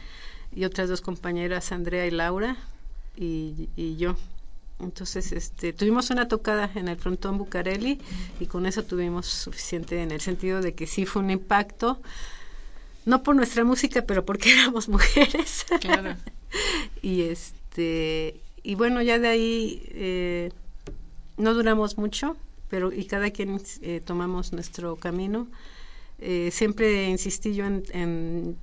y 0.54 0.64
otras 0.64 0.88
dos 0.88 1.00
compañeras 1.00 1.72
Andrea 1.72 2.06
y 2.06 2.10
Laura 2.10 2.56
y, 3.16 3.68
y 3.76 3.96
yo 3.96 4.16
entonces, 4.82 5.30
este, 5.32 5.72
tuvimos 5.72 6.10
una 6.10 6.28
tocada 6.28 6.70
en 6.74 6.88
el 6.88 6.96
frontón 6.96 7.38
Bucareli 7.38 8.00
y 8.40 8.46
con 8.46 8.66
eso 8.66 8.82
tuvimos 8.82 9.26
suficiente 9.26 10.02
en 10.02 10.10
el 10.10 10.20
sentido 10.20 10.60
de 10.60 10.74
que 10.74 10.86
sí 10.86 11.06
fue 11.06 11.22
un 11.22 11.30
impacto, 11.30 12.00
no 13.06 13.22
por 13.22 13.36
nuestra 13.36 13.64
música, 13.64 14.02
pero 14.02 14.24
porque 14.24 14.52
éramos 14.58 14.88
mujeres. 14.88 15.66
Claro. 15.80 16.16
y 17.02 17.22
este, 17.22 18.40
y 18.62 18.74
bueno, 18.74 19.02
ya 19.02 19.18
de 19.18 19.28
ahí 19.28 19.82
eh, 19.90 20.52
no 21.36 21.54
duramos 21.54 21.96
mucho, 21.96 22.36
pero 22.68 22.92
y 22.92 23.04
cada 23.04 23.30
quien 23.30 23.60
eh, 23.82 24.02
tomamos 24.04 24.52
nuestro 24.52 24.96
camino. 24.96 25.46
Eh, 26.18 26.50
siempre 26.52 27.08
insistí 27.08 27.54
yo 27.54 27.66
en, 27.66 28.56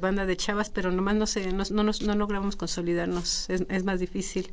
banda 0.00 0.26
de 0.26 0.36
chavas, 0.36 0.70
pero 0.70 0.90
nomás 0.90 1.14
no, 1.16 1.26
sé, 1.26 1.52
no, 1.52 1.64
no, 1.70 1.84
no 1.84 2.14
logramos 2.14 2.56
consolidarnos, 2.56 3.48
es, 3.50 3.64
es 3.68 3.84
más 3.84 4.00
difícil 4.00 4.50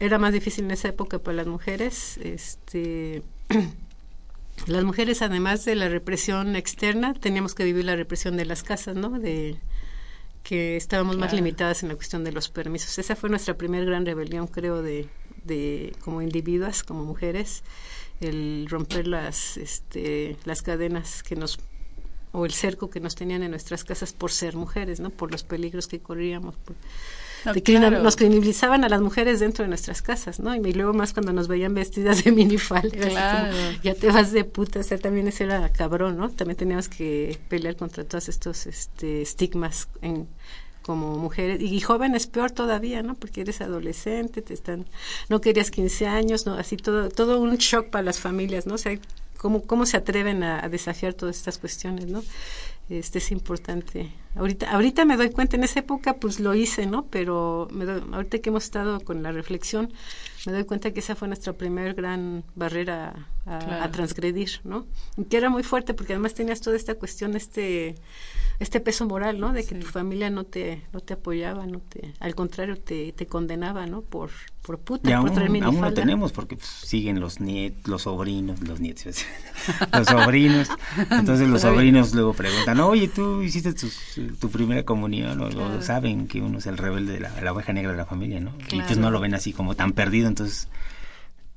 era 0.00 0.18
más 0.18 0.32
difícil 0.32 0.64
en 0.64 0.70
esa 0.70 0.88
época 0.88 1.18
para 1.18 1.36
las 1.36 1.46
mujeres. 1.46 2.18
Este, 2.18 3.22
las 4.66 4.84
mujeres, 4.84 5.22
además 5.22 5.64
de 5.64 5.74
la 5.74 5.88
represión 5.88 6.56
externa, 6.56 7.14
teníamos 7.14 7.54
que 7.54 7.64
vivir 7.64 7.84
la 7.84 7.96
represión 7.96 8.36
de 8.36 8.44
las 8.44 8.62
casas, 8.62 8.96
¿no? 8.96 9.18
De 9.18 9.58
que 10.42 10.76
estábamos 10.76 11.18
más 11.18 11.32
limitadas 11.32 11.82
en 11.82 11.90
la 11.90 11.96
cuestión 11.96 12.24
de 12.24 12.32
los 12.32 12.48
permisos. 12.48 12.98
Esa 12.98 13.16
fue 13.16 13.28
nuestra 13.28 13.54
primera 13.54 13.84
gran 13.84 14.06
rebelión, 14.06 14.46
creo, 14.46 14.82
de, 14.82 15.08
de 15.44 15.94
como 16.00 16.22
individuas, 16.22 16.84
como 16.84 17.04
mujeres, 17.04 17.64
el 18.20 18.66
romper 18.70 19.08
las, 19.08 19.56
este, 19.56 20.36
las 20.44 20.62
cadenas 20.62 21.22
que 21.22 21.36
nos 21.36 21.58
o 22.32 22.44
el 22.44 22.52
cerco 22.52 22.90
que 22.90 23.00
nos 23.00 23.14
tenían 23.14 23.42
en 23.42 23.50
nuestras 23.50 23.84
casas 23.84 24.12
por 24.12 24.30
ser 24.30 24.56
mujeres, 24.56 25.00
¿no? 25.00 25.10
Por 25.10 25.30
los 25.30 25.42
peligros 25.42 25.86
que 25.86 26.00
corríamos. 26.00 26.56
Por, 26.56 26.76
nos 27.44 28.16
criminalizaban 28.16 28.84
a 28.84 28.88
las 28.88 29.00
mujeres 29.00 29.40
dentro 29.40 29.62
de 29.62 29.68
nuestras 29.68 30.02
casas, 30.02 30.40
¿no? 30.40 30.54
Y 30.54 30.72
luego 30.72 30.92
más 30.92 31.12
cuando 31.12 31.32
nos 31.32 31.48
veían 31.48 31.74
vestidas 31.74 32.24
de 32.24 32.32
minifalda, 32.32 33.50
ya 33.82 33.94
te 33.94 34.08
vas 34.08 34.32
de 34.32 34.44
puta, 34.44 34.80
o 34.80 34.82
sea, 34.82 34.98
también 34.98 35.28
ese 35.28 35.44
era 35.44 35.70
cabrón, 35.70 36.16
¿no? 36.16 36.30
También 36.30 36.56
teníamos 36.56 36.88
que 36.88 37.38
pelear 37.48 37.76
contra 37.76 38.04
todos 38.04 38.28
estos 38.28 38.66
este, 38.66 39.22
estigmas 39.22 39.88
en, 40.02 40.26
como 40.82 41.18
mujeres 41.18 41.60
y, 41.60 41.80
jóvenes 41.80 42.26
peor 42.26 42.50
todavía, 42.50 43.02
¿no? 43.02 43.14
Porque 43.14 43.42
eres 43.42 43.60
adolescente, 43.60 44.42
te 44.42 44.54
están 44.54 44.86
no 45.28 45.40
querías 45.40 45.70
15 45.70 46.06
años, 46.06 46.46
no, 46.46 46.54
así 46.54 46.76
todo 46.76 47.08
todo 47.08 47.40
un 47.40 47.56
shock 47.56 47.90
para 47.90 48.02
las 48.02 48.18
familias, 48.18 48.66
¿no? 48.66 48.74
O 48.74 48.78
sea, 48.78 48.98
cómo 49.38 49.62
cómo 49.62 49.86
se 49.86 49.96
atreven 49.96 50.42
a, 50.42 50.68
desafiar 50.68 51.14
todas 51.14 51.36
estas 51.36 51.58
cuestiones, 51.58 52.06
¿no? 52.06 52.22
este 52.88 53.18
es 53.18 53.30
importante. 53.32 54.10
Ahorita, 54.34 54.70
ahorita 54.70 55.04
me 55.04 55.16
doy 55.16 55.30
cuenta, 55.30 55.56
en 55.56 55.64
esa 55.64 55.80
época 55.80 56.14
pues 56.14 56.40
lo 56.40 56.54
hice, 56.54 56.86
¿no? 56.86 57.04
Pero 57.04 57.68
me 57.70 57.84
doy, 57.84 58.02
ahorita 58.12 58.38
que 58.38 58.48
hemos 58.48 58.64
estado 58.64 59.00
con 59.00 59.22
la 59.22 59.30
reflexión, 59.30 59.92
me 60.46 60.52
doy 60.52 60.64
cuenta 60.64 60.90
que 60.90 61.00
esa 61.00 61.14
fue 61.14 61.28
nuestra 61.28 61.52
primer 61.52 61.94
gran 61.94 62.44
barrera 62.54 63.28
a, 63.48 63.90
transgredir, 63.90 64.60
¿no? 64.64 64.86
Y 65.16 65.24
que 65.24 65.36
era 65.36 65.50
muy 65.50 65.62
fuerte 65.62 65.94
porque 65.94 66.12
además 66.12 66.34
tenías 66.34 66.60
toda 66.60 66.76
esta 66.76 66.94
cuestión, 66.94 67.36
este 67.36 67.94
este 68.60 68.80
peso 68.80 69.06
moral, 69.06 69.38
¿no? 69.38 69.52
De 69.52 69.64
que 69.64 69.76
tu 69.76 69.86
familia 69.86 70.30
no 70.30 70.44
te 70.44 70.82
no 70.92 71.00
te 71.00 71.14
apoyaba, 71.14 71.66
no 71.66 71.78
te 71.78 72.12
al 72.18 72.34
contrario 72.34 72.76
te, 72.76 73.12
te 73.12 73.26
condenaba, 73.26 73.86
¿no? 73.86 74.02
Por 74.02 74.30
por 74.62 74.80
puta, 74.80 75.08
y 75.08 75.12
aún, 75.12 75.28
por 75.28 75.36
traer 75.36 75.64
aún 75.64 75.80
lo 75.80 75.94
tenemos 75.94 76.32
porque 76.32 76.56
pues, 76.56 76.68
siguen 76.68 77.20
los 77.20 77.40
nietos, 77.40 77.88
los 77.88 78.02
sobrinos, 78.02 78.60
los 78.60 78.80
nietos, 78.80 79.24
los 79.92 80.06
sobrinos. 80.06 80.68
Entonces 81.10 81.48
los 81.48 81.62
sobrinos 81.62 82.14
luego 82.14 82.34
preguntan, 82.34 82.80
"Oye, 82.80 83.08
tú 83.08 83.42
hiciste 83.42 83.72
tu, 83.72 83.88
tu 84.40 84.50
primera 84.50 84.84
comunión", 84.84 85.40
o, 85.40 85.80
saben 85.80 86.26
que 86.26 86.40
uno 86.40 86.58
es 86.58 86.66
el 86.66 86.76
rebelde 86.76 87.14
de 87.14 87.20
la, 87.20 87.40
la 87.40 87.52
oveja 87.52 87.72
negra 87.72 87.92
de 87.92 87.96
la 87.96 88.06
familia, 88.06 88.40
¿no? 88.40 88.52
Y 88.72 88.82
pues 88.82 88.98
no 88.98 89.10
lo 89.10 89.20
ven 89.20 89.34
así 89.34 89.52
como 89.52 89.74
tan 89.74 89.92
perdido, 89.92 90.28
entonces 90.28 90.68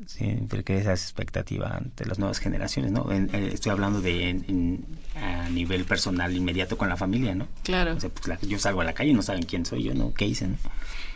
siempre 0.06 0.64
que 0.64 0.78
esa 0.78 0.91
expectativa 0.91 1.76
ante 1.76 2.06
las 2.06 2.20
nuevas 2.20 2.39
generaciones, 2.39 2.91
¿no? 2.91 3.12
Eh, 3.12 3.52
estoy 3.54 3.72
hablando 3.72 4.02
de 4.02 4.82
a 5.16 5.49
nivel 5.49 5.86
personal 5.86 6.36
inmediato 6.36 6.78
con 6.78 6.89
la 6.89 6.97
familia, 6.97 7.36
¿no? 7.36 7.47
Claro. 7.64 7.97
Pues, 7.97 8.41
yo 8.41 8.60
salgo 8.60 8.82
a 8.82 8.84
la 8.84 8.93
calle 8.93 9.12
y 9.12 9.14
no 9.14 9.22
saben 9.22 9.43
quién 9.43 9.66
soy 9.66 9.84
yo, 9.84 9.93
¿no? 9.93 10.14
¿Qué 10.14 10.26
hice? 10.26 10.47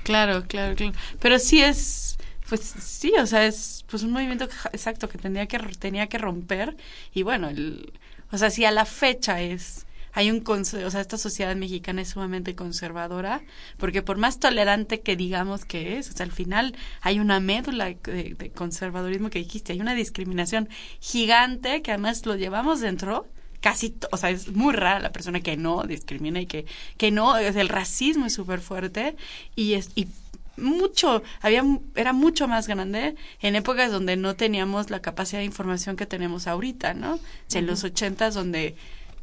Claro, 0.03 0.45
claro, 0.47 0.75
claro. 0.75 0.93
Pero 1.19 1.39
sí 1.39 1.61
es, 1.61 2.17
pues 2.47 2.61
sí, 2.61 3.13
o 3.19 3.25
sea, 3.25 3.45
es 3.45 3.85
pues 3.89 4.03
un 4.03 4.11
movimiento 4.11 4.45
exacto 4.73 5.09
que 5.09 5.17
tenía 5.17 5.47
que 5.47 5.57
tenía 5.79 6.07
que 6.07 6.17
romper 6.17 6.75
y 7.13 7.23
bueno, 7.23 7.49
el, 7.49 7.91
o 8.31 8.37
sea, 8.37 8.49
si 8.49 8.65
a 8.65 8.71
la 8.71 8.85
fecha 8.85 9.41
es 9.41 9.85
hay 10.15 10.31
un, 10.31 10.43
o 10.47 10.63
sea, 10.63 11.01
esta 11.01 11.17
sociedad 11.17 11.55
mexicana 11.57 12.01
es 12.01 12.09
sumamente 12.09 12.55
conservadora, 12.55 13.41
porque 13.77 14.01
por 14.01 14.17
más 14.17 14.39
tolerante 14.39 15.01
que 15.01 15.17
digamos 15.17 15.65
que 15.65 15.97
es, 15.97 16.09
o 16.09 16.13
sea, 16.13 16.25
al 16.25 16.31
final 16.31 16.73
hay 17.01 17.19
una 17.19 17.41
médula 17.41 17.85
de, 17.85 18.51
conservadurismo 18.55 19.29
que 19.29 19.39
dijiste, 19.39 19.73
hay 19.73 19.81
una 19.81 19.93
discriminación 19.93 20.69
gigante 21.01 21.81
que 21.81 21.91
además 21.91 22.25
lo 22.25 22.35
llevamos 22.35 22.79
dentro 22.79 23.27
casi, 23.59 23.95
o 24.11 24.17
sea, 24.17 24.29
es 24.29 24.53
muy 24.53 24.73
rara 24.73 25.01
la 25.01 25.11
persona 25.11 25.41
que 25.41 25.57
no 25.57 25.83
discrimina 25.83 26.39
y 26.39 26.45
que, 26.45 26.65
que 26.97 27.11
no, 27.11 27.37
el 27.37 27.67
racismo 27.67 28.27
es 28.27 28.33
súper 28.33 28.61
fuerte 28.61 29.17
y, 29.55 29.73
es, 29.73 29.89
y 29.95 30.07
mucho, 30.55 31.23
había, 31.41 31.63
era 31.95 32.13
mucho 32.13 32.47
más 32.47 32.67
grande 32.67 33.15
en 33.41 33.55
épocas 33.57 33.91
donde 33.91 34.15
no 34.15 34.35
teníamos 34.35 34.89
la 34.89 35.01
capacidad 35.01 35.39
de 35.39 35.45
información 35.45 35.97
que 35.97 36.05
tenemos 36.05 36.47
ahorita, 36.47 36.93
¿no? 36.93 37.15
O 37.15 37.19
sea, 37.47 37.59
en 37.59 37.67
los 37.67 37.83
ochentas 37.83 38.33
donde 38.33 38.75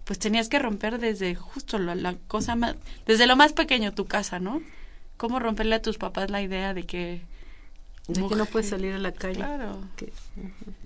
pues 0.05 0.18
tenías 0.18 0.48
que 0.48 0.59
romper 0.59 0.98
desde 0.98 1.34
justo 1.34 1.78
la, 1.78 2.14
cosa 2.28 2.57
más, 2.57 2.76
desde 3.07 3.26
lo 3.26 3.36
más 3.36 3.53
pequeño 3.53 3.92
tu 3.92 4.07
casa, 4.07 4.38
¿no? 4.38 4.61
¿Cómo 5.16 5.38
romperle 5.38 5.76
a 5.76 5.82
tus 5.82 5.98
papás 5.98 6.30
la 6.30 6.42
idea 6.42 6.74
de 6.74 6.84
que... 6.84 7.22
De 8.09 8.26
que 8.26 8.34
no 8.34 8.46
puedes 8.46 8.68
salir 8.68 8.94
a 8.94 8.98
la 8.98 9.12
calle 9.12 9.36
claro. 9.36 9.78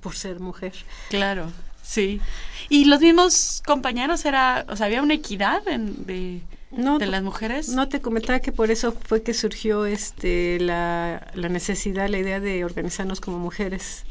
por 0.03 0.15
ser 0.15 0.39
mujer. 0.39 0.75
Claro, 1.09 1.51
sí. 1.83 2.21
Y 2.69 2.85
los 2.85 3.01
mismos 3.01 3.63
compañeros 3.65 4.27
era, 4.27 4.67
o 4.69 4.77
sea, 4.77 4.87
había 4.87 5.03
una 5.03 5.15
equidad 5.15 5.67
en, 5.67 6.05
de, 6.05 6.43
de 6.71 7.07
las 7.07 7.23
mujeres. 7.23 7.71
No 7.71 7.89
te 7.89 8.03
comentaba 8.03 8.41
que 8.41 8.53
por 8.53 8.71
eso 8.71 8.93
fue 8.93 9.23
que 9.23 9.33
surgió 9.33 9.87
este 9.87 10.61
la, 10.61 11.27
la 11.33 11.49
necesidad, 11.49 12.11
la 12.11 12.19
idea 12.19 12.39
de 12.39 12.67
organizarnos 12.67 13.23
como 13.23 13.39
mujeres 13.39 14.05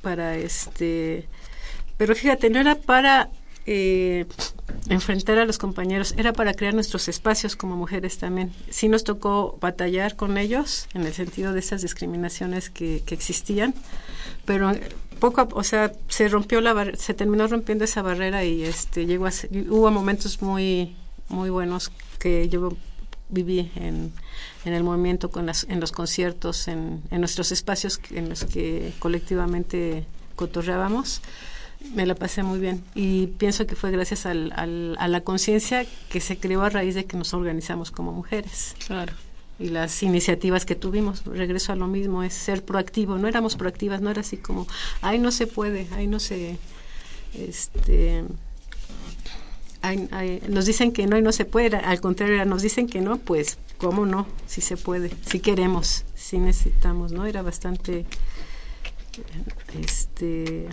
para 0.00 0.36
este, 0.36 1.28
pero 1.96 2.14
fíjate, 2.14 2.48
no 2.48 2.60
era 2.60 2.76
para 2.76 3.28
eh, 3.66 4.26
enfrentar 4.88 5.38
a 5.38 5.44
los 5.44 5.58
compañeros, 5.58 6.14
era 6.16 6.32
para 6.32 6.54
crear 6.54 6.74
nuestros 6.74 7.08
espacios 7.08 7.56
como 7.56 7.76
mujeres 7.76 8.18
también. 8.18 8.52
Sí 8.70 8.88
nos 8.88 9.02
tocó 9.02 9.58
batallar 9.60 10.14
con 10.14 10.38
ellos 10.38 10.88
en 10.94 11.02
el 11.02 11.12
sentido 11.12 11.52
de 11.52 11.60
esas 11.60 11.82
discriminaciones 11.82 12.70
que, 12.70 13.02
existían, 13.10 13.74
pero 14.44 14.72
poco, 15.18 15.48
o 15.52 15.64
sea, 15.64 15.92
se 16.08 16.28
rompió 16.28 16.60
la 16.60 16.92
se 16.96 17.14
terminó 17.14 17.46
rompiendo 17.48 17.84
esa 17.84 18.02
barrera 18.02 18.44
y 18.44 18.62
este 18.62 19.06
llegó 19.06 19.26
a 19.26 19.32
hubo 19.70 19.90
momentos 19.90 20.42
muy 20.42 20.94
muy 21.28 21.50
buenos 21.50 21.90
que 22.20 22.48
yo 22.48 22.76
viví 23.28 23.72
en, 23.74 24.12
en 24.64 24.72
el 24.72 24.84
movimiento 24.84 25.30
con 25.30 25.46
las, 25.46 25.66
en 25.68 25.80
los 25.80 25.90
conciertos, 25.90 26.68
en, 26.68 27.02
en 27.10 27.20
nuestros 27.20 27.50
espacios 27.50 27.98
en 28.10 28.28
los 28.28 28.44
que 28.44 28.92
colectivamente 29.00 30.06
cotorreábamos 30.36 31.22
me 31.94 32.06
la 32.06 32.14
pasé 32.14 32.42
muy 32.42 32.58
bien 32.58 32.82
y 32.94 33.26
pienso 33.26 33.66
que 33.66 33.76
fue 33.76 33.90
gracias 33.90 34.26
al, 34.26 34.52
a 34.98 35.08
la 35.08 35.20
conciencia 35.22 35.86
que 36.10 36.20
se 36.20 36.38
creó 36.38 36.62
a 36.62 36.70
raíz 36.70 36.94
de 36.94 37.04
que 37.04 37.16
nos 37.16 37.34
organizamos 37.34 37.90
como 37.90 38.12
mujeres. 38.12 38.74
Claro. 38.86 39.12
Y 39.58 39.70
las 39.70 40.02
iniciativas 40.02 40.66
que 40.66 40.74
tuvimos, 40.74 41.24
regreso 41.24 41.72
a 41.72 41.76
lo 41.76 41.86
mismo, 41.86 42.22
es 42.22 42.34
ser 42.34 42.62
proactivo. 42.62 43.16
No 43.16 43.26
éramos 43.26 43.56
proactivas, 43.56 44.02
no 44.02 44.10
era 44.10 44.20
así 44.20 44.36
como, 44.36 44.66
ay, 45.00 45.18
no 45.18 45.30
se 45.30 45.46
puede, 45.46 45.86
ay, 45.92 46.06
no 46.06 46.20
se. 46.20 46.58
Este. 47.32 48.24
nos 50.48 50.66
dicen 50.66 50.92
que 50.92 51.06
no 51.06 51.16
y 51.16 51.22
no 51.22 51.32
se 51.32 51.46
puede. 51.46 51.76
Al 51.76 52.00
contrario, 52.02 52.44
nos 52.44 52.60
dicen 52.60 52.86
que 52.86 53.00
no, 53.00 53.16
pues, 53.16 53.56
¿cómo 53.78 54.04
no? 54.04 54.26
Si 54.46 54.60
se 54.60 54.76
puede, 54.76 55.10
si 55.26 55.40
queremos, 55.40 56.04
si 56.14 56.38
necesitamos, 56.38 57.12
¿no? 57.12 57.24
Era 57.24 57.40
bastante. 57.40 58.04
Este 59.80 60.68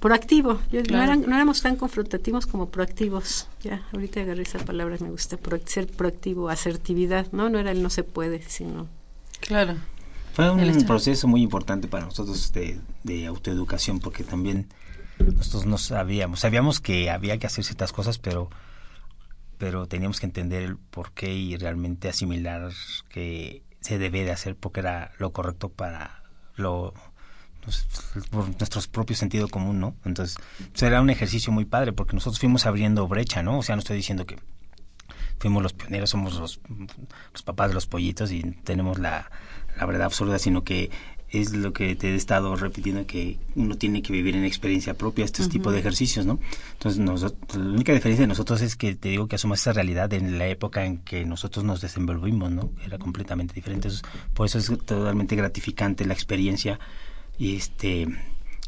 proactivo. 0.00 0.60
no, 0.90 1.02
éramos 1.02 1.62
tan 1.62 1.76
confrontativos 1.76 2.46
como 2.46 2.68
proactivos. 2.68 3.48
Ya, 3.62 3.86
ahorita 3.92 4.20
agarré 4.20 4.42
esa 4.42 4.58
palabra, 4.58 4.96
me 5.00 5.10
gusta, 5.10 5.38
ser 5.64 5.86
proactivo, 5.86 6.48
asertividad, 6.48 7.26
¿no? 7.32 7.48
No 7.48 7.58
era 7.58 7.70
el 7.70 7.82
no 7.82 7.90
se 7.90 8.04
puede, 8.04 8.42
sino... 8.42 8.88
Claro. 9.40 9.76
Fue 10.32 10.50
un 10.50 10.84
proceso 10.84 11.28
muy 11.28 11.42
importante 11.42 11.88
para 11.88 12.04
nosotros 12.04 12.52
de, 12.52 12.78
de 13.04 13.26
autoeducación, 13.26 14.00
porque 14.00 14.22
también 14.22 14.68
nosotros 15.18 15.66
no 15.66 15.78
sabíamos, 15.78 16.40
sabíamos 16.40 16.80
que 16.80 17.10
había 17.10 17.38
que 17.38 17.46
hacer 17.46 17.64
ciertas 17.64 17.92
cosas, 17.92 18.18
pero 18.18 18.50
pero 19.58 19.86
teníamos 19.86 20.20
que 20.20 20.26
entender 20.26 20.62
el 20.62 20.76
por 20.76 21.12
qué 21.12 21.32
y 21.32 21.56
realmente 21.56 22.08
asimilar 22.08 22.70
que 23.08 23.62
se 23.80 23.98
debe 23.98 24.24
de 24.24 24.32
hacer 24.32 24.56
porque 24.56 24.80
era 24.80 25.12
lo 25.18 25.32
correcto 25.32 25.68
para 25.70 26.22
lo 26.56 26.94
por 28.30 28.48
nuestro 28.48 28.80
propio 28.90 29.16
sentido 29.16 29.48
común, 29.48 29.80
¿no? 29.80 29.96
Entonces, 30.04 30.36
será 30.74 31.00
un 31.00 31.10
ejercicio 31.10 31.52
muy 31.52 31.64
padre 31.64 31.92
porque 31.92 32.14
nosotros 32.14 32.38
fuimos 32.38 32.66
abriendo 32.66 33.06
brecha, 33.08 33.42
¿no? 33.42 33.58
O 33.58 33.62
sea, 33.62 33.76
no 33.76 33.80
estoy 33.80 33.96
diciendo 33.96 34.26
que 34.26 34.38
fuimos 35.38 35.62
los 35.62 35.72
pioneros, 35.72 36.10
somos 36.10 36.34
los, 36.34 36.60
los 37.32 37.42
papás 37.42 37.68
de 37.68 37.74
los 37.74 37.86
pollitos 37.86 38.32
y 38.32 38.42
tenemos 38.42 38.98
la, 38.98 39.30
la 39.76 39.86
verdad 39.86 40.04
absoluta, 40.04 40.38
sino 40.38 40.64
que 40.64 40.90
es 41.28 41.52
lo 41.54 41.72
que 41.72 41.96
te 41.96 42.12
he 42.12 42.14
estado 42.14 42.54
repitiendo 42.56 43.06
que 43.06 43.38
uno 43.56 43.76
tiene 43.76 44.00
que 44.00 44.12
vivir 44.12 44.36
en 44.36 44.44
experiencia 44.44 44.94
propia 44.94 45.24
este 45.24 45.46
tipo 45.48 45.72
de 45.72 45.80
ejercicios, 45.80 46.24
¿no? 46.24 46.38
Entonces, 46.74 47.00
nosotros, 47.00 47.56
la 47.56 47.70
única 47.70 47.92
diferencia 47.92 48.22
de 48.22 48.28
nosotros 48.28 48.62
es 48.62 48.76
que 48.76 48.94
te 48.94 49.08
digo 49.08 49.26
que 49.26 49.34
asumas 49.34 49.60
esa 49.60 49.72
realidad 49.72 50.12
en 50.12 50.38
la 50.38 50.46
época 50.46 50.84
en 50.84 50.98
que 50.98 51.24
nosotros 51.24 51.64
nos 51.64 51.80
desenvolvimos, 51.80 52.52
¿no? 52.52 52.70
Era 52.84 52.98
completamente 52.98 53.54
diferente. 53.54 53.88
por 54.34 54.46
eso 54.46 54.58
es 54.58 54.66
totalmente 54.66 55.34
gratificante 55.34 56.04
la 56.04 56.14
experiencia 56.14 56.78
este 57.38 58.06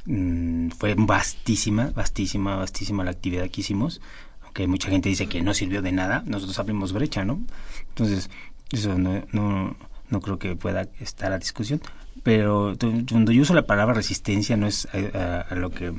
mm, 0.06 0.70
fue 0.70 0.94
vastísima, 0.96 1.90
vastísima, 1.90 2.56
vastísima 2.56 3.04
la 3.04 3.10
actividad 3.10 3.48
que 3.50 3.60
hicimos, 3.60 4.00
aunque 4.42 4.66
mucha 4.66 4.90
gente 4.90 5.08
dice 5.08 5.26
que 5.26 5.42
no 5.42 5.54
sirvió 5.54 5.82
de 5.82 5.92
nada, 5.92 6.22
nosotros 6.26 6.58
abrimos 6.58 6.92
brecha, 6.92 7.24
¿no? 7.24 7.40
Entonces, 7.88 8.30
eso 8.70 8.98
no, 8.98 9.22
no, 9.32 9.76
no 10.10 10.20
creo 10.20 10.38
que 10.38 10.56
pueda 10.56 10.88
estar 11.00 11.32
a 11.32 11.38
discusión, 11.38 11.80
pero 12.22 12.76
cuando 13.10 13.32
yo 13.32 13.42
uso 13.42 13.54
la 13.54 13.66
palabra 13.66 13.94
resistencia 13.94 14.56
no 14.56 14.66
es 14.66 14.86
a, 14.92 15.54
lo 15.54 15.70
que 15.70 15.94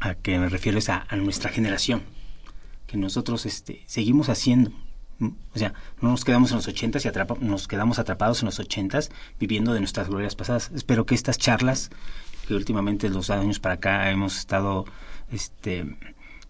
a 0.00 0.14
que 0.14 0.38
me 0.38 0.48
refiero 0.48 0.78
es 0.78 0.88
a, 0.88 1.06
nuestra 1.16 1.50
generación, 1.50 2.02
que 2.86 2.96
nosotros 2.96 3.46
este, 3.46 3.82
seguimos 3.86 4.28
haciendo, 4.28 4.72
o 5.20 5.58
sea, 5.58 5.72
no 6.00 6.10
nos 6.10 6.24
quedamos 6.24 6.50
en 6.50 6.56
los 6.56 6.68
ochentas 6.68 7.04
y 7.04 7.08
atrapa, 7.08 7.36
nos 7.40 7.68
quedamos 7.68 7.98
atrapados 7.98 8.42
en 8.42 8.46
los 8.46 8.58
ochentas 8.58 9.10
viviendo 9.40 9.72
de 9.72 9.80
nuestras 9.80 10.08
glorias 10.08 10.36
pasadas. 10.36 10.70
Espero 10.74 11.06
que 11.06 11.14
estas 11.14 11.38
charlas 11.38 11.90
que 12.46 12.54
últimamente 12.54 13.08
los 13.08 13.30
años 13.30 13.58
para 13.58 13.74
acá 13.74 14.10
hemos 14.10 14.38
estado 14.38 14.84
este 15.32 15.96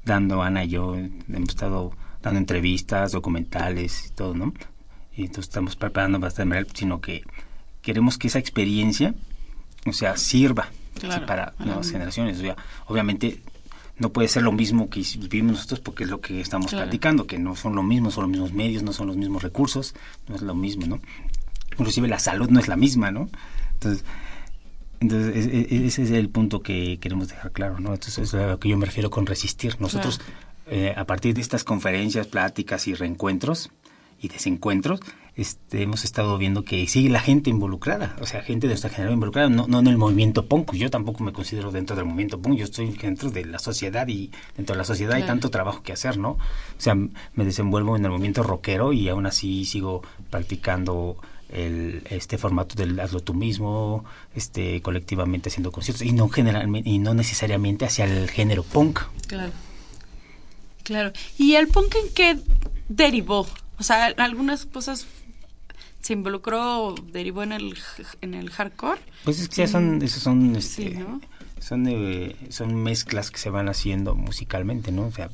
dando 0.05 0.43
Ana 0.43 0.65
y 0.65 0.69
yo 0.69 0.95
hemos 0.95 1.49
estado 1.49 1.93
dando 2.23 2.39
entrevistas, 2.39 3.13
documentales 3.13 4.07
y 4.07 4.11
todo, 4.11 4.35
¿no? 4.35 4.53
Y 5.15 5.23
entonces 5.23 5.47
estamos 5.47 5.77
preparando 5.77 6.19
bastante, 6.19 6.67
sino 6.75 7.01
que 7.01 7.23
queremos 7.83 8.19
que 8.19 8.29
esa 8.29 8.39
experiencia, 8.39 9.15
o 9.87 9.93
sea, 9.93 10.17
sirva 10.17 10.69
para 11.27 11.55
nuevas 11.59 11.91
generaciones. 11.91 12.39
O 12.39 12.43
sea, 12.43 12.57
obviamente 12.87 13.41
no 13.99 14.13
puede 14.13 14.29
ser 14.29 14.43
lo 14.43 14.53
mismo 14.53 14.91
que 14.91 15.03
vivimos 15.19 15.53
nosotros 15.53 15.81
porque 15.81 16.05
es 16.05 16.11
lo 16.11 16.21
que 16.21 16.41
estamos 16.41 16.71
platicando, 16.73 17.27
que 17.27 17.39
no 17.39 17.57
son 17.57 17.75
lo 17.75 17.83
mismo, 17.83 18.11
son 18.11 18.25
los 18.25 18.31
mismos 18.31 18.53
medios, 18.53 18.83
no 18.83 18.93
son 18.93 19.07
los 19.07 19.17
mismos 19.17 19.43
recursos, 19.43 19.95
no 20.29 20.37
es 20.37 20.43
lo 20.43 20.55
mismo, 20.55 20.87
¿no? 20.87 21.01
Inclusive 21.73 22.09
la 22.09 22.19
salud 22.19 22.51
no 22.51 22.61
es 22.61 22.69
la 22.69 22.77
misma, 22.77 23.11
¿no? 23.11 23.29
Entonces, 23.75 24.05
entonces 25.01 25.47
ese 25.71 26.03
es 26.03 26.11
el 26.11 26.29
punto 26.29 26.63
que 26.63 26.99
queremos 27.01 27.29
dejar 27.29 27.53
claro, 27.53 27.81
¿no? 27.81 27.95
Entonces 27.95 28.19
es 28.19 28.35
a 28.35 28.47
lo 28.47 28.59
que 28.59 28.69
yo 28.69 28.77
me 28.77 28.87
refiero 28.87 29.11
con 29.11 29.27
resistir. 29.27 29.77
Nosotros 29.79 30.21
eh, 30.67 30.93
a 30.97 31.05
partir 31.05 31.35
de 31.35 31.41
estas 31.41 31.65
conferencias, 31.65 32.27
pláticas 32.27 32.89
y 32.89 32.95
reencuentros 32.95 33.71
y 34.21 34.29
desencuentros, 34.29 35.01
este, 35.37 35.83
hemos 35.83 36.05
estado 36.05 36.39
viendo 36.39 36.65
que 36.65 36.87
sigue 36.87 37.11
la 37.11 37.21
gente 37.21 37.51
involucrada, 37.51 38.17
o 38.21 38.27
sea, 38.27 38.43
gente 38.43 38.67
de 38.67 38.73
nuestra 38.73 38.89
generación 38.89 39.15
involucrada, 39.15 39.51
no, 39.51 39.67
no 39.69 39.81
en 39.81 39.87
el 39.87 39.99
movimiento 39.99 40.47
punk. 40.47 40.73
Yo 40.75 40.91
tampoco 40.91 41.23
me 41.23 41.33
considero 41.33 41.71
dentro 41.71 41.95
del 41.95 42.07
movimiento 42.07 42.41
punk, 42.41 42.57
yo 42.57 42.65
estoy 42.65 42.91
dentro 42.91 43.31
de 43.31 43.45
la 43.45 43.59
sociedad 43.59 44.09
y 44.09 44.31
dentro 44.57 44.75
de 44.75 44.79
la 44.79 44.85
sociedad 44.85 45.15
hay 45.15 45.25
tanto 45.25 45.51
trabajo 45.51 45.83
que 45.83 45.93
hacer, 45.93 46.17
¿no? 46.17 46.31
O 46.31 46.39
sea, 46.79 46.95
me 46.95 47.45
desenvuelvo 47.45 47.97
en 47.97 48.05
el 48.05 48.11
movimiento 48.11 48.43
rockero 48.43 48.93
y 48.93 49.09
aún 49.09 49.27
así 49.27 49.67
sigo 49.67 50.03
practicando 50.31 51.19
el, 51.51 52.03
este 52.11 52.39
formato 52.39 52.75
del 52.75 52.99
hazlo 52.99 53.21
tú 53.21 53.35
mismo, 53.35 54.05
este, 54.35 54.81
colectivamente 54.81 55.51
haciendo 55.51 55.71
conciertos 55.71 56.07
y 56.07 56.13
no 56.13 56.29
generalmente 56.29 56.89
y 56.89 56.99
no 56.99 57.15
necesariamente 57.15 57.85
hacia 57.85 58.07
el 58.07 58.31
género 58.31 58.63
punk. 58.63 59.01
Claro. 59.27 59.53
Claro. 60.83 61.13
¿Y 61.37 61.57
el 61.57 61.69
punk 61.69 61.95
en 61.97 62.15
qué 62.15 62.39
derivó? 62.89 63.47
O 63.79 63.83
sea, 63.83 64.07
algunas 64.17 64.65
cosas 64.67 65.07
se 66.07 66.13
involucró, 66.13 66.95
derivó 67.11 67.43
en 67.43 67.51
el 67.51 67.77
en 68.21 68.35
el 68.35 68.51
hardcore. 68.51 69.01
Pues 69.25 69.41
es 69.41 69.49
que 69.49 69.57
ya 69.57 69.67
son, 69.67 70.01
esos 70.03 70.23
son, 70.23 70.55
este, 70.55 71.05
son, 71.59 71.89
eh, 71.89 72.37
son 72.51 72.81
mezclas 72.81 73.33
que 73.33 73.39
se 73.39 73.51
van 73.51 73.69
haciendo 73.69 74.15
musicalmente, 74.15 74.93
¿no? 74.93 75.07
O 75.07 75.11
sea, 75.11 75.31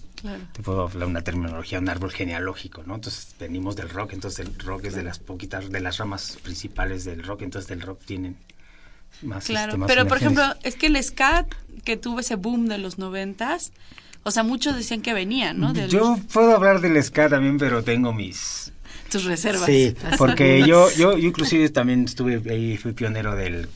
te 0.52 0.62
puedo 0.62 0.88
hablar 0.88 1.08
una 1.08 1.20
terminología, 1.20 1.78
un 1.78 1.90
árbol 1.90 2.10
genealógico, 2.10 2.84
¿no? 2.86 2.94
Entonces 2.94 3.34
venimos 3.38 3.76
del 3.76 3.90
rock, 3.90 4.14
entonces 4.14 4.46
el 4.46 4.58
rock 4.58 4.86
es 4.86 4.94
de 4.94 5.02
las 5.02 5.18
poquitas, 5.18 5.70
de 5.70 5.80
las 5.80 5.98
ramas 5.98 6.38
principales 6.42 7.04
del 7.04 7.22
rock, 7.22 7.42
entonces 7.42 7.68
del 7.68 7.82
rock 7.82 8.00
tienen 8.06 8.38
más. 9.20 9.44
Claro, 9.44 9.74
este, 9.74 9.86
pero 9.86 10.06
por 10.06 10.16
ejemplo, 10.16 10.42
es 10.62 10.76
que 10.76 10.86
el 10.86 11.02
ska 11.02 11.46
que 11.84 11.98
tuvo 11.98 12.20
ese 12.20 12.36
boom 12.36 12.66
de 12.66 12.78
los 12.78 12.96
noventas, 12.96 13.72
o 14.22 14.30
sea, 14.30 14.42
muchos 14.42 14.74
decían 14.74 15.02
que 15.02 15.12
venía, 15.12 15.52
¿no? 15.52 15.74
Yo 15.74 16.18
puedo 16.32 16.56
hablar 16.56 16.80
del 16.80 17.02
ska 17.02 17.28
también, 17.28 17.58
pero 17.58 17.84
tengo 17.84 18.14
mis 18.14 18.72
tus 19.12 19.24
reservas. 19.24 19.66
Sí, 19.66 19.94
porque 20.18 20.60
yo, 20.66 20.90
yo, 20.92 21.16
yo 21.16 21.28
inclusive 21.28 21.68
también 21.68 22.04
estuve 22.04 22.42
ahí, 22.50 22.76
fui 22.76 22.92
pionero 22.92 23.36
del, 23.36 23.68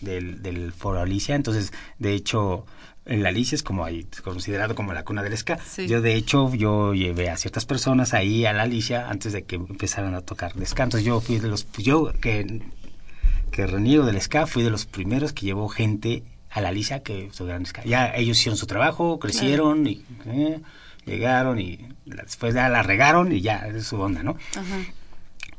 del, 0.00 0.42
del 0.42 0.72
foro 0.72 1.00
Alicia, 1.00 1.34
entonces, 1.34 1.72
de 1.98 2.14
hecho, 2.14 2.64
en 3.06 3.22
la 3.22 3.28
Alicia 3.28 3.56
es 3.56 3.62
como 3.62 3.84
ahí, 3.84 4.06
considerado 4.22 4.74
como 4.74 4.92
la 4.92 5.04
cuna 5.04 5.22
del 5.22 5.36
ska. 5.36 5.58
Yo, 5.86 6.00
de 6.00 6.14
hecho, 6.14 6.54
yo 6.54 6.94
llevé 6.94 7.28
a 7.28 7.36
ciertas 7.36 7.66
personas 7.66 8.14
ahí 8.14 8.46
a 8.46 8.52
la 8.52 8.62
Alicia 8.62 9.08
antes 9.08 9.32
de 9.32 9.42
que 9.42 9.56
empezaran 9.56 10.14
a 10.14 10.22
tocar 10.22 10.54
de 10.54 10.64
ska. 10.64 10.84
Entonces, 10.84 11.04
yo 11.04 11.20
fui 11.20 11.38
de 11.38 11.48
los, 11.48 11.66
yo 11.72 12.12
que, 12.20 12.62
que 13.50 13.66
reniego 13.66 14.06
del 14.06 14.20
ska, 14.20 14.46
fui 14.46 14.62
de 14.62 14.70
los 14.70 14.86
primeros 14.86 15.32
que 15.32 15.46
llevó 15.46 15.68
gente 15.68 16.22
a 16.50 16.60
la 16.60 16.68
Alicia 16.68 17.02
que 17.02 17.30
ska. 17.64 17.84
Ya 17.84 18.14
ellos 18.14 18.38
hicieron 18.38 18.56
su 18.56 18.66
trabajo, 18.66 19.18
crecieron 19.18 19.86
y... 19.86 20.04
Eh, 20.26 20.60
llegaron 21.06 21.58
y 21.60 21.88
después 22.06 22.54
ya 22.54 22.68
la 22.68 22.82
regaron 22.82 23.32
y 23.32 23.40
ya, 23.40 23.66
es 23.68 23.86
su 23.86 24.00
onda, 24.00 24.22
¿no? 24.22 24.36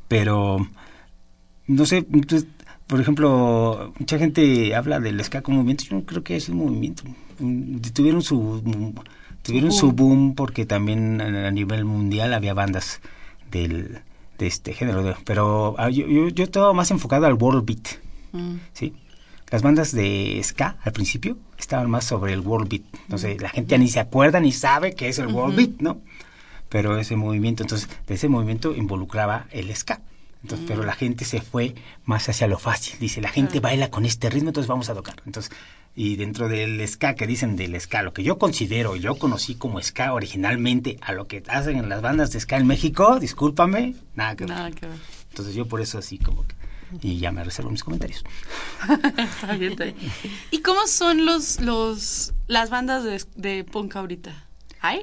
Pero, 0.07 0.67
no 1.67 1.85
sé, 1.85 2.05
por 2.87 3.01
ejemplo, 3.01 3.93
mucha 3.97 4.17
gente 4.17 4.75
habla 4.75 4.99
del 4.99 5.23
ska 5.23 5.41
como 5.41 5.57
movimiento, 5.57 5.85
yo 5.85 5.97
no 5.97 6.05
creo 6.05 6.23
que 6.23 6.35
es 6.35 6.49
un 6.49 6.57
movimiento. 6.57 7.03
Tuvieron 7.93 8.21
su 8.21 8.93
tuvieron 9.41 9.71
su 9.71 9.91
boom 9.91 10.33
porque 10.33 10.65
también 10.65 11.21
a 11.21 11.51
nivel 11.51 11.85
mundial 11.85 12.33
había 12.33 12.55
bandas 12.55 12.99
del, 13.51 13.99
de 14.39 14.47
este 14.47 14.73
género, 14.73 15.15
pero 15.23 15.75
ah, 15.77 15.89
yo, 15.89 16.07
yo, 16.07 16.29
yo 16.29 16.43
estaba 16.43 16.73
más 16.73 16.89
enfocado 16.89 17.27
al 17.27 17.33
world 17.33 17.63
beat, 17.65 17.99
mm. 18.31 18.55
¿sí? 18.73 18.93
las 19.51 19.61
bandas 19.61 19.91
de 19.91 20.41
ska 20.43 20.77
al 20.81 20.91
principio 20.91 21.37
estaban 21.58 21.89
más 21.89 22.06
sobre 22.06 22.34
el 22.34 22.41
world 22.41 22.70
beat. 22.70 22.84
Entonces 23.03 23.41
la 23.41 23.49
gente 23.49 23.72
ya 23.72 23.78
ni 23.78 23.88
se 23.88 23.99
acuerda 23.99 24.39
ni 24.39 24.51
sabe 24.51 24.93
qué 24.93 25.10
es 25.10 25.20
el 25.20 25.28
world 25.28 25.56
beat, 25.56 25.80
¿no? 25.80 26.01
Pero 26.70 26.97
ese 26.97 27.16
movimiento, 27.16 27.64
entonces, 27.64 27.89
de 28.08 28.16
ese 28.16 28.28
movimiento 28.28 28.76
involucraba 28.76 29.47
el 29.51 29.74
ska. 29.76 30.01
Entonces, 30.41 30.68
pero 30.68 30.84
la 30.84 30.93
gente 30.93 31.26
se 31.26 31.41
fue 31.41 31.74
más 32.06 32.30
hacia 32.30 32.47
lo 32.47 32.60
fácil. 32.60 32.99
Dice, 32.99 33.20
la 33.20 33.30
gente 33.30 33.60
baila 33.60 33.89
con 33.89 34.06
este 34.06 34.30
ritmo, 34.30 34.49
entonces 34.49 34.68
vamos 34.68 34.89
a 34.89 34.93
tocar. 34.93 35.16
Entonces, 35.26 35.51
y 35.95 36.18
dentro 36.18 36.49
del 36.49 36.86
ska, 36.88 37.16
que 37.16 37.26
dicen 37.26 37.56
del 37.56 37.80
ska, 37.80 38.03
lo 38.03 38.14
que 38.14 38.22
yo 38.22 38.38
considero, 38.38 38.95
yo 38.95 39.16
conocí 39.16 39.56
como 39.56 39.82
ska 39.82 40.14
originalmente 40.14 40.97
a 41.01 41.14
lo 41.14 41.28
que 41.28 41.41
hacen 41.47 41.78
en 41.78 41.89
las 41.89 42.01
bandas 42.01 42.32
de 42.32 42.39
ska 42.39 42.58
en 42.58 42.68
México, 42.68 43.20
discúlpame, 43.20 43.95
nada 44.16 44.36
que 44.36 44.45
Nada 44.45 44.70
que 44.72 44.88
ver. 44.88 44.97
Entonces 45.30 45.56
yo 45.56 45.66
por 45.66 45.82
eso 45.82 45.97
así 45.97 46.20
como 46.20 46.45
que 46.45 46.56
y 47.01 47.17
ya 47.19 47.31
me 47.31 47.43
reservo 47.43 47.71
mis 47.71 47.83
comentarios. 47.83 48.23
¿Y 50.51 50.59
cómo 50.59 50.87
son 50.87 51.25
los, 51.25 51.61
los 51.61 52.33
las 52.47 52.69
bandas 52.69 53.27
de, 53.35 53.63
punk 53.63 53.95
ahorita? 53.95 54.45
¿Hay? 54.81 55.01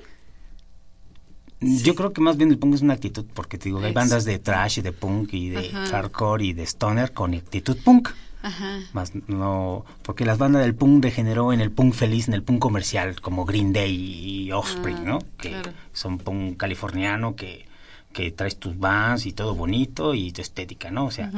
Yo 1.61 1.95
creo 1.95 2.12
que 2.12 2.20
más 2.20 2.36
bien 2.36 2.51
el 2.51 2.59
punk 2.59 2.74
es 2.74 2.82
una 2.82 2.95
actitud, 2.95 3.24
porque 3.34 3.59
te 3.59 3.66
digo, 3.66 3.80
hay 3.80 3.93
bandas 3.93 4.24
de 4.24 4.38
trash 4.38 4.78
y 4.78 4.82
de 4.82 4.93
punk 4.93 5.32
y 5.32 5.51
de 5.51 5.70
hardcore 5.70 6.45
y 6.45 6.53
de 6.53 6.64
stoner 6.64 7.12
con 7.12 7.34
actitud 7.34 7.76
punk. 7.84 8.11
Ajá. 8.43 8.80
Más 8.93 9.12
no, 9.28 9.84
porque 10.03 10.24
las 10.24 10.36
bandas 10.36 10.62
del 10.62 10.74
punk 10.74 11.01
degeneró 11.03 11.53
en 11.53 11.61
el 11.61 11.70
punk 11.70 11.95
feliz, 11.95 12.26
en 12.26 12.34
el 12.34 12.43
punk 12.43 12.59
comercial, 12.59 13.20
como 13.20 13.45
Green 13.45 13.72
Day 13.72 13.95
y 13.95 14.51
Offspring, 14.51 14.97
ah, 14.97 15.05
¿no? 15.05 15.18
Que 15.38 15.62
son 15.93 16.18
punk 16.18 16.57
californiano 16.57 17.36
que 17.36 17.66
que 18.13 18.31
traes 18.31 18.57
tus 18.57 18.79
vans 18.79 19.27
y 19.27 19.33
todo 19.33 19.55
bonito 19.55 20.15
y 20.15 20.33
tu 20.33 20.41
estética, 20.41 20.91
¿no? 20.91 21.07
O 21.07 21.11
sea, 21.11 21.31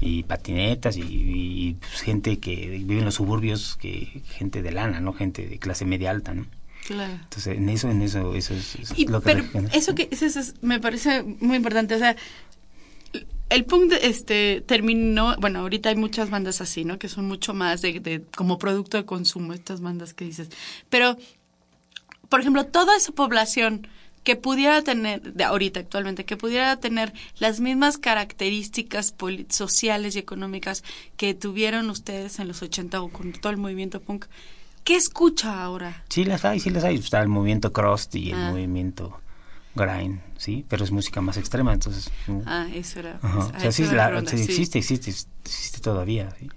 y 0.00 0.24
patinetas 0.24 0.96
y, 0.96 1.76
pues, 1.80 2.00
gente 2.02 2.38
que 2.38 2.68
vive 2.68 2.98
en 2.98 3.04
los 3.04 3.14
suburbios, 3.14 3.76
que 3.76 4.22
gente 4.26 4.62
de 4.62 4.72
lana, 4.72 5.00
¿no? 5.00 5.12
Gente 5.12 5.46
de 5.46 5.58
clase 5.58 5.84
media 5.84 6.10
alta, 6.10 6.34
¿no? 6.34 6.46
Claro. 6.86 7.14
Entonces, 7.14 7.58
en 7.58 7.68
eso, 7.68 7.90
en 7.90 8.02
eso, 8.02 8.34
eso 8.34 8.54
es, 8.54 9.08
lo 9.08 9.20
que... 9.20 9.32
Pero 9.32 9.68
eso 9.72 9.94
que 9.94 10.08
eso, 10.10 10.40
me 10.60 10.78
parece 10.78 11.22
muy 11.22 11.56
importante, 11.56 11.94
o 11.94 11.98
sea, 11.98 12.16
el 13.48 13.64
punk 13.64 13.92
este 14.02 14.62
terminó, 14.66 15.36
bueno, 15.38 15.60
ahorita 15.60 15.88
hay 15.88 15.96
muchas 15.96 16.30
bandas 16.30 16.60
así, 16.60 16.84
¿no? 16.84 16.98
Que 16.98 17.08
son 17.08 17.26
mucho 17.26 17.54
más 17.54 17.82
de, 17.82 18.00
de 18.00 18.22
como 18.36 18.58
producto 18.58 18.96
de 18.96 19.04
consumo, 19.04 19.52
estas 19.52 19.80
bandas 19.80 20.14
que 20.14 20.24
dices. 20.24 20.48
Pero, 20.88 21.16
por 22.28 22.40
ejemplo, 22.40 22.66
toda 22.66 22.96
esa 22.96 23.12
población 23.12 23.86
que 24.26 24.34
pudiera 24.34 24.82
tener, 24.82 25.22
de 25.22 25.44
ahorita 25.44 25.78
actualmente, 25.78 26.24
que 26.24 26.36
pudiera 26.36 26.76
tener 26.78 27.12
las 27.38 27.60
mismas 27.60 27.96
características 27.96 29.14
sociales 29.50 30.16
y 30.16 30.18
económicas 30.18 30.82
que 31.16 31.32
tuvieron 31.32 31.88
ustedes 31.90 32.40
en 32.40 32.48
los 32.48 32.60
80 32.60 33.02
o 33.02 33.08
con 33.08 33.30
todo 33.30 33.52
el 33.52 33.56
movimiento 33.56 34.00
punk, 34.00 34.26
¿qué 34.82 34.96
escucha 34.96 35.62
ahora? 35.62 36.02
Sí 36.08 36.24
las 36.24 36.44
hay, 36.44 36.58
sí 36.58 36.70
las 36.70 36.82
hay. 36.82 36.96
Está 36.96 37.22
el 37.22 37.28
movimiento 37.28 37.72
crust 37.72 38.16
y 38.16 38.32
el 38.32 38.36
ah. 38.36 38.50
movimiento 38.50 39.20
grind, 39.76 40.20
sí, 40.38 40.66
pero 40.68 40.82
es 40.82 40.90
música 40.90 41.20
más 41.20 41.36
extrema, 41.36 41.72
entonces... 41.72 42.10
Ah, 42.46 42.66
eso 42.74 42.98
era... 42.98 43.20
o 43.22 43.60
sea, 43.60 43.70
sí, 43.70 43.84
existe, 43.84 44.78
existe, 44.80 45.14
existe 45.44 45.80
todavía, 45.80 46.34
¿sí? 46.40 46.48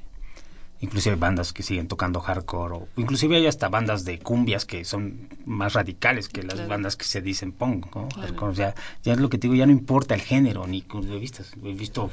Inclusive 0.82 1.16
hay 1.16 1.20
bandas 1.20 1.52
que 1.52 1.64
siguen 1.64 1.88
tocando 1.88 2.22
hardcore 2.22 2.76
o 2.76 2.88
inclusive 2.96 3.36
hay 3.36 3.48
hasta 3.48 3.68
bandas 3.68 4.06
de 4.06 4.20
cumbias 4.20 4.66
que 4.66 4.86
son 4.86 5.30
más 5.46 5.74
radicales 5.74 6.30
que 6.30 6.44
las 6.44 6.68
bandas 6.68 6.96
que 6.96 7.06
se 7.06 7.22
dicen 7.22 7.52
punk 7.52 7.94
¿no? 7.96 8.08
o 8.42 8.56
sea 8.56 8.74
ya 9.04 9.14
es 9.14 9.20
lo 9.20 9.30
que 9.30 9.38
te 9.38 9.48
digo 9.48 9.56
ya 9.56 9.66
no 9.66 9.72
importa 9.72 10.16
el 10.16 10.22
género 10.22 10.68
ni 10.68 10.82
de 10.82 11.20
vistas. 11.20 11.52
He 11.64 11.74
visto 11.74 12.12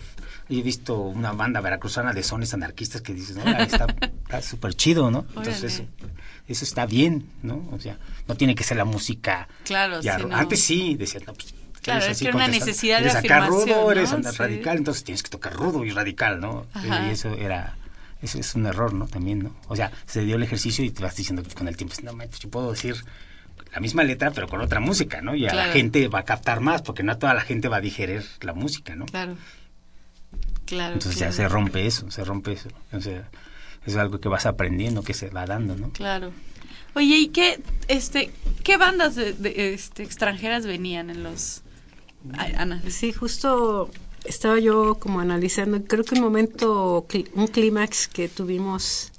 he 0.49 0.63
visto 0.63 0.99
una 0.99 1.33
banda 1.33 1.61
veracruzana 1.61 2.13
de 2.13 2.23
sones 2.23 2.55
anarquistas 2.55 3.03
que 3.03 3.15
dices 3.15 3.37
no 3.37 3.45
está 3.45 4.43
súper 4.43 4.75
chido 4.75 5.11
no 5.11 5.27
entonces 5.29 5.63
eso, 5.63 5.85
eso, 6.49 6.65
está 6.65 6.87
bien 6.87 7.31
no 7.43 7.69
o 7.73 7.79
sea 7.79 7.99
no 8.27 8.37
tiene 8.37 8.55
que 8.55 8.65
ser 8.65 8.77
la 8.77 8.85
música 8.85 9.49
claro 9.65 10.01
antes 10.33 10.63
sí 10.63 10.97
decían 10.97 11.25
no 11.27 11.35
pues 11.35 11.55
Claro, 11.83 12.07
es 12.07 12.19
que 12.19 12.31
una 12.31 12.49
necesidad 12.49 13.01
de 13.01 13.11
afirmación, 13.11 13.49
rudo, 13.49 13.93
eres 13.93 14.11
radical, 14.37 14.79
entonces 14.79 15.05
tienes 15.05 15.23
que 15.23 15.31
tocar 15.31 15.53
rudo 15.53 15.85
y 15.85 15.91
radical, 15.91 16.41
¿no? 16.41 16.67
Y 16.83 17.11
eso 17.11 17.33
era 17.35 17.77
eso 18.23 18.39
es 18.39 18.55
un 18.55 18.67
error, 18.67 18.93
¿no? 18.95 19.07
También, 19.07 19.41
¿no? 19.41 19.57
O 19.69 19.77
sea, 19.77 19.93
se 20.07 20.25
dio 20.25 20.37
el 20.37 20.43
ejercicio 20.43 20.85
y 20.85 20.91
te 20.91 21.03
vas 21.03 21.17
diciendo 21.17 21.43
que 21.43 21.55
con 21.55 21.69
el 21.69 21.77
tiempo, 21.77 21.95
no, 22.03 22.13
pues 22.17 22.39
yo 22.39 22.51
puedo 22.51 22.71
decir 22.71 22.97
la 23.73 23.81
misma 23.81 24.05
letra, 24.05 24.31
pero 24.31 24.49
con 24.49 24.61
otra 24.61 24.81
música, 24.81 25.21
¿no? 25.21 25.35
Y 25.35 25.47
a 25.47 25.55
la 25.55 25.67
gente 25.67 26.09
va 26.09 26.21
a 26.21 26.25
captar 26.25 26.61
más, 26.61 26.83
porque 26.83 27.03
no 27.03 27.19
toda 27.19 27.35
la 27.35 27.43
gente 27.43 27.69
va 27.69 27.77
a 27.77 27.81
digerir 27.81 28.25
la 28.41 28.55
música, 28.55 28.95
¿no? 28.95 29.07
Claro. 29.07 29.37
Claro. 30.65 30.95
Entonces 30.95 31.21
ya 31.21 31.31
se 31.31 31.49
rompe 31.49 31.87
eso, 31.87 32.11
se 32.11 32.25
rompe 32.25 32.53
eso. 32.53 32.69
O 32.93 33.01
sea, 33.01 33.29
es 33.85 33.97
algo 33.97 34.19
que 34.19 34.29
vas 34.29 34.47
aprendiendo, 34.47 35.03
que 35.03 35.15
se 35.15 35.31
va 35.31 35.47
dando, 35.47 35.77
¿no? 35.77 35.91
Claro. 35.91 36.33
Oye, 36.95 37.17
¿y 37.17 37.29
qué, 37.29 37.61
este, 37.89 38.33
qué 38.65 38.79
bandas 38.79 39.15
de, 39.15 39.75
este, 39.75 40.03
extranjeras 40.03 40.67
venían 40.67 41.11
en 41.11 41.23
los... 41.23 41.63
Ana. 42.57 42.83
Sí, 42.89 43.13
justo 43.13 43.91
estaba 44.29 44.59
yo 44.59 44.97
como 44.97 45.21
analizando, 45.21 45.83
creo 45.85 46.05
que 46.05 46.15
un 46.15 46.21
momento, 46.21 47.07
un 47.35 47.47
clímax 47.47 48.09
que 48.09 48.29
tuvimos 48.29 49.13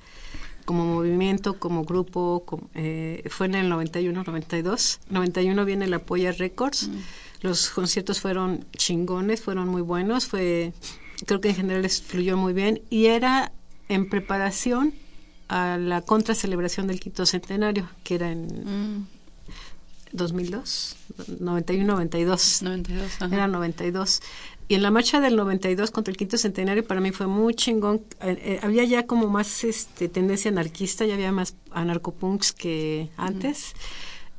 como 0.65 0.85
movimiento, 0.85 1.59
como 1.59 1.85
grupo, 1.85 2.43
eh, 2.75 3.23
fue 3.29 3.45
en 3.47 3.55
el 3.55 3.71
91-92. 3.71 4.99
91 5.09 5.65
viene 5.65 5.87
la 5.87 5.99
Polla 5.99 6.33
Records. 6.33 6.89
Mm. 6.89 6.97
Los 7.41 7.69
conciertos 7.69 8.19
fueron 8.19 8.65
chingones, 8.75 9.41
fueron 9.41 9.69
muy 9.69 9.81
buenos. 9.81 10.27
Fue, 10.27 10.73
creo 11.25 11.39
que 11.39 11.49
en 11.49 11.55
general 11.55 11.83
les 11.83 12.01
fluyó 12.01 12.35
muy 12.35 12.51
bien. 12.51 12.81
Y 12.89 13.05
era 13.05 13.53
en 13.87 14.09
preparación 14.09 14.93
a 15.47 15.77
la 15.77 16.01
contra 16.01 16.35
celebración 16.35 16.87
del 16.87 16.99
quinto 16.99 17.25
centenario, 17.25 17.89
que 18.03 18.15
era 18.15 18.31
en... 18.31 18.47
Mm. 18.47 19.07
2002, 20.11 20.95
91, 21.39 21.85
92. 21.85 22.61
92, 22.63 23.21
ajá. 23.21 23.35
Era 23.35 23.47
92. 23.47 24.21
Y 24.69 24.75
en 24.75 24.83
la 24.83 24.91
marcha 24.91 25.21
del 25.21 25.35
92 25.37 25.91
contra 25.91 26.11
el 26.11 26.17
quinto 26.17 26.37
centenario 26.37 26.85
para 26.85 26.99
mí 26.99 27.11
fue 27.11 27.27
muy 27.27 27.53
chingón. 27.53 28.01
Eh, 28.21 28.37
eh, 28.41 28.59
había 28.61 28.83
ya 28.83 29.05
como 29.05 29.27
más 29.27 29.63
este, 29.63 30.09
tendencia 30.09 30.51
anarquista, 30.51 31.05
ya 31.05 31.13
había 31.13 31.31
más 31.31 31.55
anarcopunks 31.71 32.51
que 32.51 33.09
antes. 33.15 33.73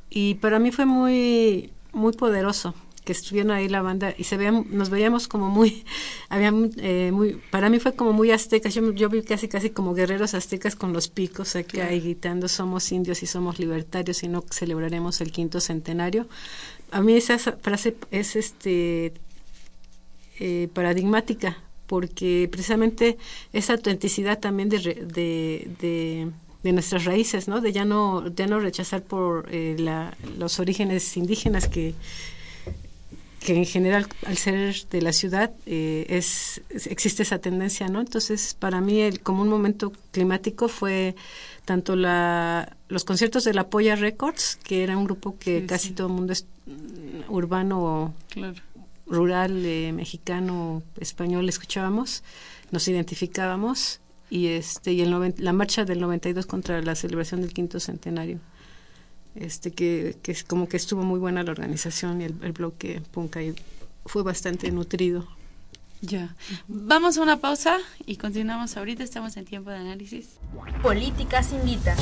Y 0.09 0.35
para 0.35 0.59
mí 0.59 0.71
fue 0.71 0.85
muy, 0.85 1.71
muy 1.93 2.13
poderoso 2.13 2.75
que 3.05 3.13
estuvieron 3.13 3.49
ahí 3.49 3.67
la 3.67 3.81
banda 3.81 4.13
y 4.15 4.25
se 4.25 4.37
veían, 4.37 4.67
nos 4.69 4.91
veíamos 4.91 5.27
como 5.27 5.49
muy, 5.49 5.83
había 6.29 6.53
eh, 6.77 7.11
muy, 7.11 7.41
para 7.49 7.69
mí 7.71 7.79
fue 7.79 7.95
como 7.95 8.13
muy 8.13 8.29
aztecas, 8.29 8.75
yo, 8.75 8.91
yo 8.91 9.09
vi 9.09 9.23
casi 9.23 9.47
casi 9.47 9.71
como 9.71 9.95
guerreros 9.95 10.35
aztecas 10.35 10.75
con 10.75 10.93
los 10.93 11.07
picos 11.07 11.55
acá 11.55 11.91
y 11.91 12.01
gritando 12.01 12.47
somos 12.47 12.91
indios 12.91 13.23
y 13.23 13.25
somos 13.25 13.57
libertarios 13.57 14.21
y 14.21 14.27
no 14.27 14.43
celebraremos 14.51 15.21
el 15.21 15.31
quinto 15.31 15.59
centenario. 15.59 16.27
A 16.91 17.01
mí 17.01 17.13
esa 17.13 17.39
frase 17.39 17.95
es 18.11 18.35
este 18.35 19.13
eh, 20.39 20.69
paradigmática 20.73 21.57
porque 21.87 22.47
precisamente 22.51 23.17
esa 23.51 23.73
autenticidad 23.73 24.39
también 24.39 24.69
de, 24.69 24.77
de, 24.79 25.67
de, 25.81 26.27
de, 26.61 26.71
nuestras 26.71 27.05
raíces, 27.05 27.47
¿no? 27.47 27.61
De 27.61 27.71
ya 27.71 27.83
no, 27.83 28.27
ya 28.27 28.45
no 28.45 28.59
rechazar 28.59 29.01
por 29.01 29.47
eh, 29.51 29.75
la, 29.79 30.15
los 30.37 30.59
orígenes 30.59 31.17
indígenas 31.17 31.67
que 31.67 31.95
que 33.39 33.55
en 33.55 33.65
general 33.65 34.05
al 34.25 34.37
ser 34.37 34.75
de 34.91 35.01
la 35.01 35.13
ciudad 35.13 35.51
eh, 35.65 36.05
es, 36.09 36.61
existe 36.69 37.23
esa 37.23 37.39
tendencia, 37.39 37.87
¿no? 37.87 38.01
Entonces, 38.01 38.53
para 38.53 38.81
mí 38.81 38.99
el 38.99 39.21
como 39.21 39.41
un 39.41 39.47
momento 39.49 39.93
climático 40.11 40.67
fue 40.67 41.15
tanto 41.65 41.95
la 41.95 42.75
los 42.89 43.05
conciertos 43.05 43.43
de 43.45 43.53
la 43.53 43.69
Polla 43.69 43.95
Records, 43.95 44.57
que 44.63 44.83
era 44.83 44.97
un 44.97 45.05
grupo 45.05 45.37
que 45.39 45.61
Sí, 45.61 45.67
casi 45.67 45.87
sí. 45.89 45.93
todo 45.93 46.07
el 46.07 46.13
mundo 46.13 46.33
es 46.33 46.45
mm, 46.65 47.31
urbano, 47.31 48.13
Claro. 48.29 48.61
Rural, 49.09 49.65
eh, 49.65 49.91
mexicano, 49.93 50.83
español 50.99 51.49
escuchábamos, 51.49 52.23
nos 52.71 52.87
identificábamos 52.87 53.99
y 54.29 54.47
este 54.47 54.93
y 54.93 55.01
el 55.01 55.11
noven- 55.11 55.35
la 55.37 55.53
marcha 55.53 55.85
del 55.85 55.99
92 55.99 56.45
contra 56.45 56.81
la 56.81 56.95
celebración 56.95 57.41
del 57.41 57.51
quinto 57.53 57.79
centenario 57.79 58.39
este 59.35 59.71
que, 59.71 60.17
que 60.21 60.31
es 60.31 60.43
como 60.43 60.67
que 60.67 60.75
estuvo 60.77 61.03
muy 61.03 61.19
buena 61.19 61.43
la 61.43 61.51
organización 61.51 62.21
y 62.21 62.25
el, 62.25 62.35
el 62.41 62.51
bloque 62.51 63.01
punk 63.11 63.37
ahí 63.37 63.55
fue 64.05 64.23
bastante 64.23 64.71
nutrido. 64.71 65.27
Ya. 66.01 66.35
Vamos 66.67 67.17
a 67.17 67.21
una 67.21 67.37
pausa 67.37 67.77
y 68.05 68.15
continuamos 68.17 68.75
ahorita. 68.77 69.03
Estamos 69.03 69.37
en 69.37 69.45
tiempo 69.45 69.69
de 69.69 69.77
análisis. 69.77 70.29
Políticas 70.81 71.51
Invita. 71.53 71.95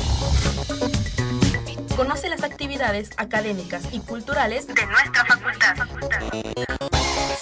Conoce 1.98 2.28
las 2.28 2.44
actividades 2.44 3.10
académicas 3.16 3.82
y 3.90 3.98
culturales 3.98 4.68
de 4.68 4.86
nuestra 4.86 5.24
facultad. 5.24 5.74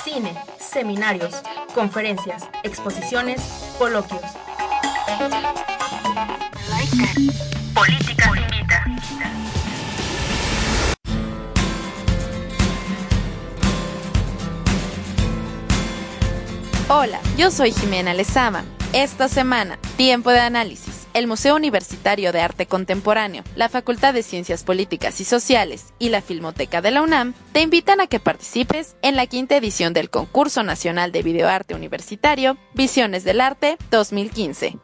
Cine, 0.03 0.35
seminarios, 0.59 1.35
conferencias, 1.75 2.45
exposiciones, 2.63 3.43
coloquios. 3.77 4.23
Políticas 7.75 8.31
Invita. 8.35 8.85
Hola, 16.89 17.21
yo 17.37 17.51
soy 17.51 17.73
Jimena 17.73 18.15
Lezama. 18.15 18.65
Esta 18.95 19.29
semana, 19.29 19.79
Tiempo 19.99 20.31
de 20.31 20.41
Análisis, 20.41 20.96
el 21.17 21.27
Museo 21.27 21.57
Universitario 21.57 22.31
de 22.31 22.43
Arte 22.43 22.67
Contemporáneo, 22.67 23.43
la 23.55 23.71
Facultad 23.71 24.13
de 24.13 24.23
Ciencias 24.23 24.65
Políticas 24.65 25.19
y 25.23 25.25
Sociales 25.25 25.95
y 25.99 26.11
la 26.11 26.21
Filmoteca 26.21 26.83
de 26.83 26.91
la 26.91 27.01
UNAM 27.01 27.33
te 27.53 27.63
invitan 27.63 28.03
a 28.03 28.07
que 28.07 28.21
participes 28.21 28.97
en 29.01 29.17
la 29.17 29.27
quinta 29.27 29.57
edición 29.57 29.95
del 29.95 30.11
Concurso 30.11 30.63
Nacional 30.63 31.13
de 31.13 31.23
Videoarte 31.23 31.75
Universitario 31.75 32.59
Visiones 32.75 33.25
del 33.25 33.41
Arte 33.41 33.79
2015. 33.91 34.79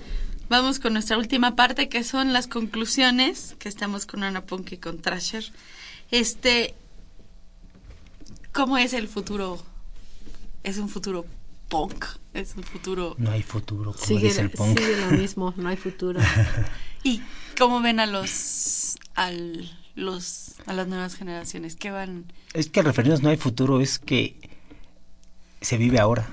Vamos 0.48 0.80
con 0.80 0.94
nuestra 0.94 1.18
última 1.18 1.54
parte, 1.54 1.90
que 1.90 2.02
son 2.02 2.32
las 2.32 2.46
conclusiones, 2.46 3.56
que 3.58 3.68
estamos 3.68 4.06
con 4.06 4.24
Ana 4.24 4.46
Punk 4.46 4.72
y 4.72 4.78
con 4.78 5.02
Trasher. 5.02 5.44
Este, 6.10 6.74
¿cómo 8.52 8.78
es 8.78 8.94
el 8.94 9.06
futuro? 9.06 9.62
¿Es 10.62 10.78
un 10.78 10.88
futuro 10.88 11.26
punk? 11.68 12.06
¿Es 12.32 12.56
un 12.56 12.62
futuro...? 12.62 13.16
No 13.18 13.30
hay 13.30 13.42
futuro, 13.42 13.92
como 13.92 14.02
Sigue, 14.06 14.28
dice 14.28 14.40
el 14.40 14.50
punk. 14.50 14.78
sigue 14.78 14.96
lo 14.96 15.10
mismo, 15.18 15.52
no 15.58 15.68
hay 15.68 15.76
futuro. 15.76 16.20
¿Y 17.04 17.20
cómo 17.58 17.82
ven 17.82 18.00
a 18.00 18.06
los, 18.06 18.96
al, 19.14 19.70
los, 19.94 20.54
a 20.64 20.72
las 20.72 20.88
nuevas 20.88 21.16
generaciones? 21.16 21.76
¿Qué 21.76 21.90
van...? 21.90 22.32
Es 22.54 22.70
que 22.70 22.80
al 22.80 22.86
referirnos 22.86 23.20
no 23.20 23.28
hay 23.28 23.36
futuro 23.36 23.82
es 23.82 23.98
que 23.98 24.40
se 25.60 25.76
vive 25.76 26.00
ahora. 26.00 26.26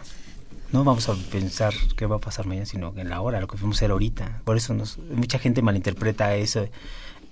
No 0.71 0.85
vamos 0.85 1.09
a 1.09 1.15
pensar 1.15 1.73
qué 1.97 2.05
va 2.05 2.15
a 2.15 2.19
pasar 2.19 2.45
mañana, 2.45 2.65
sino 2.65 2.93
en 2.95 3.09
la 3.09 3.19
hora, 3.19 3.41
lo 3.41 3.47
que 3.47 3.57
podemos 3.57 3.75
hacer 3.77 3.91
ahorita. 3.91 4.41
Por 4.45 4.55
eso 4.55 4.73
nos, 4.73 4.97
mucha 4.99 5.37
gente 5.37 5.61
malinterpreta 5.61 6.35
eso, 6.35 6.65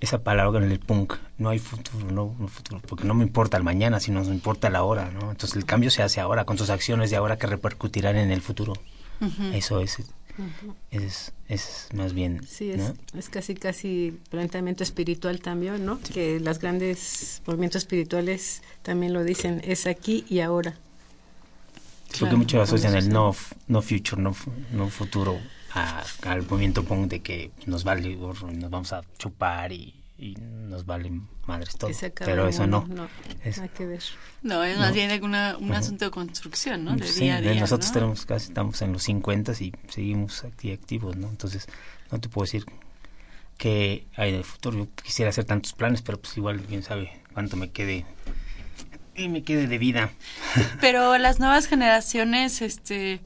esa 0.00 0.22
palabra 0.22 0.62
en 0.62 0.70
el 0.70 0.78
punk. 0.78 1.14
No 1.38 1.48
hay 1.48 1.58
futuro, 1.58 2.04
no, 2.10 2.36
no 2.38 2.48
futuro, 2.48 2.82
porque 2.86 3.04
no 3.04 3.14
me 3.14 3.24
importa 3.24 3.56
el 3.56 3.62
mañana, 3.62 3.98
sino 3.98 4.20
nos 4.20 4.28
importa 4.28 4.68
la 4.68 4.82
hora, 4.82 5.10
¿no? 5.10 5.30
Entonces 5.30 5.56
el 5.56 5.64
cambio 5.64 5.90
se 5.90 6.02
hace 6.02 6.20
ahora, 6.20 6.44
con 6.44 6.58
sus 6.58 6.68
acciones 6.68 7.10
de 7.10 7.16
ahora 7.16 7.38
que 7.38 7.46
repercutirán 7.46 8.16
en 8.16 8.30
el 8.30 8.42
futuro. 8.42 8.74
Eso 9.52 9.80
es, 9.80 9.98
es, 10.90 11.32
es 11.48 11.88
más 11.94 12.14
bien, 12.14 12.40
Sí, 12.46 12.70
es, 12.70 12.78
¿no? 12.78 12.94
es 13.18 13.28
casi 13.28 13.54
casi 13.54 14.18
planteamiento 14.30 14.82
espiritual 14.82 15.40
también, 15.40 15.84
¿no? 15.84 15.98
Que 16.14 16.40
los 16.40 16.58
grandes 16.58 17.42
movimientos 17.46 17.82
espirituales 17.82 18.62
también 18.82 19.12
lo 19.12 19.22
dicen, 19.24 19.60
es 19.64 19.86
aquí 19.86 20.24
y 20.28 20.40
ahora. 20.40 20.78
Porque 22.10 22.18
Claro, 22.18 22.38
muchos 22.38 22.60
asocian 22.68 22.94
el 22.96 23.08
no, 23.08 23.34
no 23.68 23.82
future, 23.82 24.20
no, 24.20 24.34
fu- 24.34 24.52
no 24.72 24.88
futuro 24.88 25.38
a- 25.72 26.02
al 26.26 26.42
movimiento 26.42 26.84
punk 26.84 27.08
de 27.08 27.20
que 27.20 27.52
nos 27.66 27.84
vale 27.84 28.14
gorro 28.16 28.50
y 28.50 28.56
nos 28.56 28.68
vamos 28.70 28.92
a 28.92 29.02
chupar 29.18 29.70
y, 29.72 29.94
y 30.18 30.34
nos 30.36 30.84
vale 30.84 31.12
madres 31.46 31.76
todo. 31.76 31.90
Pero 32.24 32.48
eso 32.48 32.66
no. 32.66 32.82
mundo, 32.82 33.08
Es- 33.44 33.58
Nada 33.58 33.68
que 33.72 33.86
ver. 33.86 34.02
No, 34.42 34.62
es 34.64 34.76
No. 34.76 34.82
más 34.82 34.92
bien 34.94 35.22
una- 35.24 35.56
un 35.56 35.72
asunto 35.72 36.04
de 36.06 36.10
construcción, 36.10 36.84
¿no? 36.84 36.96
De 36.96 37.06
Sí, 37.06 37.20
día 37.20 37.36
a 37.36 37.40
día, 37.40 37.54
nosotros 37.54 37.88
¿no? 37.90 37.94
tenemos 37.94 38.26
casi 38.26 38.48
estamos 38.48 38.82
en 38.82 38.92
los 38.92 39.02
50 39.04 39.52
y 39.60 39.72
seguimos 39.88 40.44
acti- 40.44 40.74
activos, 40.74 41.16
¿no? 41.16 41.28
Entonces, 41.28 41.66
no 42.10 42.18
te 42.20 42.28
puedo 42.28 42.44
decir 42.44 42.66
que 43.56 44.06
hay 44.16 44.30
en 44.30 44.36
el 44.36 44.44
futuro. 44.44 44.78
Yo 44.78 44.88
quisiera 45.02 45.30
hacer 45.30 45.44
tantos 45.44 45.72
planes, 45.74 46.02
pero 46.02 46.18
pues 46.20 46.36
igual, 46.36 46.60
quién 46.62 46.82
sabe 46.82 47.12
cuánto 47.32 47.56
me 47.56 47.70
quede 47.70 48.04
y 49.22 49.28
me 49.28 49.42
quede 49.42 49.66
de 49.66 49.78
vida. 49.78 50.10
Pero 50.80 51.16
las 51.18 51.38
nuevas 51.38 51.66
generaciones, 51.66 52.62
este, 52.62 53.20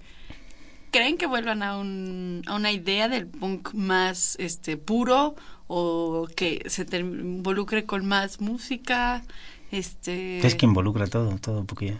creen 0.90 1.16
que 1.16 1.26
vuelvan 1.26 1.62
a, 1.62 1.78
un, 1.78 2.42
a 2.46 2.54
una 2.54 2.72
idea 2.72 3.08
del 3.08 3.26
punk 3.26 3.74
más, 3.74 4.36
este, 4.38 4.76
puro 4.76 5.36
o 5.66 6.28
que 6.36 6.64
se 6.68 6.86
involucre 6.96 7.84
con 7.84 8.06
más 8.06 8.40
música, 8.40 9.22
este. 9.70 10.46
Es 10.46 10.54
que 10.54 10.66
involucra 10.66 11.06
todo, 11.06 11.38
todo, 11.38 11.64
porque 11.64 11.96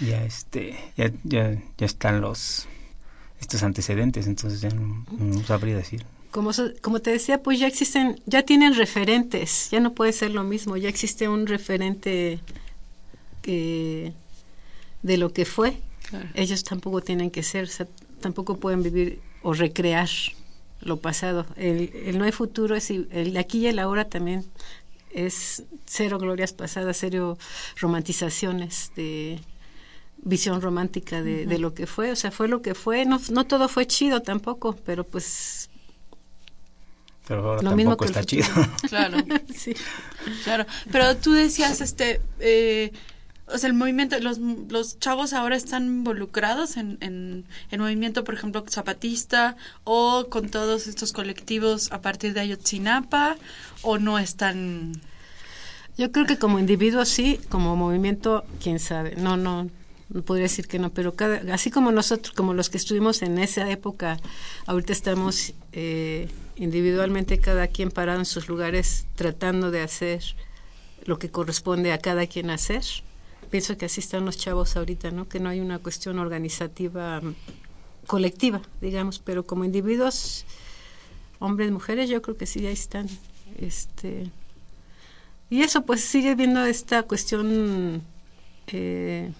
ya, 0.00 0.06
ya 0.06 0.24
este, 0.24 0.78
ya, 0.96 1.10
ya, 1.24 1.56
ya 1.78 1.86
están 1.86 2.20
los 2.20 2.68
estos 3.40 3.62
antecedentes, 3.62 4.26
entonces 4.26 4.60
ya 4.60 4.70
no, 4.70 5.04
no 5.18 5.42
sabría 5.44 5.76
decir 5.76 6.04
como, 6.34 6.50
como 6.82 6.98
te 6.98 7.12
decía, 7.12 7.44
pues 7.44 7.60
ya 7.60 7.68
existen, 7.68 8.20
ya 8.26 8.42
tienen 8.42 8.74
referentes, 8.74 9.70
ya 9.70 9.78
no 9.78 9.92
puede 9.92 10.12
ser 10.12 10.32
lo 10.32 10.42
mismo, 10.42 10.76
ya 10.76 10.88
existe 10.88 11.28
un 11.28 11.46
referente 11.46 12.40
de 13.46 15.16
lo 15.18 15.32
que 15.32 15.44
fue. 15.44 15.78
Ellos 16.34 16.64
tampoco 16.64 17.00
tienen 17.00 17.30
que 17.30 17.42
ser, 17.42 17.68
tampoco 18.20 18.56
pueden 18.58 18.82
vivir 18.82 19.20
o 19.42 19.52
recrear 19.52 20.08
lo 20.80 20.98
pasado. 20.98 21.46
El, 21.56 22.18
no 22.18 22.24
hay 22.24 22.32
futuro, 22.32 22.76
es 22.76 22.90
el 22.90 23.36
aquí 23.36 23.60
y 23.60 23.66
el 23.68 23.78
ahora 23.78 24.08
también 24.08 24.44
es 25.10 25.62
cero 25.86 26.18
glorias 26.18 26.52
pasadas, 26.52 26.96
cero 26.98 27.38
romantizaciones 27.76 28.92
de 28.96 29.40
visión 30.18 30.60
romántica 30.60 31.22
de, 31.22 31.46
de, 31.46 31.58
lo 31.58 31.74
que 31.74 31.86
fue, 31.86 32.10
o 32.10 32.16
sea, 32.16 32.30
fue 32.30 32.48
lo 32.48 32.62
que 32.62 32.74
fue, 32.74 33.04
no, 33.04 33.20
no 33.30 33.46
todo 33.46 33.68
fue 33.68 33.86
chido 33.86 34.22
tampoco, 34.22 34.74
pero 34.84 35.04
pues 35.04 35.68
pero 37.26 37.42
ahora 37.42 37.62
Lo 37.62 37.70
tampoco 37.70 38.04
está 38.04 38.22
chido. 38.22 38.46
Claro, 38.88 39.18
sí. 39.54 39.74
Claro, 40.44 40.66
pero 40.92 41.16
tú 41.16 41.32
decías, 41.32 41.80
este, 41.80 42.20
eh, 42.38 42.92
o 43.46 43.58
sea, 43.58 43.68
el 43.68 43.74
movimiento, 43.74 44.18
los, 44.20 44.38
los 44.38 44.98
chavos 44.98 45.32
ahora 45.32 45.56
están 45.56 45.84
involucrados 45.84 46.76
en, 46.76 46.98
en 47.00 47.44
movimiento, 47.80 48.24
por 48.24 48.34
ejemplo, 48.34 48.64
zapatista 48.68 49.56
o 49.84 50.28
con 50.30 50.48
todos 50.48 50.86
estos 50.86 51.12
colectivos 51.12 51.92
a 51.92 52.00
partir 52.00 52.32
de 52.32 52.40
Ayotzinapa 52.40 53.36
o 53.82 53.98
no 53.98 54.18
están... 54.18 54.92
Yo 55.96 56.10
creo 56.10 56.26
que 56.26 56.38
como 56.38 56.58
individuo 56.58 57.04
sí, 57.04 57.38
como 57.50 57.76
movimiento, 57.76 58.44
quién 58.60 58.80
sabe. 58.80 59.14
No, 59.16 59.36
no, 59.36 59.70
no 60.08 60.22
podría 60.22 60.44
decir 60.44 60.66
que 60.66 60.78
no, 60.78 60.90
pero 60.90 61.14
cada, 61.14 61.54
así 61.54 61.70
como 61.70 61.92
nosotros, 61.92 62.34
como 62.34 62.54
los 62.54 62.70
que 62.70 62.78
estuvimos 62.78 63.22
en 63.22 63.38
esa 63.38 63.70
época, 63.70 64.18
ahorita 64.66 64.92
estamos 64.92 65.52
eh, 65.72 66.28
individualmente 66.56 67.38
cada 67.38 67.68
quien 67.68 67.90
parado 67.90 68.18
en 68.18 68.24
sus 68.24 68.48
lugares 68.48 69.06
tratando 69.14 69.70
de 69.70 69.82
hacer 69.82 70.22
lo 71.04 71.18
que 71.18 71.30
corresponde 71.30 71.92
a 71.92 71.98
cada 71.98 72.26
quien 72.26 72.50
hacer. 72.50 72.84
Pienso 73.50 73.76
que 73.76 73.86
así 73.86 74.00
están 74.00 74.24
los 74.24 74.36
chavos 74.36 74.76
ahorita, 74.76 75.10
¿no? 75.10 75.28
Que 75.28 75.40
no 75.40 75.48
hay 75.48 75.60
una 75.60 75.78
cuestión 75.78 76.18
organizativa 76.18 77.20
mm, 77.20 77.34
colectiva, 78.06 78.60
digamos, 78.80 79.18
pero 79.18 79.46
como 79.46 79.64
individuos, 79.64 80.44
hombres, 81.38 81.70
mujeres, 81.70 82.08
yo 82.10 82.22
creo 82.22 82.36
que 82.36 82.46
sí 82.46 82.66
ahí 82.66 82.72
están. 82.72 83.08
Este 83.58 84.30
y 85.50 85.62
eso 85.62 85.82
pues 85.82 86.00
sigue 86.02 86.34
viendo 86.34 86.64
esta 86.64 87.04
cuestión 87.04 88.02
eh, 88.68 89.30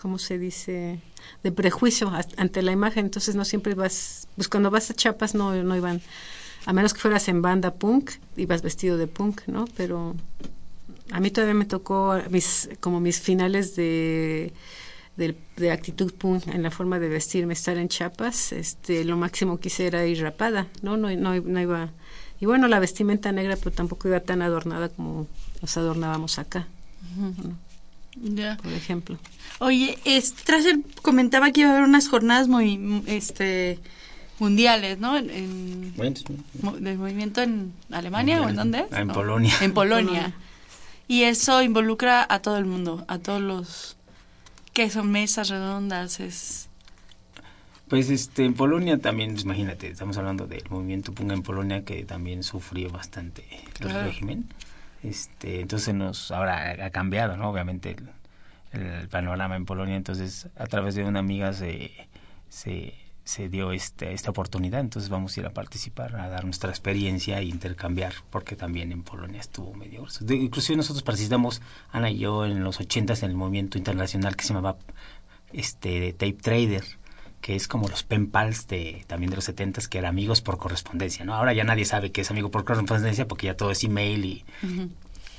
¿cómo 0.00 0.18
se 0.18 0.38
dice? 0.38 1.00
de 1.42 1.52
prejuicio 1.52 2.10
ante 2.36 2.62
la 2.62 2.72
imagen, 2.72 3.06
entonces 3.06 3.34
no 3.34 3.44
siempre 3.44 3.74
vas, 3.74 4.26
pues 4.36 4.48
cuando 4.48 4.70
vas 4.70 4.90
a 4.90 4.94
Chiapas 4.94 5.34
no, 5.34 5.54
no 5.62 5.76
iban, 5.76 6.00
a 6.66 6.72
menos 6.72 6.94
que 6.94 7.00
fueras 7.00 7.28
en 7.28 7.42
banda 7.42 7.74
punk, 7.74 8.12
ibas 8.36 8.62
vestido 8.62 8.96
de 8.96 9.06
punk, 9.06 9.42
¿no? 9.46 9.66
Pero 9.76 10.14
a 11.12 11.20
mí 11.20 11.30
todavía 11.30 11.54
me 11.54 11.64
tocó 11.64 12.18
mis, 12.30 12.68
como 12.80 13.00
mis 13.00 13.20
finales 13.20 13.76
de, 13.76 14.52
de, 15.16 15.70
actitud 15.70 16.12
punk 16.14 16.46
en 16.48 16.62
la 16.62 16.70
forma 16.70 16.98
de 16.98 17.08
vestirme, 17.08 17.52
estar 17.52 17.76
en 17.76 17.88
Chiapas, 17.88 18.52
este, 18.52 19.04
lo 19.04 19.16
máximo 19.16 19.58
que 19.58 19.68
hice 19.68 19.86
era 19.86 20.06
ir 20.06 20.22
rapada, 20.22 20.66
¿no? 20.82 20.96
No, 20.96 21.10
no, 21.10 21.34
no 21.34 21.60
iba, 21.60 21.90
y 22.40 22.46
bueno, 22.46 22.68
la 22.68 22.78
vestimenta 22.78 23.32
negra, 23.32 23.56
pero 23.56 23.70
tampoco 23.72 24.08
iba 24.08 24.20
tan 24.20 24.40
adornada 24.40 24.88
como 24.88 25.26
nos 25.60 25.76
adornábamos 25.76 26.38
acá. 26.38 26.66
Ya. 28.16 28.56
Por 28.56 28.72
ejemplo. 28.72 29.18
Oye, 29.58 29.98
Strasser 30.06 30.78
comentaba 31.02 31.50
que 31.50 31.60
iba 31.60 31.70
a 31.70 31.72
haber 31.74 31.84
unas 31.84 32.08
jornadas 32.08 32.48
muy 32.48 33.02
este 33.06 33.78
mundiales, 34.38 34.98
¿no? 34.98 35.18
En, 35.18 35.94
del 35.94 36.98
movimiento 36.98 37.42
en 37.42 37.74
Alemania 37.90 38.40
o 38.40 38.48
en 38.48 38.56
dónde 38.56 38.86
En 38.90 39.08
Polonia. 39.08 39.54
En 39.60 39.74
Polonia. 39.74 40.34
Y 41.10 41.24
eso 41.24 41.60
involucra 41.60 42.24
a 42.30 42.38
todo 42.38 42.56
el 42.56 42.66
mundo, 42.66 43.04
a 43.08 43.18
todos 43.18 43.42
los 43.42 43.96
que 44.72 44.88
son 44.90 45.10
mesas 45.10 45.48
redondas, 45.48 46.20
es 46.20 46.68
pues 47.88 48.10
este 48.10 48.44
en 48.44 48.54
Polonia 48.54 48.96
también, 48.98 49.32
pues, 49.32 49.42
imagínate, 49.42 49.88
estamos 49.88 50.16
hablando 50.18 50.46
del 50.46 50.62
movimiento 50.70 51.12
Punga 51.12 51.34
en 51.34 51.42
Polonia 51.42 51.84
que 51.84 52.04
también 52.04 52.44
sufrió 52.44 52.90
bastante 52.90 53.44
el 53.80 53.90
régimen. 53.90 54.46
Este, 55.02 55.62
entonces 55.62 55.92
nos 55.96 56.30
ahora 56.30 56.76
ha 56.86 56.90
cambiado, 56.90 57.36
¿no? 57.36 57.50
Obviamente 57.50 57.96
el, 58.72 59.08
panorama 59.08 59.56
en 59.56 59.64
Polonia, 59.64 59.96
entonces 59.96 60.46
a 60.56 60.68
través 60.68 60.94
de 60.94 61.02
una 61.02 61.18
amiga 61.18 61.52
se, 61.52 61.90
se, 62.48 62.94
se 63.30 63.48
dio 63.48 63.70
este, 63.70 64.12
esta 64.12 64.30
oportunidad, 64.30 64.80
entonces 64.80 65.08
vamos 65.08 65.36
a 65.36 65.40
ir 65.40 65.46
a 65.46 65.50
participar, 65.50 66.16
a 66.16 66.28
dar 66.28 66.44
nuestra 66.44 66.70
experiencia 66.70 67.38
e 67.38 67.44
intercambiar, 67.44 68.12
porque 68.28 68.56
también 68.56 68.90
en 68.90 69.04
Polonia 69.04 69.40
estuvo 69.40 69.72
medio... 69.72 70.04
inclusive 70.28 70.76
nosotros 70.76 71.04
participamos, 71.04 71.62
Ana 71.92 72.10
y 72.10 72.18
yo, 72.18 72.44
en 72.44 72.64
los 72.64 72.80
ochentas 72.80 73.22
en 73.22 73.30
el 73.30 73.36
movimiento 73.36 73.78
internacional 73.78 74.34
que 74.34 74.42
se 74.42 74.52
llamaba 74.52 74.78
este 75.52 76.12
Tape 76.12 76.32
Trader, 76.32 76.84
que 77.40 77.54
es 77.54 77.68
como 77.68 77.88
los 77.88 78.02
pen 78.02 78.26
pals 78.26 78.66
de 78.66 79.04
también 79.06 79.30
de 79.30 79.36
los 79.36 79.44
setentas 79.44 79.86
que 79.86 79.98
eran 79.98 80.10
amigos 80.10 80.40
por 80.40 80.58
correspondencia, 80.58 81.24
¿no? 81.24 81.34
Ahora 81.34 81.52
ya 81.52 81.62
nadie 81.62 81.84
sabe 81.84 82.10
que 82.10 82.22
es 82.22 82.30
amigo 82.32 82.50
por 82.50 82.64
correspondencia 82.64 83.28
porque 83.28 83.46
ya 83.46 83.56
todo 83.56 83.70
es 83.70 83.84
email 83.84 84.24
y 84.24 84.44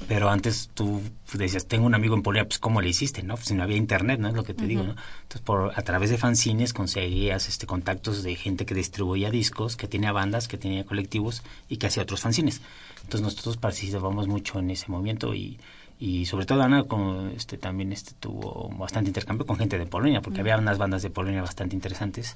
pero 0.07 0.29
antes 0.29 0.69
tú 0.73 1.01
decías, 1.33 1.67
tengo 1.67 1.85
un 1.85 1.95
amigo 1.95 2.15
en 2.15 2.21
Polonia, 2.21 2.47
pues 2.47 2.59
¿cómo 2.59 2.81
le 2.81 2.89
hiciste, 2.89 3.23
no? 3.23 3.35
Pues, 3.35 3.47
si 3.47 3.53
no 3.53 3.63
había 3.63 3.77
internet, 3.77 4.19
¿no? 4.19 4.29
Es 4.29 4.33
lo 4.33 4.43
que 4.43 4.53
te 4.53 4.65
digo, 4.65 4.83
¿no? 4.83 4.95
Entonces, 5.23 5.41
por, 5.41 5.71
a 5.75 5.81
través 5.81 6.09
de 6.09 6.17
fanzines 6.17 6.73
conseguías 6.73 7.47
este 7.47 7.65
contactos 7.65 8.23
de 8.23 8.35
gente 8.35 8.65
que 8.65 8.73
distribuía 8.73 9.29
discos, 9.29 9.77
que 9.77 9.87
tenía 9.87 10.11
bandas, 10.11 10.47
que 10.47 10.57
tenía 10.57 10.85
colectivos 10.85 11.43
y 11.69 11.77
que 11.77 11.87
hacía 11.87 12.03
otros 12.03 12.21
fanzines. 12.21 12.61
Entonces, 13.03 13.21
nosotros 13.21 13.57
participamos 13.57 14.27
mucho 14.27 14.59
en 14.59 14.71
ese 14.71 14.87
movimiento 14.89 15.33
y 15.33 15.59
y 16.01 16.25
sobre 16.25 16.47
todo 16.47 16.63
Ana 16.63 16.85
con, 16.85 17.31
este, 17.37 17.59
también 17.59 17.93
este, 17.93 18.13
tuvo 18.19 18.69
bastante 18.75 19.11
intercambio 19.11 19.45
con 19.45 19.55
gente 19.55 19.77
de 19.77 19.85
Polonia, 19.85 20.19
porque 20.19 20.41
había 20.41 20.57
unas 20.57 20.79
bandas 20.79 21.03
de 21.03 21.11
Polonia 21.11 21.43
bastante 21.43 21.75
interesantes 21.75 22.33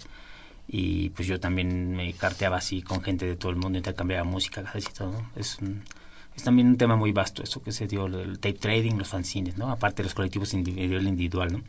y 0.68 1.10
pues 1.10 1.28
yo 1.28 1.40
también 1.40 1.96
me 1.96 2.14
carteaba 2.14 2.58
así 2.58 2.84
con 2.84 3.02
gente 3.02 3.26
de 3.26 3.36
todo 3.36 3.50
el 3.50 3.58
mundo, 3.58 3.80
intercambiaba 3.80 4.24
música, 4.24 4.62
casi 4.64 4.94
todo. 4.94 5.20
Es, 5.36 5.58
es 6.36 6.44
también 6.44 6.68
un 6.68 6.78
tema 6.78 6.96
muy 6.96 7.12
vasto 7.12 7.44
eso 7.44 7.62
que 7.62 7.72
se 7.72 7.88
dio, 7.88 8.08
el 8.08 8.40
tape 8.40 8.60
trading, 8.60 8.96
los 8.96 9.10
fanzines, 9.10 9.58
¿no? 9.58 9.72
Aparte 9.72 9.98
de 9.98 10.04
los 10.06 10.14
colectivos 10.14 10.54
individual 10.54 11.08
individual, 11.08 11.54
¿no? 11.54 11.62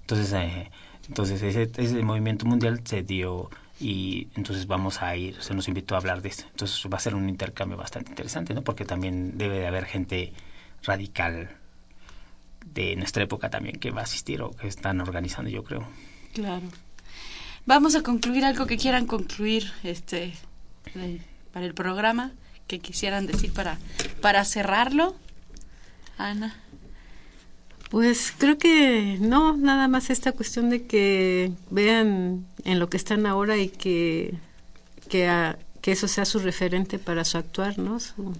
Entonces, 0.00 0.32
eh, 0.32 0.70
entonces 1.08 1.42
ese, 1.42 1.70
ese 1.76 2.02
movimiento 2.02 2.46
mundial 2.46 2.80
se 2.84 3.02
dio 3.02 3.50
y 3.80 4.28
entonces 4.36 4.66
vamos 4.66 5.02
a 5.02 5.16
ir, 5.16 5.36
se 5.42 5.54
nos 5.54 5.68
invitó 5.68 5.94
a 5.94 5.98
hablar 5.98 6.22
de 6.22 6.30
esto. 6.30 6.44
Entonces 6.50 6.80
va 6.92 6.96
a 6.96 7.00
ser 7.00 7.14
un 7.14 7.28
intercambio 7.28 7.76
bastante 7.76 8.10
interesante, 8.10 8.54
¿no? 8.54 8.62
Porque 8.62 8.84
también 8.84 9.36
debe 9.36 9.58
de 9.58 9.66
haber 9.66 9.84
gente 9.84 10.32
radical 10.84 11.50
de 12.74 12.96
nuestra 12.96 13.24
época 13.24 13.50
también 13.50 13.78
que 13.78 13.90
va 13.90 14.00
a 14.00 14.04
asistir 14.04 14.42
o 14.42 14.50
que 14.50 14.68
están 14.68 15.00
organizando, 15.00 15.50
yo 15.50 15.62
creo. 15.62 15.86
Claro. 16.32 16.66
Vamos 17.64 17.94
a 17.96 18.02
concluir 18.02 18.44
algo 18.44 18.66
que 18.66 18.76
quieran 18.76 19.06
concluir 19.06 19.72
este 19.82 20.32
para 21.52 21.66
el 21.66 21.74
programa, 21.74 22.32
que 22.66 22.78
quisieran 22.78 23.26
decir 23.26 23.52
para 23.52 23.78
para 24.20 24.44
cerrarlo. 24.44 25.14
Ana. 26.18 26.56
Pues 27.90 28.32
creo 28.36 28.58
que 28.58 29.16
no, 29.20 29.56
nada 29.56 29.86
más 29.86 30.10
esta 30.10 30.32
cuestión 30.32 30.70
de 30.70 30.86
que 30.86 31.52
vean 31.70 32.46
en 32.64 32.78
lo 32.78 32.88
que 32.90 32.96
están 32.96 33.26
ahora 33.26 33.56
y 33.56 33.68
que 33.68 34.34
que, 35.08 35.54
que 35.80 35.92
eso 35.92 36.08
sea 36.08 36.24
su 36.24 36.40
referente 36.40 36.98
para 36.98 37.24
su 37.24 37.38
actuar, 37.38 37.78
¿no? 37.78 37.98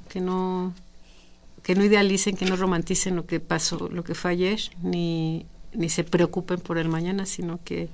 que 0.09 0.21
no 0.21 0.75
que 1.63 1.75
no 1.75 1.85
idealicen, 1.85 2.37
que 2.37 2.47
no 2.47 2.55
romanticen 2.55 3.17
lo 3.17 3.27
que 3.27 3.41
pasó, 3.41 3.89
lo 3.89 4.05
que 4.05 4.15
fue 4.15 4.31
ayer, 4.31 4.61
ni, 4.83 5.47
ni 5.73 5.89
se 5.89 6.05
preocupen 6.05 6.61
por 6.61 6.79
el 6.79 6.89
mañana, 6.89 7.27
sino 7.27 7.59
que 7.65 7.89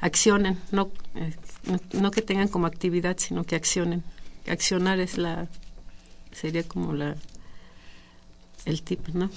accionen, 0.00 0.58
no, 0.72 0.90
eh, 1.14 1.32
no 1.92 2.10
que 2.10 2.20
tengan 2.20 2.48
como 2.48 2.66
actividad, 2.66 3.16
sino 3.18 3.44
que 3.44 3.54
accionen. 3.54 4.02
Accionar 4.48 4.98
es 4.98 5.18
la, 5.18 5.46
sería 6.32 6.62
como 6.62 6.92
la, 6.92 7.16
el 8.64 8.82
tip, 8.82 9.08
¿no? 9.08 9.30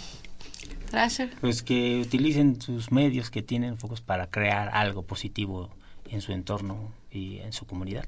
Pues 1.42 1.62
que 1.62 2.00
utilicen 2.00 2.62
sus 2.62 2.92
medios 2.92 3.30
que 3.30 3.42
tienen 3.42 3.78
focos 3.78 4.02
para 4.02 4.30
crear 4.30 4.70
algo 4.70 5.04
positivo 5.04 5.70
en 6.10 6.22
su 6.22 6.32
entorno 6.32 6.92
y 7.12 7.40
en 7.40 7.54
su 7.54 7.66
comunidad. 7.66 8.06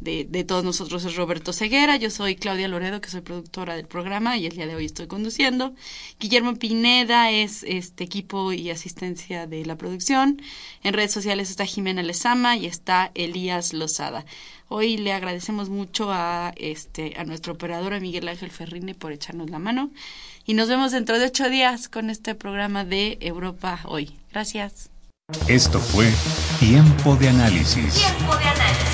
de 0.00 0.24
de, 0.28 0.44
todos 0.44 0.64
nosotros 0.64 1.04
es 1.04 1.16
Roberto 1.16 1.52
Ceguera. 1.52 1.96
Yo 1.96 2.10
soy 2.10 2.36
Claudia 2.36 2.68
Loredo, 2.68 3.00
que 3.00 3.10
soy 3.10 3.22
productora 3.22 3.76
del 3.76 3.86
programa 3.86 4.36
y 4.36 4.46
el 4.46 4.54
día 4.54 4.66
de 4.66 4.76
hoy 4.76 4.84
estoy 4.84 5.06
conduciendo. 5.06 5.74
Guillermo 6.20 6.54
Pineda 6.56 7.30
es 7.30 7.62
este 7.64 8.04
equipo 8.04 8.52
y 8.52 8.70
asistencia 8.70 9.46
de 9.46 9.64
la 9.64 9.76
producción. 9.76 10.40
En 10.82 10.94
redes 10.94 11.12
sociales 11.12 11.50
está 11.50 11.64
Jimena 11.64 12.02
Lezama 12.02 12.56
y 12.56 12.66
está 12.66 13.10
Elías 13.14 13.72
Lozada. 13.72 14.24
Hoy 14.68 14.96
le 14.96 15.12
agradecemos 15.12 15.68
mucho 15.68 16.10
a 16.10 16.52
este 16.56 17.14
a 17.16 17.24
nuestro 17.24 17.52
operador 17.52 17.94
a 17.94 18.00
Miguel 18.00 18.28
Ángel 18.28 18.50
Ferrini 18.50 18.94
por 18.94 19.12
echarnos 19.12 19.50
la 19.50 19.58
mano 19.58 19.90
y 20.46 20.54
nos 20.54 20.68
vemos 20.68 20.92
dentro 20.92 21.18
de 21.18 21.26
ocho 21.26 21.48
días 21.48 21.88
con 21.88 22.10
este 22.10 22.34
programa 22.34 22.84
de 22.84 23.18
Europa 23.20 23.80
hoy. 23.84 24.10
Gracias. 24.32 24.90
Esto 25.48 25.80
fue 25.80 26.12
Tiempo 26.58 27.16
de 27.16 27.28
Análisis. 27.28 27.94
Tiempo 27.94 28.36
de 28.36 28.44
Análisis 28.44 28.93